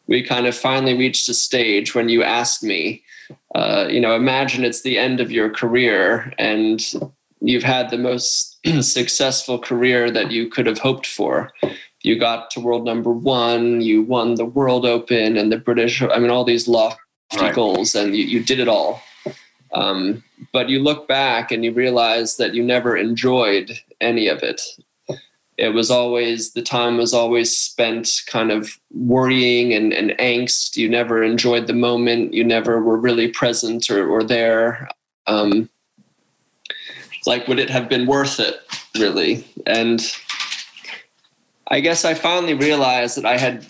we 0.07 0.23
kind 0.23 0.47
of 0.47 0.57
finally 0.57 0.97
reached 0.97 1.29
a 1.29 1.35
stage 1.35 1.95
when 1.95 2.09
you 2.09 2.23
asked 2.23 2.63
me, 2.63 3.03
uh, 3.55 3.87
you 3.89 4.01
know, 4.01 4.15
imagine 4.15 4.65
it's 4.65 4.83
the 4.83 4.99
end 4.99 5.21
of 5.21 5.31
your 5.31 5.51
career 5.51 6.33
and 6.39 6.83
you've 7.41 7.63
had 7.63 7.91
the 7.91 7.99
most 7.99 8.59
successful 8.81 9.59
career 9.59 10.11
that 10.11 10.31
you 10.31 10.49
could 10.49 10.67
have 10.67 10.79
hoped 10.79 11.07
for. 11.07 11.53
You 12.03 12.19
got 12.19 12.51
to 12.53 12.61
world 12.61 12.85
number 12.85 13.13
one, 13.13 13.81
you 13.83 14.03
won 14.03 14.35
the 14.35 14.45
World 14.45 14.87
Open 14.87 15.37
and 15.37 15.53
the 15.53 15.59
British, 15.59 16.03
I 16.03 16.19
mean, 16.19 16.31
all 16.31 16.45
these 16.45 16.67
lofty 16.67 16.99
right. 17.37 17.55
goals, 17.55 17.95
and 17.95 18.17
you, 18.17 18.25
you 18.25 18.43
did 18.43 18.59
it 18.59 18.69
all. 18.69 19.03
Um, 19.73 20.25
but 20.53 20.69
you 20.69 20.81
look 20.81 21.07
back 21.07 21.53
and 21.53 21.65
you 21.65 21.73
realize 21.73 22.37
that 22.39 22.55
you 22.55 22.65
never 22.65 22.97
enjoyed 22.97 23.79
any 24.01 24.29
of 24.29 24.43
it 24.43 24.63
it 25.61 25.75
was 25.75 25.91
always 25.91 26.53
the 26.53 26.63
time 26.63 26.97
was 26.97 27.13
always 27.13 27.57
spent 27.57 28.23
kind 28.27 28.51
of 28.51 28.79
worrying 28.93 29.75
and, 29.75 29.93
and 29.93 30.11
angst. 30.13 30.77
You 30.77 30.89
never 30.89 31.23
enjoyed 31.23 31.67
the 31.67 31.75
moment. 31.75 32.33
You 32.33 32.45
never 32.45 32.83
were 32.83 32.97
really 32.97 33.29
present 33.29 33.91
or, 33.91 34.09
or 34.09 34.25
there. 34.25 34.89
Um, 35.27 35.69
like 37.27 37.47
would 37.47 37.59
it 37.59 37.69
have 37.69 37.89
been 37.89 38.07
worth 38.07 38.41
it 38.41 38.61
really? 38.99 39.45
And 39.67 40.01
i 41.73 41.79
guess 41.79 42.05
i 42.05 42.13
finally 42.15 42.55
realized 42.55 43.17
that 43.17 43.25
i 43.25 43.39
had 43.39 43.65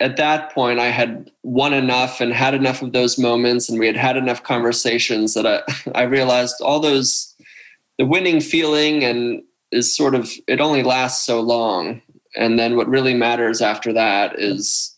at 0.00 0.16
that 0.16 0.52
point 0.52 0.80
i 0.80 0.88
had 0.88 1.30
won 1.42 1.72
enough 1.72 2.20
and 2.20 2.32
had 2.32 2.52
enough 2.52 2.82
of 2.82 2.92
those 2.92 3.16
moments 3.16 3.68
and 3.68 3.78
we 3.78 3.86
had 3.86 3.96
had 3.96 4.16
enough 4.16 4.42
conversations 4.42 5.34
that 5.34 5.46
i, 5.46 5.60
I 5.94 6.02
realized 6.02 6.56
all 6.60 6.80
those 6.80 7.34
the 7.98 8.04
winning 8.04 8.40
feeling 8.40 9.04
and 9.04 9.42
is 9.74 9.94
sort 9.94 10.14
of 10.14 10.30
it 10.46 10.60
only 10.60 10.82
lasts 10.82 11.24
so 11.24 11.40
long. 11.40 12.00
And 12.36 12.58
then 12.58 12.76
what 12.76 12.88
really 12.88 13.14
matters 13.14 13.60
after 13.60 13.92
that 13.92 14.38
is 14.38 14.96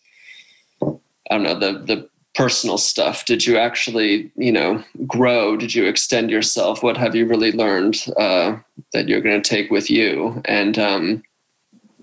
i 0.83 1.35
don't 1.35 1.43
know 1.43 1.59
the 1.59 1.79
the 1.81 2.09
personal 2.35 2.77
stuff. 2.77 3.25
Did 3.25 3.47
you 3.47 3.57
actually 3.57 4.31
you 4.37 4.53
know 4.53 4.85
grow? 5.07 5.57
Did 5.57 5.75
you 5.75 5.87
extend 5.87 6.31
yourself? 6.31 6.83
What 6.83 6.97
have 6.97 7.17
you 7.17 7.27
really 7.27 7.53
learned 7.53 8.05
uh, 8.19 8.59
that 8.93 9.09
you're 9.09 9.23
going 9.23 9.43
to 9.43 9.49
take 9.49 9.71
with 9.71 9.91
you? 9.91 10.43
And 10.45 10.79
um, 10.79 11.23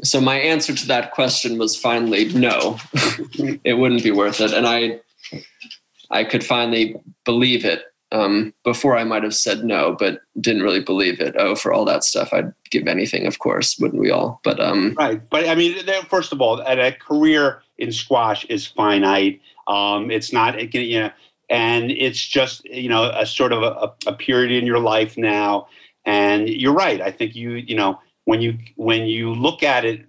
so 0.04 0.20
my 0.20 0.36
answer 0.36 0.74
to 0.74 0.88
that 0.88 1.12
question 1.12 1.58
was 1.58 1.78
finally 1.78 2.26
no. 2.34 2.78
It 3.64 3.78
wouldn't 3.78 4.04
be 4.04 4.12
worth 4.12 4.42
it. 4.42 4.54
And 4.54 4.68
i 4.68 5.00
i 6.12 6.24
could 6.24 6.44
finally 6.44 6.96
believe 7.26 7.66
it 7.66 7.93
um, 8.14 8.54
before 8.64 8.96
I 8.96 9.04
might 9.04 9.24
have 9.24 9.36
said 9.36 9.66
no, 9.66 9.96
but 9.98 10.22
didn't 10.40 10.62
really 10.62 10.80
believe 10.80 11.20
it. 11.20 11.36
Oh, 11.38 11.56
for 11.56 11.74
all 11.74 11.84
that 11.86 12.04
stuff, 12.04 12.32
I'd 12.32 12.54
give 12.70 12.88
anything, 12.88 13.26
of 13.26 13.40
course, 13.40 13.78
wouldn't 13.80 14.00
we 14.00 14.12
all? 14.12 14.40
But 14.44 14.60
um, 14.60 14.96
right. 14.98 15.28
But 15.30 15.50
I 15.50 15.56
mean, 15.56 15.76
first 16.10 16.32
of 16.32 16.40
all, 16.40 16.62
a 16.62 16.92
career 16.92 17.64
in 17.80 17.92
squash 17.92 18.46
is 18.46 18.68
finite. 18.68 19.42
Um, 19.68 20.12
it's 20.12 20.32
not, 20.32 20.60
it 20.60 20.72
can, 20.72 20.82
you 20.82 21.00
know, 21.00 21.12
and 21.50 21.92
it's 21.92 22.26
just 22.26 22.64
you 22.66 22.88
know 22.88 23.12
a 23.16 23.26
sort 23.26 23.52
of 23.52 23.64
a, 23.64 23.94
a 24.08 24.14
period 24.14 24.52
in 24.52 24.66
your 24.66 24.80
life 24.80 25.18
now. 25.18 25.68
And 26.06 26.48
you're 26.48 26.74
right. 26.74 27.02
I 27.02 27.12
think 27.12 27.36
you 27.36 27.52
you 27.52 27.76
know 27.76 28.00
when 28.26 28.42
you 28.42 28.58
when 28.76 29.06
you 29.08 29.34
look 29.34 29.64
at 29.64 29.86
it 29.86 30.06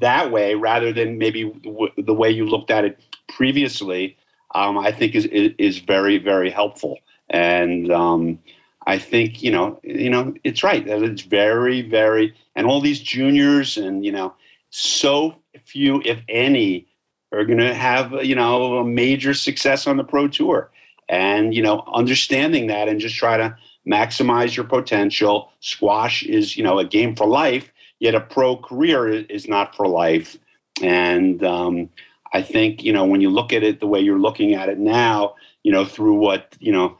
that 0.00 0.32
way 0.32 0.56
rather 0.56 0.92
than 0.92 1.18
maybe 1.18 1.44
w- 1.44 1.92
the 1.96 2.14
way 2.14 2.30
you 2.30 2.46
looked 2.46 2.72
at 2.72 2.84
it 2.84 3.00
previously, 3.28 4.16
um, 4.56 4.76
I 4.76 4.90
think 4.90 5.14
is, 5.14 5.26
is 5.26 5.52
is 5.58 5.78
very 5.78 6.18
very 6.18 6.50
helpful. 6.50 6.98
And 7.30 7.90
um, 7.90 8.38
I 8.86 8.98
think 8.98 9.42
you 9.42 9.50
know, 9.50 9.80
you 9.82 10.10
know, 10.10 10.34
it's 10.44 10.62
right. 10.62 10.84
That 10.86 11.02
it's 11.02 11.22
very, 11.22 11.82
very, 11.82 12.34
and 12.54 12.66
all 12.66 12.80
these 12.80 13.00
juniors, 13.00 13.76
and 13.76 14.04
you 14.04 14.12
know, 14.12 14.34
so 14.70 15.40
few, 15.64 16.02
if 16.04 16.20
any, 16.28 16.86
are 17.32 17.44
going 17.44 17.58
to 17.58 17.74
have 17.74 18.24
you 18.24 18.34
know 18.34 18.78
a 18.78 18.84
major 18.84 19.34
success 19.34 19.86
on 19.86 19.96
the 19.96 20.04
pro 20.04 20.28
tour. 20.28 20.70
And 21.08 21.54
you 21.54 21.62
know, 21.62 21.84
understanding 21.92 22.66
that 22.68 22.88
and 22.88 22.98
just 23.00 23.16
try 23.16 23.36
to 23.36 23.56
maximize 23.86 24.56
your 24.56 24.64
potential. 24.64 25.50
Squash 25.60 26.22
is 26.22 26.56
you 26.56 26.62
know 26.62 26.78
a 26.78 26.84
game 26.84 27.14
for 27.14 27.26
life, 27.26 27.70
yet 27.98 28.14
a 28.14 28.20
pro 28.20 28.56
career 28.56 29.08
is 29.08 29.48
not 29.48 29.74
for 29.74 29.86
life. 29.86 30.38
And 30.82 31.42
um, 31.44 31.88
I 32.32 32.42
think 32.42 32.82
you 32.82 32.92
know 32.92 33.04
when 33.04 33.20
you 33.20 33.30
look 33.30 33.52
at 33.52 33.62
it 33.62 33.80
the 33.80 33.86
way 33.86 34.00
you're 34.00 34.18
looking 34.18 34.54
at 34.54 34.68
it 34.68 34.78
now, 34.78 35.34
you 35.62 35.72
know 35.72 35.84
through 35.84 36.14
what 36.14 36.56
you 36.58 36.72
know 36.72 36.96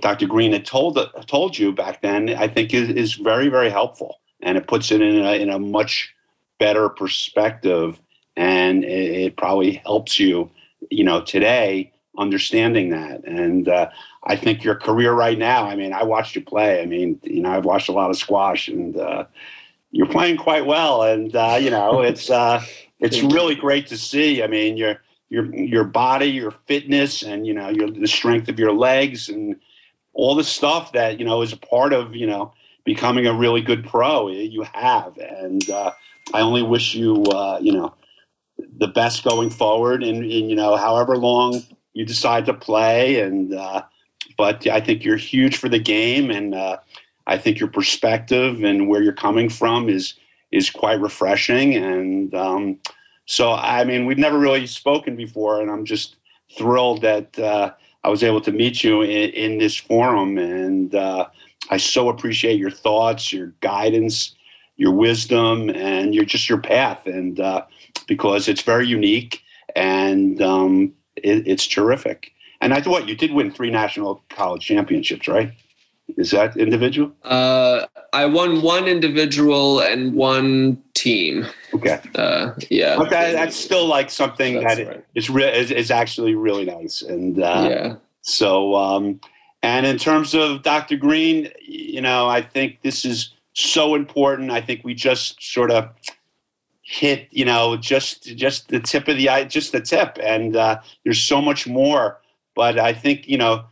Dr. 0.00 0.26
Green 0.26 0.52
had 0.52 0.64
told 0.64 0.98
told 1.26 1.58
you 1.58 1.72
back 1.72 2.02
then, 2.02 2.30
I 2.30 2.48
think 2.48 2.72
is, 2.72 2.88
is 2.90 3.14
very 3.14 3.48
very 3.48 3.70
helpful, 3.70 4.20
and 4.40 4.56
it 4.56 4.66
puts 4.66 4.90
it 4.90 5.00
in 5.00 5.18
a, 5.18 5.32
in 5.32 5.50
a 5.50 5.58
much 5.58 6.14
better 6.58 6.88
perspective, 6.88 8.00
and 8.36 8.84
it, 8.84 8.88
it 8.88 9.36
probably 9.36 9.72
helps 9.84 10.20
you, 10.20 10.50
you 10.90 11.04
know, 11.04 11.20
today 11.20 11.92
understanding 12.18 12.90
that. 12.90 13.24
And 13.24 13.68
uh, 13.68 13.88
I 14.24 14.36
think 14.36 14.62
your 14.62 14.74
career 14.74 15.12
right 15.12 15.38
now. 15.38 15.66
I 15.66 15.76
mean, 15.76 15.92
I 15.92 16.02
watched 16.02 16.36
you 16.36 16.42
play. 16.42 16.82
I 16.82 16.86
mean, 16.86 17.18
you 17.22 17.40
know, 17.40 17.50
I've 17.50 17.64
watched 17.64 17.88
a 17.88 17.92
lot 17.92 18.10
of 18.10 18.16
squash, 18.16 18.68
and 18.68 18.96
uh, 18.96 19.24
you're 19.90 20.06
playing 20.06 20.36
quite 20.36 20.66
well. 20.66 21.02
And 21.02 21.34
uh, 21.34 21.58
you 21.60 21.70
know, 21.70 22.00
it's 22.10 22.30
uh, 22.30 22.62
it's 23.00 23.20
really 23.22 23.54
great 23.54 23.86
to 23.88 23.98
see. 23.98 24.42
I 24.42 24.46
mean, 24.46 24.76
your 24.76 25.00
your 25.28 25.52
your 25.54 25.84
body, 25.84 26.26
your 26.26 26.52
fitness, 26.52 27.22
and 27.22 27.46
you 27.46 27.54
know, 27.54 27.68
your 27.68 27.90
the 27.90 28.08
strength 28.08 28.48
of 28.48 28.58
your 28.58 28.72
legs 28.72 29.28
and 29.28 29.56
all 30.14 30.34
the 30.34 30.44
stuff 30.44 30.92
that 30.92 31.18
you 31.18 31.24
know 31.24 31.42
is 31.42 31.52
a 31.52 31.56
part 31.56 31.92
of 31.92 32.14
you 32.14 32.26
know 32.26 32.52
becoming 32.84 33.26
a 33.26 33.34
really 33.34 33.60
good 33.60 33.86
pro 33.86 34.28
you 34.28 34.64
have. 34.72 35.16
And 35.18 35.68
uh, 35.70 35.92
i 36.34 36.40
only 36.40 36.62
wish 36.62 36.94
you 36.94 37.22
uh, 37.24 37.58
you 37.60 37.72
know 37.72 37.94
the 38.78 38.88
best 38.88 39.24
going 39.24 39.50
forward 39.50 40.02
and, 40.02 40.18
and, 40.18 40.50
you 40.50 40.56
know 40.56 40.76
however 40.76 41.16
long 41.16 41.62
you 41.94 42.04
decide 42.04 42.46
to 42.46 42.54
play. 42.54 43.20
And 43.20 43.54
uh, 43.54 43.82
but 44.36 44.66
i 44.66 44.80
think 44.80 45.04
you're 45.04 45.16
huge 45.16 45.56
for 45.56 45.68
the 45.68 45.78
game. 45.78 46.30
And 46.30 46.54
uh, 46.54 46.78
i 47.26 47.38
think 47.38 47.58
your 47.58 47.70
perspective 47.70 48.62
and 48.62 48.88
where 48.88 49.02
you're 49.02 49.12
coming 49.12 49.48
from 49.48 49.88
is 49.88 50.14
is 50.50 50.70
quite 50.70 51.00
refreshing. 51.00 51.74
And 51.74 52.34
um, 52.34 52.78
so 53.26 53.52
i 53.52 53.84
mean 53.84 54.06
we've 54.06 54.18
never 54.18 54.38
really 54.38 54.66
spoken 54.66 55.16
before. 55.16 55.60
And 55.60 55.70
i'm 55.70 55.84
just 55.84 56.16
thrilled 56.56 57.00
that 57.00 57.38
uh, 57.38 57.72
I 58.04 58.08
was 58.08 58.22
able 58.22 58.40
to 58.42 58.52
meet 58.52 58.82
you 58.82 59.02
in, 59.02 59.30
in 59.30 59.58
this 59.58 59.76
forum, 59.76 60.38
and 60.38 60.94
uh, 60.94 61.26
I 61.70 61.76
so 61.76 62.08
appreciate 62.08 62.58
your 62.58 62.70
thoughts, 62.70 63.32
your 63.32 63.52
guidance, 63.60 64.34
your 64.76 64.92
wisdom, 64.92 65.70
and 65.70 66.14
your 66.14 66.24
just 66.24 66.48
your 66.48 66.58
path, 66.58 67.06
and 67.06 67.38
uh, 67.38 67.64
because 68.06 68.48
it's 68.48 68.62
very 68.62 68.86
unique 68.86 69.42
and 69.76 70.40
um, 70.42 70.92
it, 71.16 71.46
it's 71.46 71.66
terrific. 71.66 72.32
And 72.60 72.72
I 72.72 72.80
thought 72.80 73.08
you 73.08 73.16
did 73.16 73.32
win 73.32 73.50
three 73.50 73.70
national 73.70 74.22
college 74.28 74.64
championships, 74.64 75.26
right? 75.26 75.52
Is 76.16 76.30
that 76.32 76.56
individual? 76.56 77.12
Uh, 77.22 77.86
I 78.12 78.26
won 78.26 78.62
one 78.62 78.86
individual 78.86 79.80
and 79.80 80.14
one 80.14 80.82
team. 80.94 81.46
Okay. 81.74 82.00
Uh, 82.14 82.52
yeah. 82.70 82.96
Okay, 82.98 83.32
that's 83.32 83.56
still 83.56 83.86
like 83.86 84.10
something 84.10 84.60
that's 84.60 84.76
that 84.76 84.86
right. 84.86 85.04
is, 85.14 85.30
re- 85.30 85.58
is, 85.58 85.70
is 85.70 85.90
actually 85.90 86.34
really 86.34 86.64
nice, 86.64 87.02
and 87.02 87.42
uh, 87.42 87.68
yeah. 87.70 87.94
So, 88.22 88.74
um, 88.74 89.20
and 89.62 89.86
in 89.86 89.98
terms 89.98 90.34
of 90.34 90.62
Dr. 90.62 90.96
Green, 90.96 91.50
you 91.60 92.00
know, 92.00 92.28
I 92.28 92.42
think 92.42 92.82
this 92.82 93.04
is 93.04 93.34
so 93.54 93.94
important. 93.94 94.50
I 94.50 94.60
think 94.60 94.84
we 94.84 94.94
just 94.94 95.42
sort 95.42 95.70
of 95.70 95.90
hit, 96.82 97.28
you 97.30 97.44
know, 97.44 97.76
just 97.76 98.24
just 98.36 98.68
the 98.68 98.80
tip 98.80 99.08
of 99.08 99.16
the 99.16 99.28
eye, 99.28 99.44
just 99.44 99.72
the 99.72 99.80
tip, 99.80 100.18
and 100.22 100.56
uh, 100.56 100.80
there's 101.04 101.20
so 101.20 101.40
much 101.40 101.66
more. 101.66 102.20
But 102.54 102.78
I 102.78 102.92
think 102.92 103.28
you 103.28 103.38
know, 103.38 103.64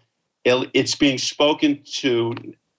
it's 0.44 0.94
being 0.94 1.18
spoken 1.18 1.82
to, 1.96 2.34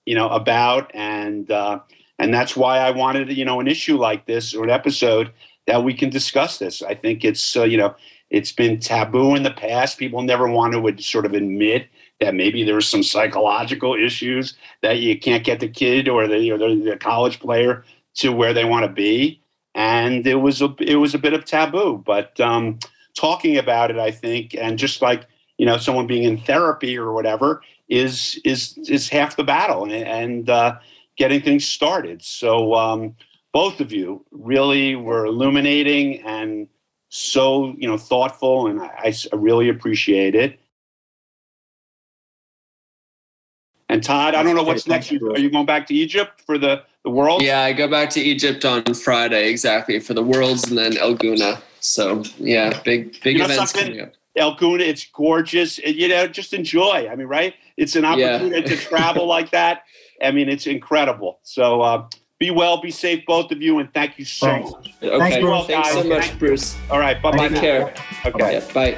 you 0.06 0.16
know, 0.16 0.30
about 0.30 0.92
and. 0.94 1.50
Uh, 1.50 1.80
and 2.22 2.32
that's 2.32 2.56
why 2.56 2.78
I 2.78 2.92
wanted 2.92 3.36
you 3.36 3.44
know 3.44 3.60
an 3.60 3.68
issue 3.68 3.98
like 3.98 4.28
this 4.28 4.54
or 4.54 4.64
an 4.64 4.70
episode 4.70 5.32
that 5.66 5.84
we 5.84 5.94
can 5.94 6.10
discuss 6.12 6.60
this. 6.60 6.84
I 6.84 6.94
think 6.94 7.26
it's 7.26 7.58
uh, 7.58 7.64
you 7.64 7.78
know 7.78 7.96
it's 8.30 8.52
been 8.52 8.80
taboo 8.80 9.36
in 9.36 9.44
the 9.44 9.52
past. 9.52 9.98
People 9.98 10.22
never 10.22 10.48
want 10.48 10.74
to 10.74 11.04
sort 11.04 11.26
of 11.26 11.34
admit 11.34 11.90
that 12.20 12.36
maybe 12.36 12.64
there's 12.64 12.88
some 12.88 13.02
psychological 13.02 13.96
issues 13.96 14.56
that 14.84 15.00
you 15.00 15.20
can't 15.20 15.44
get 15.44 15.60
the 15.60 15.68
kid 15.68 16.08
or 16.08 16.28
the 16.28 16.52
or 16.52 16.60
the, 16.60 16.76
the 16.76 16.98
college 16.98 17.40
player 17.40 17.84
to 18.14 18.32
where 18.32 18.54
they 18.54 18.66
want 18.66 18.86
to 18.86 18.92
be, 18.92 19.42
and 19.74 20.26
it 20.28 20.36
was 20.36 20.62
a 20.62 20.74
it 20.80 20.98
was 20.98 21.16
a 21.16 21.20
bit 21.20 21.34
of 21.34 21.44
taboo. 21.44 22.04
But 22.06 22.40
um, 22.40 22.78
talking 23.18 23.58
about 23.58 23.90
it, 23.90 23.98
I 23.98 24.12
think, 24.12 24.54
and 24.54 24.78
just 24.78 25.02
like 25.02 25.26
you 25.62 25.68
know, 25.68 25.78
someone 25.78 26.08
being 26.08 26.24
in 26.24 26.40
therapy 26.40 26.98
or 26.98 27.14
whatever 27.14 27.62
is 27.88 28.42
is 28.44 28.80
is 28.90 29.08
half 29.08 29.36
the 29.36 29.44
battle, 29.44 29.84
and, 29.84 29.94
and 29.94 30.50
uh, 30.50 30.80
getting 31.18 31.40
things 31.40 31.66
started. 31.66 32.24
So 32.24 32.74
um, 32.74 33.16
both 33.54 33.80
of 33.80 33.92
you 33.92 34.26
really 34.32 34.96
were 34.96 35.28
illuminating 35.28 36.24
and 36.24 36.68
so 37.10 37.76
you 37.78 37.88
know 37.88 37.96
thoughtful, 37.96 38.66
and 38.66 38.82
I, 38.82 39.14
I 39.32 39.36
really 39.36 39.70
appreciate 39.70 40.34
it. 40.34 40.60
And 43.88 44.04
Todd, 44.04 44.34
I 44.34 44.42
don't 44.42 44.56
know 44.56 44.64
what's 44.64 44.88
next. 44.88 45.12
Are 45.12 45.38
you 45.38 45.52
going 45.52 45.68
back 45.68 45.86
to 45.88 45.94
Egypt 45.94 46.42
for 46.44 46.58
the 46.58 46.82
the 47.04 47.12
world? 47.12 47.44
Yeah, 47.44 47.62
I 47.62 47.74
go 47.74 47.88
back 47.88 48.10
to 48.12 48.20
Egypt 48.20 48.66
on 48.66 48.84
Friday 48.96 49.52
exactly 49.52 50.00
for 50.00 50.16
the 50.16 50.24
Worlds, 50.24 50.70
and 50.70 50.76
then 50.76 50.98
El 50.98 51.14
Gouna. 51.16 51.62
So 51.82 52.24
yeah, 52.40 52.82
big 52.84 53.22
big 53.22 53.34
You 53.34 53.44
know 53.44 53.46
events 53.46 53.74
something? 53.74 53.92
coming 53.92 54.02
up. 54.02 54.14
El 54.36 54.56
Gouna, 54.56 54.82
it's 54.82 55.06
gorgeous. 55.08 55.80
And, 55.80 55.96
you 55.96 56.08
know, 56.08 56.28
just 56.28 56.54
enjoy. 56.54 57.08
I 57.12 57.16
mean, 57.16 57.28
right? 57.28 57.54
It's 57.78 57.96
an 57.96 58.04
Yeah. 58.04 58.36
opportunity 58.36 58.76
to 58.76 58.78
travel 58.90 59.26
like 59.28 59.52
that. 59.52 59.84
I 60.24 60.32
mean, 60.32 60.50
it's 60.50 60.68
incredible. 60.68 61.40
So 61.44 61.82
uh, 61.82 62.08
be 62.40 62.52
well, 62.52 62.80
be 62.82 62.92
safe, 62.92 63.26
both 63.26 63.52
of 63.52 63.62
you, 63.62 63.80
and 63.80 63.94
thank 63.94 64.18
you 64.18 64.26
so 64.26 64.48
Thanks. 64.48 64.72
much. 64.72 64.94
Okay, 65.04 65.42
Bruce. 65.42 65.68
thanks 65.68 65.92
so 65.94 66.04
much, 66.04 66.40
Bruce. 66.40 66.78
All 66.90 67.00
right, 67.00 67.22
bye 67.22 67.32
bye. 67.32 67.50
Take 67.50 67.60
care. 67.60 67.94
Okay. 68.26 68.54
Yeah, 68.54 68.74
bye. 68.74 68.98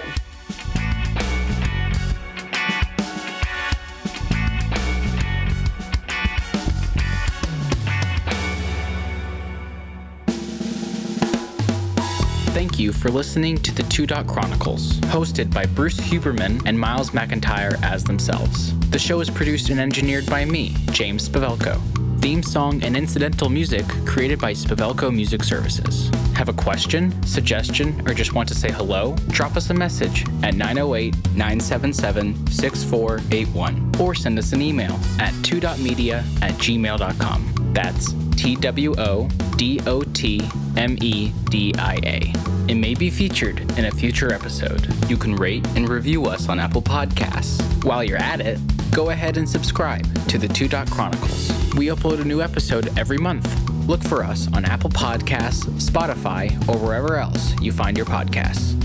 Thank 12.74 12.82
you 12.82 12.92
for 12.92 13.12
listening 13.12 13.60
to 13.60 13.72
the 13.72 13.84
Two 13.84 14.08
Dot 14.08 14.26
Chronicles, 14.26 14.94
hosted 15.02 15.54
by 15.54 15.68
Bruce 15.68 16.00
Huberman 16.00 16.60
and 16.66 16.78
Miles 16.78 17.12
McIntyre 17.12 17.80
as 17.84 18.04
themselves. 18.04 18.76
The 18.90 18.98
show 18.98 19.20
is 19.20 19.30
produced 19.30 19.70
and 19.70 19.80
engineered 19.80 20.26
by 20.26 20.44
me, 20.44 20.76
James 20.92 21.30
Spavelko. 21.30 21.80
Theme 22.20 22.42
song 22.42 22.82
and 22.82 22.98
incidental 22.98 23.48
music 23.48 23.86
created 24.08 24.40
by 24.40 24.54
Spavelko 24.54 25.14
Music 25.14 25.44
Services. 25.44 26.10
Have 26.34 26.50
a 26.50 26.54
question, 26.54 27.14
suggestion, 27.28 28.02
or 28.10 28.16
just 28.16 28.34
want 28.34 28.50
to 28.50 28.56
say 28.56 28.72
hello? 28.72 29.16
Drop 29.28 29.56
us 29.56 29.70
a 29.70 29.74
message 29.76 30.26
at 30.42 30.56
908 30.56 31.16
977 31.36 32.48
6481 32.48 33.92
or 34.00 34.16
send 34.16 34.40
us 34.40 34.54
an 34.54 34.62
email 34.62 34.94
at 35.20 35.34
2dotmedia 35.44 36.24
at 36.42 36.54
gmail.com. 36.54 37.74
That's 37.74 38.14
T 38.36 38.56
W 38.56 38.94
O 38.98 39.28
D 39.58 39.80
O 39.86 40.02
T 40.02 40.42
M 40.78 40.98
E 41.02 41.32
D 41.50 41.74
I 41.78 41.96
A. 42.04 42.34
It 42.68 42.76
may 42.76 42.94
be 42.94 43.10
featured 43.10 43.60
in 43.78 43.86
a 43.86 43.92
future 43.92 44.34
episode. 44.34 44.88
You 45.10 45.18
can 45.18 45.36
rate 45.36 45.66
and 45.76 45.90
review 45.90 46.26
us 46.26 46.50
on 46.50 46.60
Apple 46.60 46.82
Podcasts. 46.82 47.62
While 47.84 48.04
you're 48.04 48.18
at 48.18 48.42
it, 48.42 48.60
go 48.92 49.10
ahead 49.10 49.38
and 49.38 49.48
subscribe 49.48 50.04
to 50.30 50.38
the 50.38 50.48
Two 50.48 50.68
Dot 50.68 50.90
Chronicles. 50.90 51.50
We 51.76 51.88
upload 51.88 52.22
a 52.22 52.26
new 52.26 52.42
episode 52.42 52.98
every 52.98 53.18
month. 53.18 53.70
Look 53.88 54.02
for 54.02 54.24
us 54.24 54.48
on 54.54 54.64
Apple 54.66 54.90
Podcasts, 54.90 55.66
Spotify, 55.82 56.52
or 56.70 56.78
wherever 56.78 57.18
else 57.18 57.54
you 57.60 57.72
find 57.72 57.98
your 57.98 58.06
podcasts. 58.06 58.80